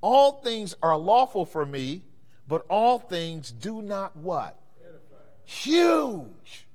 All 0.00 0.40
things 0.40 0.74
are 0.82 0.96
lawful 0.96 1.44
for 1.44 1.66
me, 1.66 2.02
but 2.48 2.64
all 2.68 2.98
things 2.98 3.50
do 3.50 3.82
not 3.82 4.16
what? 4.16 4.60
Huge. 5.44 6.66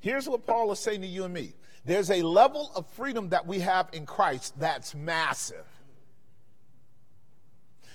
Here's 0.00 0.28
what 0.28 0.46
Paul 0.46 0.72
is 0.72 0.78
saying 0.78 1.02
to 1.02 1.06
you 1.06 1.24
and 1.24 1.34
me 1.34 1.54
there's 1.84 2.10
a 2.10 2.22
level 2.22 2.70
of 2.74 2.86
freedom 2.90 3.30
that 3.30 3.46
we 3.46 3.60
have 3.60 3.88
in 3.92 4.04
Christ 4.04 4.58
that's 4.58 4.94
massive. 4.94 5.64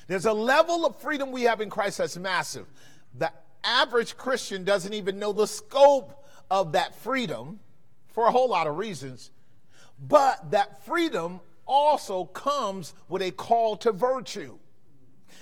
There's 0.07 0.25
a 0.25 0.33
level 0.33 0.85
of 0.85 0.95
freedom 0.97 1.31
we 1.31 1.43
have 1.43 1.61
in 1.61 1.69
Christ 1.69 1.99
that's 1.99 2.17
massive. 2.17 2.65
The 3.17 3.31
average 3.63 4.17
Christian 4.17 4.63
doesn't 4.63 4.93
even 4.93 5.19
know 5.19 5.31
the 5.31 5.47
scope 5.47 6.25
of 6.49 6.73
that 6.73 6.95
freedom 6.95 7.59
for 8.07 8.25
a 8.25 8.31
whole 8.31 8.49
lot 8.49 8.67
of 8.67 8.77
reasons. 8.77 9.31
But 9.99 10.51
that 10.51 10.85
freedom 10.85 11.39
also 11.65 12.25
comes 12.25 12.93
with 13.07 13.21
a 13.21 13.31
call 13.31 13.77
to 13.77 13.91
virtue. 13.91 14.57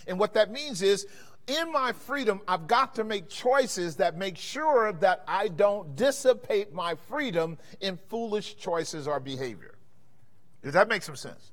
And 0.07 0.19
what 0.19 0.33
that 0.33 0.51
means 0.51 0.81
is, 0.81 1.05
in 1.47 1.71
my 1.71 1.91
freedom, 1.91 2.41
I've 2.47 2.67
got 2.67 2.95
to 2.95 3.03
make 3.03 3.27
choices 3.29 3.97
that 3.97 4.17
make 4.17 4.37
sure 4.37 4.93
that 4.93 5.23
I 5.27 5.47
don't 5.47 5.95
dissipate 5.95 6.73
my 6.73 6.95
freedom 6.95 7.57
in 7.79 7.97
foolish 8.09 8.57
choices 8.57 9.07
or 9.07 9.19
behavior. 9.19 9.75
Does 10.63 10.73
that 10.73 10.87
make 10.87 11.01
some 11.01 11.15
sense? 11.15 11.51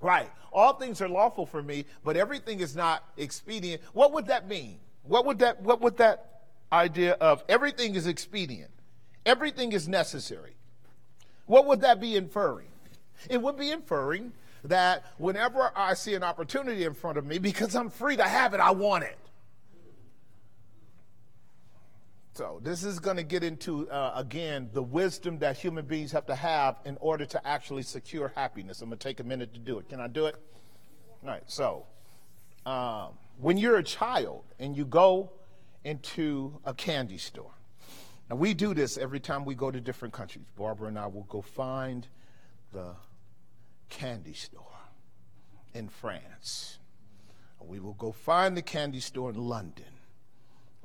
Right. 0.00 0.30
All 0.52 0.74
things 0.74 1.00
are 1.00 1.08
lawful 1.08 1.46
for 1.46 1.62
me, 1.62 1.84
but 2.04 2.16
everything 2.16 2.60
is 2.60 2.76
not 2.76 3.04
expedient. 3.16 3.82
What 3.92 4.12
would 4.12 4.26
that 4.26 4.48
mean? 4.48 4.78
What 5.02 5.24
would 5.26 5.38
that 5.40 5.62
what 5.62 5.80
would 5.80 5.96
that 5.96 6.42
idea 6.72 7.12
of 7.14 7.42
everything 7.48 7.94
is 7.94 8.06
expedient? 8.06 8.70
Everything 9.26 9.72
is 9.72 9.88
necessary. 9.88 10.54
What 11.46 11.66
would 11.66 11.80
that 11.80 12.00
be 12.00 12.16
inferring? 12.16 12.68
It 13.28 13.40
would 13.40 13.56
be 13.56 13.70
inferring 13.70 14.32
that 14.64 15.04
whenever 15.18 15.70
I 15.74 15.94
see 15.94 16.14
an 16.14 16.22
opportunity 16.22 16.84
in 16.84 16.94
front 16.94 17.18
of 17.18 17.26
me, 17.26 17.38
because 17.38 17.74
I'm 17.74 17.90
free 17.90 18.16
to 18.16 18.24
have 18.24 18.54
it, 18.54 18.60
I 18.60 18.70
want 18.70 19.04
it. 19.04 19.18
So, 22.38 22.60
this 22.62 22.84
is 22.84 23.00
going 23.00 23.16
to 23.16 23.24
get 23.24 23.42
into, 23.42 23.90
uh, 23.90 24.12
again, 24.14 24.70
the 24.72 24.82
wisdom 24.82 25.40
that 25.40 25.56
human 25.56 25.86
beings 25.86 26.12
have 26.12 26.26
to 26.26 26.36
have 26.36 26.76
in 26.84 26.96
order 27.00 27.26
to 27.26 27.44
actually 27.44 27.82
secure 27.82 28.32
happiness. 28.36 28.80
I'm 28.80 28.90
going 28.90 28.98
to 28.98 29.08
take 29.08 29.18
a 29.18 29.24
minute 29.24 29.52
to 29.54 29.58
do 29.58 29.80
it. 29.80 29.88
Can 29.88 29.98
I 29.98 30.06
do 30.06 30.26
it? 30.26 30.36
All 31.24 31.30
right. 31.30 31.42
So, 31.46 31.86
um, 32.64 33.14
when 33.38 33.56
you're 33.56 33.78
a 33.78 33.82
child 33.82 34.44
and 34.60 34.76
you 34.76 34.84
go 34.84 35.32
into 35.82 36.60
a 36.64 36.72
candy 36.72 37.18
store, 37.18 37.50
now 38.30 38.36
we 38.36 38.54
do 38.54 38.72
this 38.72 38.98
every 38.98 39.18
time 39.18 39.44
we 39.44 39.56
go 39.56 39.72
to 39.72 39.80
different 39.80 40.14
countries. 40.14 40.44
Barbara 40.56 40.86
and 40.86 40.98
I 40.98 41.08
will 41.08 41.24
go 41.24 41.42
find 41.42 42.06
the 42.72 42.94
candy 43.88 44.34
store 44.34 44.64
in 45.74 45.88
France. 45.88 46.78
We 47.60 47.80
will 47.80 47.94
go 47.94 48.12
find 48.12 48.56
the 48.56 48.62
candy 48.62 49.00
store 49.00 49.30
in 49.30 49.36
London. 49.36 49.84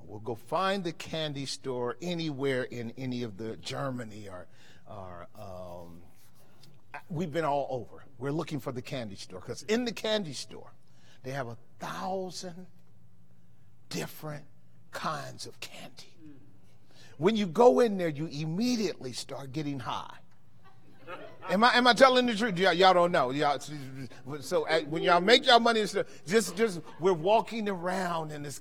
We'll 0.06 0.20
go 0.20 0.36
find 0.36 0.84
the 0.84 0.92
candy 0.92 1.46
store 1.46 1.96
anywhere 2.02 2.64
in 2.64 2.94
any 2.98 3.24
of 3.24 3.38
the 3.38 3.56
Germany 3.58 4.28
or, 4.30 4.48
or 4.90 5.28
um, 5.40 6.02
we've 7.10 7.32
been 7.32 7.46
all 7.46 7.68
over. 7.70 8.04
We're 8.18 8.32
looking 8.32 8.60
for 8.60 8.72
the 8.72 8.82
candy 8.82 9.16
store 9.16 9.40
because 9.40 9.64
in 9.64 9.86
the 9.86 9.92
candy 9.92 10.34
store, 10.34 10.74
they 11.24 11.32
have 11.32 11.48
a 11.48 11.58
thousand 11.80 12.68
different 13.90 14.46
kinds 14.92 15.46
of 15.46 15.60
candy. 15.60 16.14
When 17.18 17.36
you 17.36 17.46
go 17.48 17.80
in 17.80 17.98
there, 17.98 18.10
you 18.10 18.28
immediately 18.28 19.14
start 19.14 19.54
getting 19.54 19.80
high. 19.80 20.18
Am 21.50 21.64
I 21.64 21.76
am 21.76 21.88
I 21.88 21.94
telling 21.94 22.26
the 22.26 22.36
truth? 22.36 22.58
Y'all, 22.58 22.74
y'all 22.74 22.94
don't 22.94 23.12
know. 23.12 23.32
Y'all, 23.32 23.60
so 24.40 24.68
uh, 24.68 24.80
when 24.82 25.04
y'all 25.04 25.22
make 25.22 25.46
y'all 25.46 25.60
money, 25.60 25.84
just 26.26 26.56
just 26.56 26.82
we're 27.00 27.14
walking 27.14 27.68
around 27.68 28.32
and 28.32 28.46
there's 28.46 28.60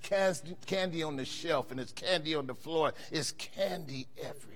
candy 0.66 1.02
on 1.02 1.16
the 1.16 1.24
shelf 1.24 1.70
and 1.70 1.78
there's 1.78 1.92
candy 1.92 2.34
on 2.34 2.46
the 2.46 2.54
floor. 2.54 2.92
It's 3.10 3.32
candy 3.32 4.08
everywhere. 4.18 4.52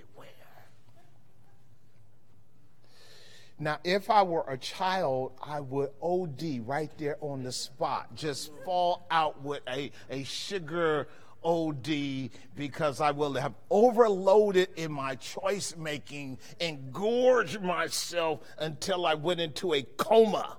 Now, 3.59 3.79
if 3.83 4.11
I 4.11 4.21
were 4.21 4.45
a 4.47 4.57
child, 4.57 5.31
I 5.41 5.61
would 5.61 5.89
OD 6.01 6.61
right 6.67 6.91
there 6.99 7.17
on 7.21 7.41
the 7.41 7.51
spot, 7.51 8.13
just 8.13 8.51
fall 8.63 9.07
out 9.09 9.41
with 9.41 9.61
a, 9.67 9.91
a 10.11 10.23
sugar 10.23 11.07
OD 11.43 12.29
because 12.55 13.01
I 13.01 13.11
will 13.11 13.33
have 13.33 13.53
overloaded 13.69 14.69
in 14.75 14.91
my 14.91 15.15
choice 15.15 15.75
making 15.75 16.39
and 16.59 16.91
gorged 16.91 17.61
myself 17.61 18.41
until 18.57 19.05
I 19.05 19.13
went 19.13 19.39
into 19.39 19.73
a 19.73 19.83
coma. 19.83 20.57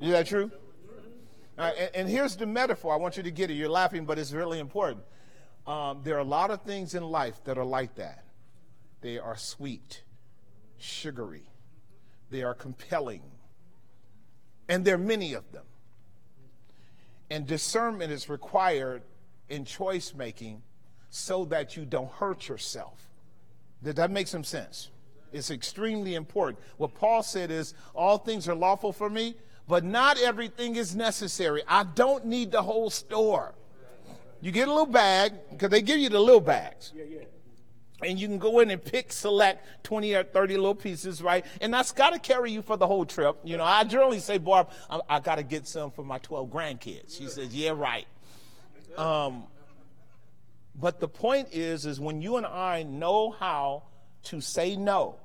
Is 0.00 0.10
that 0.10 0.26
true? 0.26 0.50
and, 1.56 1.90
and, 1.94 2.08
here's 2.08 2.36
the 2.36 2.46
metaphor. 2.46 2.92
I 2.92 2.96
want 2.96 3.16
you 3.16 3.22
to 3.22 3.30
get 3.30 3.50
it. 3.50 3.54
You're 3.54 3.68
laughing, 3.68 4.04
but 4.04 4.18
it's 4.18 4.32
really 4.32 4.58
important. 4.58 5.04
Um, 5.66 6.00
there 6.02 6.16
are 6.16 6.20
a 6.20 6.24
lot 6.24 6.50
of 6.50 6.62
things 6.62 6.94
in 6.94 7.04
life 7.04 7.42
that 7.44 7.56
are 7.56 7.64
like 7.64 7.94
that. 7.96 8.24
They 9.00 9.18
are 9.18 9.36
sweet, 9.36 10.02
sugary, 10.78 11.50
they 12.30 12.42
are 12.42 12.54
compelling, 12.54 13.22
and 14.68 14.84
there 14.84 14.94
are 14.94 14.98
many 14.98 15.34
of 15.34 15.50
them. 15.52 15.64
And 17.32 17.46
discernment 17.46 18.12
is 18.12 18.28
required 18.28 19.00
in 19.48 19.64
choice 19.64 20.12
making 20.12 20.60
so 21.08 21.46
that 21.46 21.78
you 21.78 21.86
don't 21.86 22.12
hurt 22.12 22.46
yourself. 22.46 23.08
Did 23.82 23.96
that 23.96 24.10
make 24.10 24.26
some 24.26 24.44
sense? 24.44 24.90
It's 25.32 25.50
extremely 25.50 26.14
important. 26.14 26.62
What 26.76 26.94
Paul 26.94 27.22
said 27.22 27.50
is, 27.50 27.72
All 27.94 28.18
things 28.18 28.50
are 28.50 28.54
lawful 28.54 28.92
for 28.92 29.08
me, 29.08 29.34
but 29.66 29.82
not 29.82 30.20
everything 30.20 30.76
is 30.76 30.94
necessary. 30.94 31.62
I 31.66 31.84
don't 31.84 32.26
need 32.26 32.52
the 32.52 32.60
whole 32.60 32.90
store. 32.90 33.54
You 34.42 34.52
get 34.52 34.68
a 34.68 34.70
little 34.70 34.84
bag, 34.84 35.32
because 35.52 35.70
they 35.70 35.80
give 35.80 36.00
you 36.00 36.10
the 36.10 36.20
little 36.20 36.38
bags. 36.38 36.92
Yeah, 36.94 37.04
yeah 37.08 37.24
and 38.04 38.18
you 38.18 38.26
can 38.28 38.38
go 38.38 38.60
in 38.60 38.70
and 38.70 38.82
pick, 38.82 39.12
select 39.12 39.66
20 39.84 40.14
or 40.14 40.24
30 40.24 40.56
little 40.56 40.74
pieces, 40.74 41.22
right? 41.22 41.44
And 41.60 41.72
that's 41.72 41.92
got 41.92 42.10
to 42.10 42.18
carry 42.18 42.52
you 42.52 42.62
for 42.62 42.76
the 42.76 42.86
whole 42.86 43.04
trip. 43.04 43.38
You 43.44 43.56
know, 43.56 43.64
I 43.64 43.84
generally 43.84 44.18
say, 44.18 44.38
Barb, 44.38 44.70
I, 44.90 45.00
I 45.08 45.20
got 45.20 45.36
to 45.36 45.42
get 45.42 45.66
some 45.66 45.90
for 45.90 46.04
my 46.04 46.18
12 46.18 46.50
grandkids. 46.50 47.16
She 47.18 47.26
says, 47.26 47.54
yeah, 47.54 47.70
right. 47.70 48.06
Um, 48.96 49.44
but 50.74 51.00
the 51.00 51.08
point 51.08 51.48
is, 51.52 51.86
is 51.86 52.00
when 52.00 52.22
you 52.22 52.36
and 52.36 52.46
I 52.46 52.82
know 52.82 53.30
how 53.30 53.84
to 54.24 54.40
say 54.40 54.76
no 54.76 55.16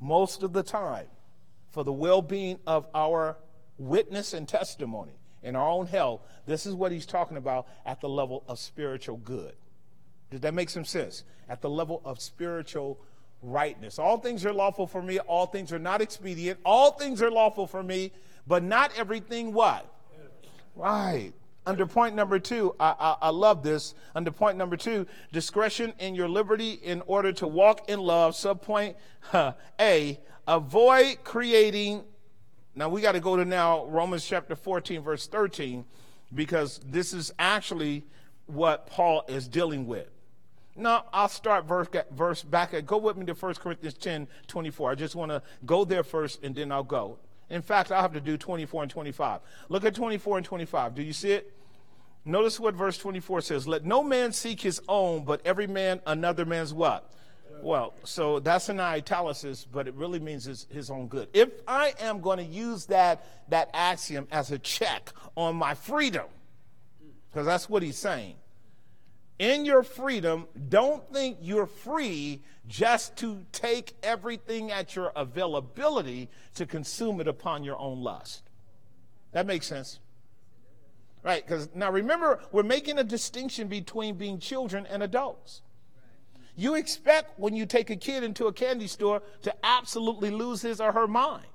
most 0.00 0.42
of 0.42 0.52
the 0.52 0.62
time 0.62 1.06
for 1.70 1.84
the 1.84 1.92
well-being 1.92 2.58
of 2.66 2.86
our 2.94 3.36
witness 3.78 4.34
and 4.34 4.48
testimony 4.48 5.12
in 5.42 5.56
our 5.56 5.68
own 5.68 5.86
health, 5.86 6.20
this 6.46 6.66
is 6.66 6.74
what 6.74 6.92
he's 6.92 7.06
talking 7.06 7.36
about 7.36 7.66
at 7.86 8.00
the 8.00 8.08
level 8.08 8.44
of 8.46 8.58
spiritual 8.58 9.16
good. 9.16 9.54
That 10.40 10.54
make 10.54 10.70
some 10.70 10.84
sense? 10.84 11.24
At 11.48 11.60
the 11.60 11.70
level 11.70 12.00
of 12.04 12.20
spiritual 12.20 12.98
rightness. 13.42 13.98
All 13.98 14.18
things 14.18 14.46
are 14.46 14.52
lawful 14.52 14.86
for 14.86 15.02
me, 15.02 15.18
all 15.18 15.46
things 15.46 15.72
are 15.72 15.78
not 15.78 16.00
expedient, 16.00 16.58
all 16.64 16.92
things 16.92 17.20
are 17.20 17.30
lawful 17.30 17.66
for 17.66 17.82
me, 17.82 18.12
but 18.46 18.62
not 18.62 18.92
everything 18.96 19.52
what? 19.52 19.86
Right. 20.74 21.32
Under 21.64 21.86
point 21.86 22.16
number 22.16 22.38
two, 22.38 22.74
I, 22.80 22.94
I, 22.98 23.16
I, 23.22 23.28
love 23.28 23.62
this. 23.62 23.94
Under 24.16 24.32
point 24.32 24.58
number 24.58 24.76
two, 24.76 25.06
discretion 25.32 25.92
in 26.00 26.14
your 26.14 26.28
liberty 26.28 26.72
in 26.72 27.02
order 27.06 27.32
to 27.34 27.46
walk 27.46 27.88
in 27.88 28.00
love. 28.00 28.34
Subpoint 28.34 28.96
A, 29.80 30.18
avoid 30.48 31.18
creating. 31.22 32.02
Now 32.74 32.88
we 32.88 33.00
got 33.00 33.12
to 33.12 33.20
go 33.20 33.36
to 33.36 33.44
now 33.44 33.84
Romans 33.84 34.26
chapter 34.26 34.56
14, 34.56 35.02
verse 35.02 35.28
13, 35.28 35.84
because 36.34 36.80
this 36.84 37.12
is 37.12 37.32
actually 37.38 38.04
what 38.46 38.88
Paul 38.88 39.24
is 39.28 39.46
dealing 39.46 39.86
with. 39.86 40.11
No, 40.74 41.02
I'll 41.12 41.28
start 41.28 41.66
verse, 41.66 41.88
verse 42.12 42.42
back 42.42 42.72
at, 42.72 42.86
go 42.86 42.96
with 42.96 43.16
me 43.16 43.26
to 43.26 43.34
1 43.34 43.54
Corinthians 43.54 43.94
10, 43.94 44.26
24. 44.46 44.90
I 44.92 44.94
just 44.94 45.14
want 45.14 45.30
to 45.30 45.42
go 45.66 45.84
there 45.84 46.02
first 46.02 46.42
and 46.42 46.54
then 46.54 46.72
I'll 46.72 46.82
go. 46.82 47.18
In 47.50 47.60
fact, 47.60 47.92
I'll 47.92 48.00
have 48.00 48.14
to 48.14 48.20
do 48.20 48.38
24 48.38 48.84
and 48.84 48.90
25. 48.90 49.40
Look 49.68 49.84
at 49.84 49.94
24 49.94 50.38
and 50.38 50.46
25. 50.46 50.94
Do 50.94 51.02
you 51.02 51.12
see 51.12 51.32
it? 51.32 51.52
Notice 52.24 52.58
what 52.58 52.74
verse 52.74 52.96
24 52.96 53.42
says. 53.42 53.68
Let 53.68 53.84
no 53.84 54.02
man 54.02 54.32
seek 54.32 54.60
his 54.60 54.80
own, 54.88 55.24
but 55.24 55.42
every 55.44 55.66
man 55.66 56.00
another 56.06 56.46
man's 56.46 56.72
what? 56.72 57.10
Well, 57.60 57.94
so 58.04 58.40
that's 58.40 58.68
an 58.68 58.80
italics, 58.80 59.66
but 59.70 59.86
it 59.86 59.94
really 59.94 60.18
means 60.18 60.44
his, 60.44 60.66
his 60.70 60.90
own 60.90 61.06
good. 61.08 61.28
If 61.32 61.50
I 61.68 61.94
am 62.00 62.20
going 62.20 62.38
to 62.38 62.44
use 62.44 62.86
that, 62.86 63.24
that 63.50 63.70
axiom 63.74 64.26
as 64.32 64.50
a 64.50 64.58
check 64.58 65.12
on 65.36 65.56
my 65.56 65.74
freedom, 65.74 66.26
because 67.30 67.46
that's 67.46 67.68
what 67.68 67.82
he's 67.82 67.98
saying, 67.98 68.34
in 69.42 69.64
your 69.64 69.82
freedom, 69.82 70.46
don't 70.68 71.02
think 71.12 71.38
you're 71.40 71.66
free 71.66 72.40
just 72.68 73.16
to 73.16 73.44
take 73.50 73.96
everything 74.00 74.70
at 74.70 74.94
your 74.94 75.10
availability 75.16 76.30
to 76.54 76.64
consume 76.64 77.20
it 77.20 77.26
upon 77.26 77.64
your 77.64 77.76
own 77.76 78.04
lust. 78.04 78.44
That 79.32 79.44
makes 79.44 79.66
sense. 79.66 79.98
Right, 81.24 81.44
because 81.44 81.68
now 81.74 81.90
remember, 81.90 82.38
we're 82.52 82.62
making 82.62 82.98
a 82.98 83.04
distinction 83.04 83.66
between 83.66 84.14
being 84.14 84.38
children 84.38 84.86
and 84.86 85.02
adults. 85.02 85.62
You 86.54 86.76
expect 86.76 87.36
when 87.36 87.56
you 87.56 87.66
take 87.66 87.90
a 87.90 87.96
kid 87.96 88.22
into 88.22 88.46
a 88.46 88.52
candy 88.52 88.86
store 88.86 89.22
to 89.42 89.52
absolutely 89.64 90.30
lose 90.30 90.62
his 90.62 90.80
or 90.80 90.92
her 90.92 91.08
mind. 91.08 91.46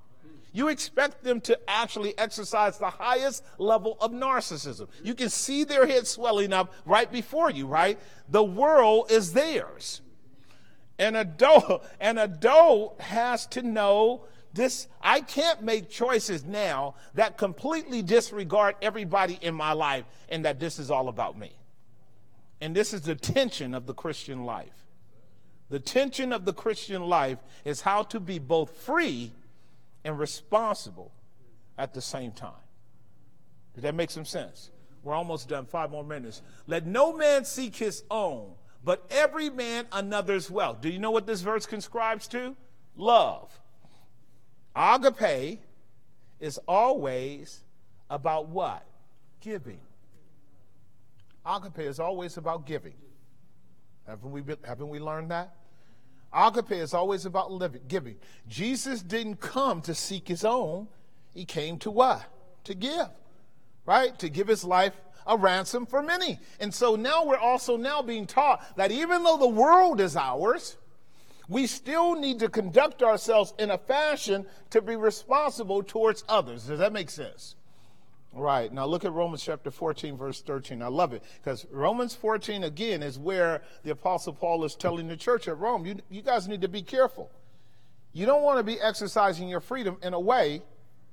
You 0.52 0.70
expect 0.70 1.24
them 1.24 1.41
to 1.41 1.60
actually 1.68 2.18
exercise 2.18 2.78
the 2.78 2.89
highest 2.89 3.43
level 3.58 3.98
of 4.00 4.12
narcissism. 4.12 4.88
You 5.04 5.14
can 5.14 5.30
see 5.30 5.64
their 5.64 5.86
head 5.86 6.08
swelling 6.08 6.54
up 6.54 6.74
right 6.86 7.12
before 7.12 7.52
you, 7.52 7.68
right? 7.68 8.00
The 8.30 8.43
world 8.43 9.12
is 9.12 9.34
theirs. 9.34 10.02
An 11.00 11.16
adult, 11.16 11.86
an 12.00 12.18
adult 12.18 13.00
has 13.02 13.45
to 13.48 13.62
know 13.62 14.26
this. 14.54 14.88
I 15.02 15.22
can't 15.22 15.62
make 15.62 15.89
choices 15.89 16.43
now 16.43 16.95
that 17.14 17.38
completely 17.38 18.02
disregard 18.02 18.76
everybody 18.82 19.38
in 19.41 19.54
my 19.54 19.74
life 19.74 20.06
and 20.30 20.45
that 20.45 20.60
this 20.60 20.80
is 20.80 20.89
all 20.89 21.10
about 21.10 21.38
me. 21.38 21.52
And 22.60 22.76
this 22.76 22.93
is 22.93 23.02
the 23.02 23.16
tension 23.16 23.76
of 23.76 23.86
the 23.86 23.93
Christian 23.93 24.45
life. 24.45 24.88
The 25.70 25.80
tension 25.80 26.32
of 26.32 26.45
the 26.45 26.54
Christian 26.54 27.04
life 27.04 27.39
is 27.66 27.82
how 27.82 28.04
to 28.04 28.20
be 28.20 28.39
both 28.39 28.72
free 28.72 29.34
and 30.08 30.18
responsible 30.18 31.12
at 31.78 31.93
the 31.93 32.01
same 32.01 32.32
time. 32.32 32.64
Does 33.76 33.84
that 33.84 33.93
make 33.93 34.10
some 34.10 34.24
sense? 34.24 34.72
We're 35.03 35.14
almost 35.14 35.49
done. 35.49 35.66
Five 35.66 35.91
more 35.91 36.03
minutes. 36.03 36.41
Let 36.66 36.88
no 36.88 37.12
man 37.14 37.43
seek 37.43 37.76
his 37.76 38.03
own, 38.10 38.53
but 38.86 39.05
every 39.12 39.49
man 39.49 39.86
another's 39.91 40.49
wealth. 40.49 40.80
Do 40.80 40.89
you 40.89 40.97
know 40.97 41.12
what 41.12 41.28
this 41.28 41.41
verse 41.41 41.66
conscribes 41.66 42.26
to? 42.30 42.55
Love. 42.95 43.60
Agape 44.76 45.60
is 46.39 46.58
always 46.70 47.66
about 48.10 48.47
what? 48.47 48.86
Giving. 49.41 49.80
Agape 51.45 51.80
is 51.80 51.99
always 51.99 52.38
about 52.38 52.66
giving. 52.66 52.95
Haven't 54.08 54.32
we, 54.32 54.39
been, 54.39 54.58
haven't 54.64 54.88
we 54.88 54.99
learned 54.99 55.32
that? 55.32 55.57
Agape 56.34 56.71
is 56.71 56.93
always 56.93 57.25
about 57.25 57.51
living, 57.51 57.82
giving. 57.88 58.15
Jesus 58.47 59.01
didn't 59.01 59.39
come 59.39 59.82
to 59.82 59.95
seek 59.95 60.28
his 60.28 60.43
own. 60.43 60.88
He 61.34 61.45
came 61.45 61.78
to 61.80 61.91
what? 61.91 62.23
To 62.65 62.73
give, 62.73 63.09
right? 63.86 64.17
To 64.19 64.30
give 64.30 64.47
his 64.47 64.63
life 64.63 64.93
a 65.25 65.38
ransom 65.38 65.86
for 65.86 66.01
many. 66.01 66.39
And 66.59 66.73
so 66.73 66.95
now 66.95 67.25
we're 67.25 67.38
also 67.38 67.78
now 67.78 68.01
being 68.01 68.25
taught 68.25 68.78
that 68.78 68.91
even 68.91 69.23
though 69.23 69.38
the 69.38 69.47
world 69.47 69.99
is 69.99 70.15
ours, 70.15 70.78
we 71.49 71.67
still 71.67 72.15
need 72.15 72.39
to 72.39 72.49
conduct 72.49 73.03
ourselves 73.03 73.53
in 73.59 73.71
a 73.71 73.78
fashion 73.78 74.45
to 74.71 74.82
be 74.82 74.95
responsible 74.95 75.84
towards 75.84 76.23
others. 76.28 76.65
Does 76.65 76.80
that 76.80 76.93
make 76.93 77.09
sense? 77.09 77.55
Right. 78.34 78.71
Now 78.71 78.86
look 78.86 79.03
at 79.03 79.13
Romans 79.13 79.43
chapter 79.43 79.71
14, 79.71 80.15
verse 80.17 80.41
13. 80.41 80.82
I 80.82 80.88
love 80.88 81.13
it 81.13 81.23
because 81.41 81.65
Romans 81.71 82.13
14, 82.13 82.63
again, 82.63 83.01
is 83.01 83.17
where 83.17 83.61
the 83.84 83.91
Apostle 83.91 84.34
Paul 84.34 84.63
is 84.63 84.75
telling 84.75 85.07
the 85.07 85.17
church 85.17 85.47
at 85.47 85.57
Rome, 85.57 85.86
you, 85.86 85.95
you 86.09 86.21
guys 86.21 86.47
need 86.47 86.61
to 86.61 86.67
be 86.67 86.82
careful. 86.82 87.32
You 88.13 88.25
don't 88.25 88.43
want 88.43 88.59
to 88.59 88.63
be 88.63 88.80
exercising 88.80 89.47
your 89.47 89.59
freedom 89.59 89.97
in 90.03 90.13
a 90.13 90.19
way 90.19 90.61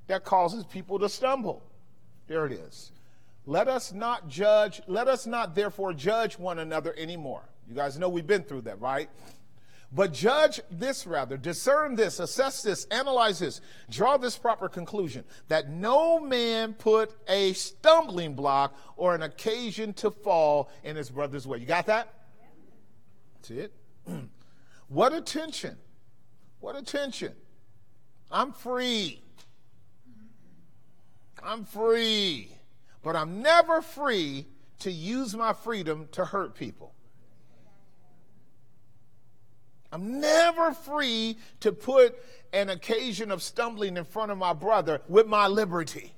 that 0.06 0.24
causes 0.24 0.64
people 0.64 0.98
to 0.98 1.08
stumble. 1.08 1.62
There 2.26 2.46
it 2.46 2.52
is. 2.52 2.92
Let 3.46 3.68
us 3.68 3.92
not 3.92 4.28
judge, 4.28 4.80
let 4.86 5.08
us 5.08 5.26
not 5.26 5.54
therefore 5.54 5.92
judge 5.92 6.38
one 6.38 6.58
another 6.58 6.94
anymore. 6.96 7.42
You 7.68 7.74
guys 7.74 7.98
know 7.98 8.08
we've 8.08 8.26
been 8.26 8.42
through 8.42 8.62
that, 8.62 8.80
right? 8.80 9.08
But 9.94 10.12
judge 10.12 10.60
this 10.72 11.06
rather, 11.06 11.36
discern 11.36 11.94
this, 11.94 12.18
assess 12.18 12.62
this, 12.62 12.84
analyze 12.86 13.38
this, 13.38 13.60
draw 13.88 14.16
this 14.16 14.36
proper 14.36 14.68
conclusion 14.68 15.22
that 15.46 15.70
no 15.70 16.18
man 16.18 16.74
put 16.74 17.14
a 17.28 17.52
stumbling 17.52 18.34
block 18.34 18.76
or 18.96 19.14
an 19.14 19.22
occasion 19.22 19.92
to 19.94 20.10
fall 20.10 20.68
in 20.82 20.96
his 20.96 21.10
brother's 21.10 21.46
way. 21.46 21.58
You 21.58 21.66
got 21.66 21.86
that? 21.86 22.12
That's 23.36 23.50
it. 23.52 23.72
what 24.88 25.12
attention. 25.12 25.76
What 26.58 26.74
attention. 26.74 27.32
I'm 28.32 28.52
free. 28.52 29.22
I'm 31.40 31.64
free. 31.64 32.50
But 33.04 33.14
I'm 33.14 33.42
never 33.42 33.80
free 33.80 34.46
to 34.80 34.90
use 34.90 35.36
my 35.36 35.52
freedom 35.52 36.08
to 36.12 36.24
hurt 36.24 36.56
people. 36.56 36.94
I'm 39.94 40.20
never 40.20 40.72
free 40.72 41.38
to 41.60 41.70
put 41.70 42.18
an 42.52 42.68
occasion 42.68 43.30
of 43.30 43.44
stumbling 43.44 43.96
in 43.96 44.04
front 44.04 44.32
of 44.32 44.38
my 44.38 44.52
brother 44.52 45.00
with 45.06 45.28
my 45.28 45.46
liberty. 45.46 46.16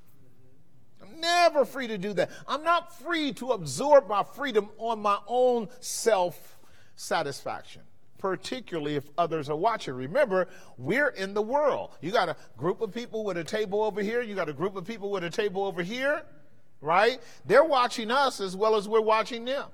I'm 1.02 1.20
never 1.20 1.66
free 1.66 1.86
to 1.88 1.98
do 1.98 2.14
that. 2.14 2.30
I'm 2.48 2.64
not 2.64 2.98
free 2.98 3.34
to 3.34 3.50
absorb 3.50 4.08
my 4.08 4.22
freedom 4.22 4.70
on 4.78 5.02
my 5.02 5.18
own 5.26 5.68
self 5.80 6.58
satisfaction, 6.94 7.82
particularly 8.16 8.96
if 8.96 9.10
others 9.18 9.50
are 9.50 9.56
watching. 9.56 9.92
Remember, 9.92 10.48
we're 10.78 11.08
in 11.08 11.34
the 11.34 11.42
world. 11.42 11.90
You 12.00 12.12
got 12.12 12.30
a 12.30 12.36
group 12.56 12.80
of 12.80 12.94
people 12.94 13.24
with 13.24 13.36
a 13.36 13.44
table 13.44 13.82
over 13.82 14.00
here, 14.00 14.22
you 14.22 14.34
got 14.34 14.48
a 14.48 14.54
group 14.54 14.76
of 14.76 14.86
people 14.86 15.10
with 15.10 15.22
a 15.22 15.30
table 15.30 15.66
over 15.66 15.82
here, 15.82 16.22
right? 16.80 17.20
They're 17.44 17.62
watching 17.62 18.10
us 18.10 18.40
as 18.40 18.56
well 18.56 18.74
as 18.74 18.88
we're 18.88 19.02
watching 19.02 19.44
them. 19.44 19.66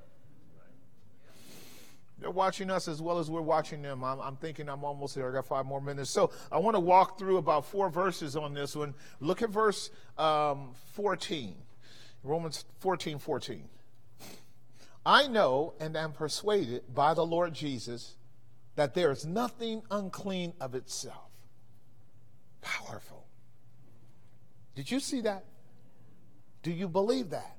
They're 2.22 2.30
watching 2.30 2.70
us 2.70 2.86
as 2.86 3.02
well 3.02 3.18
as 3.18 3.28
we're 3.28 3.40
watching 3.40 3.82
them. 3.82 4.04
I'm, 4.04 4.20
I'm, 4.20 4.36
thinking 4.36 4.68
I'm 4.68 4.84
almost 4.84 5.16
there. 5.16 5.28
I 5.28 5.32
got 5.34 5.44
five 5.44 5.66
more 5.66 5.80
minutes. 5.80 6.08
So 6.08 6.30
I 6.52 6.58
want 6.58 6.76
to 6.76 6.80
walk 6.80 7.18
through 7.18 7.38
about 7.38 7.66
four 7.66 7.90
verses 7.90 8.36
on 8.36 8.54
this 8.54 8.76
one. 8.76 8.94
Look 9.18 9.42
at 9.42 9.50
verse 9.50 9.90
um, 10.16 10.70
14, 10.92 11.56
Romans 12.22 12.64
14 12.78 13.18
14. 13.18 13.68
I 15.04 15.26
know 15.26 15.74
and 15.80 15.96
am 15.96 16.12
persuaded 16.12 16.94
by 16.94 17.12
the 17.12 17.26
Lord 17.26 17.54
Jesus 17.54 18.14
that 18.76 18.94
there 18.94 19.10
is 19.10 19.26
nothing 19.26 19.82
unclean 19.90 20.52
of 20.60 20.76
itself. 20.76 21.28
Powerful. 22.60 23.26
Did 24.76 24.92
you 24.92 25.00
see 25.00 25.22
that? 25.22 25.44
Do 26.62 26.70
you 26.70 26.86
believe 26.86 27.30
that? 27.30 27.56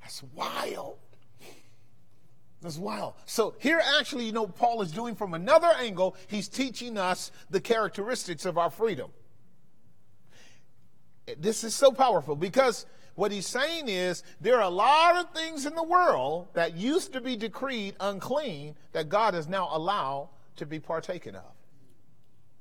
That's 0.00 0.20
wild. 0.34 0.98
That's 2.62 2.78
wild. 2.78 3.14
So 3.26 3.54
here, 3.58 3.82
actually, 3.98 4.24
you 4.24 4.32
know, 4.32 4.46
Paul 4.46 4.82
is 4.82 4.92
doing 4.92 5.16
from 5.16 5.34
another 5.34 5.70
angle, 5.78 6.16
he's 6.28 6.48
teaching 6.48 6.96
us 6.96 7.32
the 7.50 7.60
characteristics 7.60 8.46
of 8.46 8.56
our 8.56 8.70
freedom. 8.70 9.10
This 11.38 11.64
is 11.64 11.74
so 11.74 11.90
powerful 11.90 12.36
because 12.36 12.86
what 13.14 13.32
he's 13.32 13.46
saying 13.46 13.88
is 13.88 14.22
there 14.40 14.56
are 14.56 14.62
a 14.62 14.68
lot 14.68 15.16
of 15.16 15.30
things 15.32 15.66
in 15.66 15.74
the 15.74 15.82
world 15.82 16.48
that 16.54 16.76
used 16.76 17.12
to 17.12 17.20
be 17.20 17.36
decreed 17.36 17.96
unclean 18.00 18.76
that 18.92 19.08
God 19.08 19.34
has 19.34 19.48
now 19.48 19.68
allowed 19.72 20.28
to 20.56 20.66
be 20.66 20.78
partaken 20.78 21.34
of. 21.34 21.52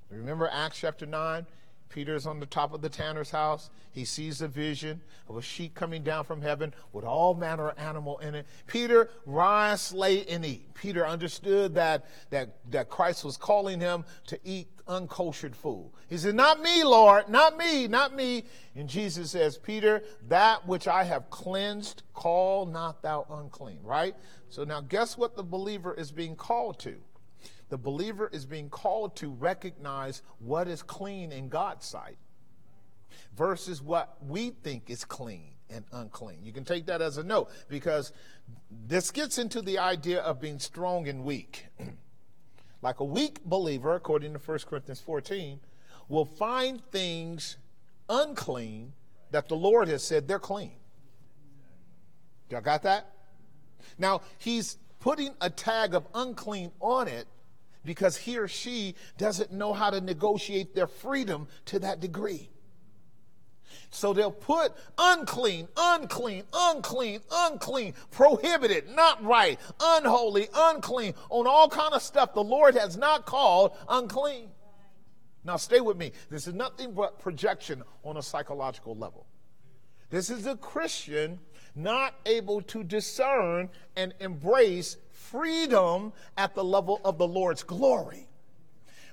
Remember 0.09 0.49
Acts 0.51 0.79
chapter 0.79 1.05
9? 1.05 1.45
Peter's 1.91 2.25
on 2.25 2.39
the 2.39 2.45
top 2.45 2.73
of 2.73 2.81
the 2.81 2.89
tanner's 2.89 3.31
house. 3.31 3.69
He 3.91 4.05
sees 4.05 4.41
a 4.41 4.47
vision 4.47 5.01
of 5.27 5.37
a 5.37 5.41
sheep 5.41 5.75
coming 5.75 6.03
down 6.03 6.23
from 6.23 6.41
heaven 6.41 6.73
with 6.93 7.03
all 7.03 7.33
manner 7.33 7.69
of 7.69 7.77
animal 7.77 8.17
in 8.19 8.33
it. 8.33 8.47
Peter, 8.65 9.09
rise, 9.25 9.81
slay, 9.81 10.25
and 10.25 10.45
eat. 10.45 10.73
Peter 10.73 11.05
understood 11.05 11.75
that, 11.75 12.05
that, 12.29 12.55
that 12.71 12.89
Christ 12.89 13.25
was 13.25 13.37
calling 13.37 13.79
him 13.79 14.05
to 14.27 14.39
eat 14.43 14.67
uncultured 14.87 15.55
food. 15.55 15.91
He 16.09 16.17
said, 16.17 16.35
Not 16.35 16.61
me, 16.61 16.83
Lord, 16.83 17.29
not 17.29 17.57
me, 17.57 17.87
not 17.87 18.15
me. 18.15 18.45
And 18.75 18.87
Jesus 18.87 19.31
says, 19.31 19.57
Peter, 19.57 20.01
that 20.29 20.67
which 20.67 20.87
I 20.87 21.03
have 21.03 21.29
cleansed, 21.29 22.03
call 22.13 22.65
not 22.65 23.01
thou 23.01 23.25
unclean, 23.29 23.79
right? 23.83 24.15
So 24.49 24.63
now 24.63 24.81
guess 24.81 25.17
what 25.17 25.35
the 25.35 25.43
believer 25.43 25.93
is 25.93 26.11
being 26.11 26.35
called 26.35 26.79
to? 26.79 26.95
The 27.71 27.77
believer 27.77 28.29
is 28.33 28.45
being 28.45 28.69
called 28.69 29.15
to 29.15 29.29
recognize 29.29 30.21
what 30.39 30.67
is 30.67 30.83
clean 30.83 31.31
in 31.31 31.47
God's 31.47 31.85
sight 31.85 32.17
versus 33.37 33.81
what 33.81 34.17
we 34.27 34.49
think 34.49 34.89
is 34.89 35.05
clean 35.05 35.53
and 35.69 35.85
unclean. 35.93 36.39
You 36.43 36.51
can 36.51 36.65
take 36.65 36.85
that 36.87 37.01
as 37.01 37.17
a 37.17 37.23
note 37.23 37.49
because 37.69 38.11
this 38.87 39.09
gets 39.09 39.37
into 39.37 39.61
the 39.61 39.79
idea 39.79 40.19
of 40.19 40.41
being 40.41 40.59
strong 40.59 41.07
and 41.07 41.23
weak. 41.23 41.67
like 42.81 42.99
a 42.99 43.05
weak 43.05 43.41
believer, 43.45 43.95
according 43.95 44.33
to 44.33 44.39
1 44.39 44.59
Corinthians 44.67 44.99
14, 44.99 45.61
will 46.09 46.25
find 46.25 46.83
things 46.91 47.55
unclean 48.09 48.91
that 49.31 49.47
the 49.47 49.55
Lord 49.55 49.87
has 49.87 50.03
said 50.03 50.27
they're 50.27 50.39
clean. 50.39 50.73
Y'all 52.49 52.59
got 52.59 52.83
that? 52.83 53.13
Now, 53.97 54.23
he's 54.39 54.77
putting 54.99 55.33
a 55.39 55.49
tag 55.49 55.95
of 55.95 56.05
unclean 56.13 56.73
on 56.81 57.07
it 57.07 57.27
because 57.83 58.17
he 58.17 58.37
or 58.37 58.47
she 58.47 58.95
doesn't 59.17 59.51
know 59.51 59.73
how 59.73 59.89
to 59.89 60.01
negotiate 60.01 60.75
their 60.75 60.87
freedom 60.87 61.47
to 61.65 61.79
that 61.79 61.99
degree. 61.99 62.49
So 63.89 64.13
they'll 64.13 64.31
put 64.31 64.73
unclean, 64.97 65.67
unclean, 65.75 66.43
unclean, 66.53 67.21
unclean, 67.31 67.93
prohibited, 68.09 68.89
not 68.89 69.23
right, 69.23 69.59
unholy, 69.81 70.47
unclean 70.53 71.13
on 71.29 71.47
all 71.47 71.69
kind 71.69 71.93
of 71.93 72.01
stuff 72.01 72.33
the 72.33 72.43
Lord 72.43 72.75
has 72.75 72.95
not 72.95 73.25
called 73.25 73.77
unclean. 73.89 74.49
Now 75.43 75.57
stay 75.57 75.81
with 75.81 75.97
me. 75.97 76.11
This 76.29 76.47
is 76.47 76.53
nothing 76.53 76.93
but 76.93 77.19
projection 77.19 77.83
on 78.03 78.17
a 78.17 78.21
psychological 78.21 78.95
level. 78.95 79.25
This 80.09 80.29
is 80.29 80.45
a 80.45 80.55
Christian 80.55 81.39
not 81.73 82.13
able 82.25 82.61
to 82.61 82.83
discern 82.83 83.69
and 83.95 84.13
embrace 84.19 84.97
freedom 85.31 86.13
at 86.37 86.53
the 86.53 86.63
level 86.63 87.01
of 87.05 87.17
the 87.17 87.27
Lord's 87.27 87.63
glory. 87.63 88.27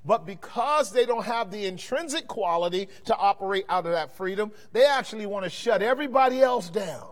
But 0.05 0.27
because 0.27 0.93
they 0.93 1.07
don't 1.07 1.25
have 1.25 1.51
the 1.51 1.66
intrinsic 1.66 2.29
quality 2.29 2.89
to 3.07 3.16
operate 3.16 3.64
out 3.69 3.87
of 3.87 3.93
that 3.93 4.16
freedom, 4.16 4.53
they 4.73 4.85
actually 4.85 5.27
want 5.27 5.45
to 5.45 5.51
shut 5.51 5.83
everybody 5.83 6.41
else 6.41 6.71
down. 6.71 7.09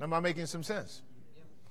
Am 0.00 0.12
I 0.12 0.20
making 0.20 0.46
some 0.46 0.62
sense? 0.62 1.02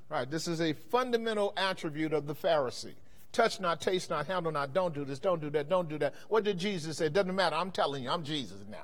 Right. 0.10 0.30
This 0.30 0.48
is 0.48 0.62
a 0.62 0.74
fundamental 0.74 1.54
attribute 1.58 2.14
of 2.14 2.28
the 2.28 2.36
Pharisee. 2.36 2.94
Touch 3.32 3.60
not, 3.60 3.82
taste 3.82 4.12
not, 4.12 4.28
handle 4.28 4.52
not, 4.52 4.74
don't 4.74 4.94
do 4.94 5.04
this, 5.04 5.18
don't 5.18 5.42
do 5.42 5.50
that, 5.50 5.68
don't 5.68 5.90
do 5.90 5.98
that. 5.98 6.14
What 6.30 6.44
did 6.44 6.60
Jesus 6.60 6.98
say? 6.98 7.08
It 7.08 7.14
doesn't 7.14 7.36
matter. 7.36 7.56
I'm 7.56 7.72
telling 7.72 8.04
you, 8.04 8.12
I'm 8.12 8.24
Jesus 8.24 8.60
now. 8.70 8.84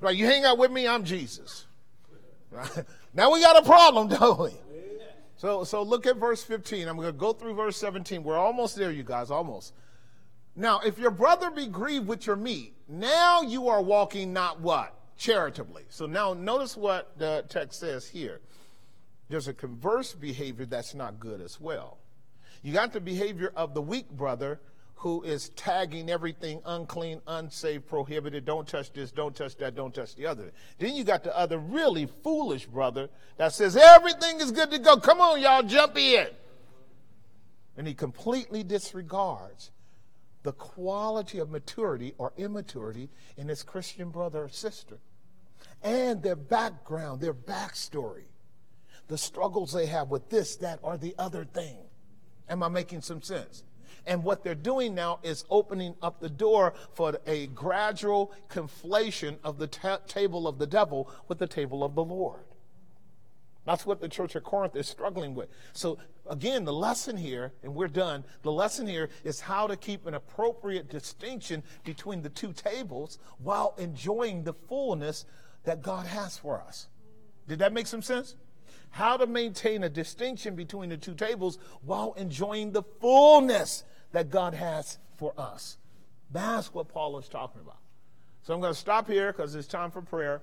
Right. 0.00 0.16
You 0.16 0.26
hang 0.26 0.44
out 0.44 0.58
with 0.58 0.72
me, 0.72 0.88
I'm 0.88 1.04
Jesus. 1.04 1.67
Now 3.14 3.32
we 3.32 3.40
got 3.40 3.56
a 3.56 3.66
problem, 3.66 4.08
don't 4.20 4.38
we? 4.38 4.50
So, 5.36 5.64
so 5.64 5.82
look 5.82 6.06
at 6.06 6.16
verse 6.16 6.42
15. 6.42 6.88
I'm 6.88 6.96
going 6.96 7.08
to 7.08 7.12
go 7.12 7.32
through 7.32 7.54
verse 7.54 7.76
17. 7.76 8.22
We're 8.22 8.36
almost 8.36 8.76
there, 8.76 8.90
you 8.90 9.04
guys, 9.04 9.30
almost. 9.30 9.72
Now, 10.56 10.80
if 10.80 10.98
your 10.98 11.12
brother 11.12 11.50
be 11.50 11.66
grieved 11.66 12.08
with 12.08 12.26
your 12.26 12.34
meat, 12.34 12.74
now 12.88 13.42
you 13.42 13.68
are 13.68 13.80
walking 13.80 14.32
not 14.32 14.60
what? 14.60 14.94
Charitably. 15.16 15.84
So 15.88 16.06
now 16.06 16.34
notice 16.34 16.76
what 16.76 17.16
the 17.18 17.44
text 17.48 17.78
says 17.78 18.08
here. 18.08 18.40
There's 19.28 19.46
a 19.46 19.54
converse 19.54 20.12
behavior 20.14 20.66
that's 20.66 20.94
not 20.94 21.20
good 21.20 21.40
as 21.40 21.60
well. 21.60 21.98
You 22.62 22.72
got 22.72 22.92
the 22.92 23.00
behavior 23.00 23.52
of 23.54 23.74
the 23.74 23.82
weak 23.82 24.10
brother 24.10 24.60
who 24.98 25.22
is 25.22 25.50
tagging 25.50 26.10
everything 26.10 26.60
unclean, 26.66 27.20
unsafe, 27.28 27.86
prohibited, 27.86 28.44
don't 28.44 28.66
touch 28.66 28.92
this, 28.92 29.12
don't 29.12 29.34
touch 29.34 29.56
that, 29.56 29.76
don't 29.76 29.94
touch 29.94 30.16
the 30.16 30.26
other. 30.26 30.50
Then 30.78 30.96
you 30.96 31.04
got 31.04 31.22
the 31.22 31.36
other 31.38 31.58
really 31.58 32.06
foolish 32.24 32.66
brother 32.66 33.08
that 33.36 33.52
says 33.52 33.76
everything 33.76 34.40
is 34.40 34.50
good 34.50 34.72
to 34.72 34.78
go. 34.80 34.96
Come 34.96 35.20
on, 35.20 35.40
y'all, 35.40 35.62
jump 35.62 35.96
in. 35.96 36.26
And 37.76 37.86
he 37.86 37.94
completely 37.94 38.64
disregards 38.64 39.70
the 40.42 40.52
quality 40.52 41.38
of 41.38 41.48
maturity 41.48 42.14
or 42.18 42.32
immaturity 42.36 43.08
in 43.36 43.46
his 43.46 43.62
Christian 43.62 44.10
brother 44.10 44.44
or 44.44 44.48
sister 44.48 44.98
and 45.80 46.24
their 46.24 46.34
background, 46.34 47.20
their 47.20 47.34
backstory, 47.34 48.24
the 49.06 49.18
struggles 49.18 49.72
they 49.72 49.86
have 49.86 50.08
with 50.08 50.28
this, 50.28 50.56
that, 50.56 50.80
or 50.82 50.96
the 50.96 51.14
other 51.18 51.44
thing. 51.44 51.78
Am 52.48 52.64
I 52.64 52.68
making 52.68 53.02
some 53.02 53.22
sense? 53.22 53.62
And 54.08 54.24
what 54.24 54.42
they're 54.42 54.54
doing 54.54 54.94
now 54.94 55.20
is 55.22 55.44
opening 55.50 55.94
up 56.00 56.18
the 56.18 56.30
door 56.30 56.72
for 56.94 57.18
a 57.26 57.46
gradual 57.48 58.32
conflation 58.48 59.36
of 59.44 59.58
the 59.58 59.66
ta- 59.66 60.00
table 60.08 60.48
of 60.48 60.58
the 60.58 60.66
devil 60.66 61.10
with 61.28 61.38
the 61.38 61.46
table 61.46 61.84
of 61.84 61.94
the 61.94 62.02
Lord. 62.02 62.40
That's 63.66 63.84
what 63.84 64.00
the 64.00 64.08
church 64.08 64.34
of 64.34 64.44
Corinth 64.44 64.74
is 64.76 64.88
struggling 64.88 65.34
with. 65.34 65.50
So, 65.74 65.98
again, 66.26 66.64
the 66.64 66.72
lesson 66.72 67.18
here, 67.18 67.52
and 67.62 67.74
we're 67.74 67.86
done, 67.86 68.24
the 68.40 68.50
lesson 68.50 68.86
here 68.86 69.10
is 69.24 69.40
how 69.40 69.66
to 69.66 69.76
keep 69.76 70.06
an 70.06 70.14
appropriate 70.14 70.88
distinction 70.88 71.62
between 71.84 72.22
the 72.22 72.30
two 72.30 72.54
tables 72.54 73.18
while 73.36 73.74
enjoying 73.76 74.42
the 74.42 74.54
fullness 74.54 75.26
that 75.64 75.82
God 75.82 76.06
has 76.06 76.38
for 76.38 76.62
us. 76.62 76.88
Did 77.46 77.58
that 77.58 77.74
make 77.74 77.86
some 77.86 78.00
sense? 78.00 78.36
How 78.88 79.18
to 79.18 79.26
maintain 79.26 79.84
a 79.84 79.90
distinction 79.90 80.54
between 80.54 80.88
the 80.88 80.96
two 80.96 81.14
tables 81.14 81.58
while 81.82 82.14
enjoying 82.14 82.72
the 82.72 82.84
fullness 83.02 83.84
that 84.12 84.30
God 84.30 84.54
has 84.54 84.98
for 85.16 85.32
us. 85.36 85.78
That's 86.30 86.72
what 86.72 86.88
Paul 86.88 87.18
is 87.18 87.28
talking 87.28 87.60
about. 87.60 87.78
So 88.42 88.54
I'm 88.54 88.60
going 88.60 88.72
to 88.72 88.78
stop 88.78 89.08
here 89.08 89.32
because 89.32 89.54
it's 89.54 89.68
time 89.68 89.90
for 89.90 90.02
prayer. 90.02 90.42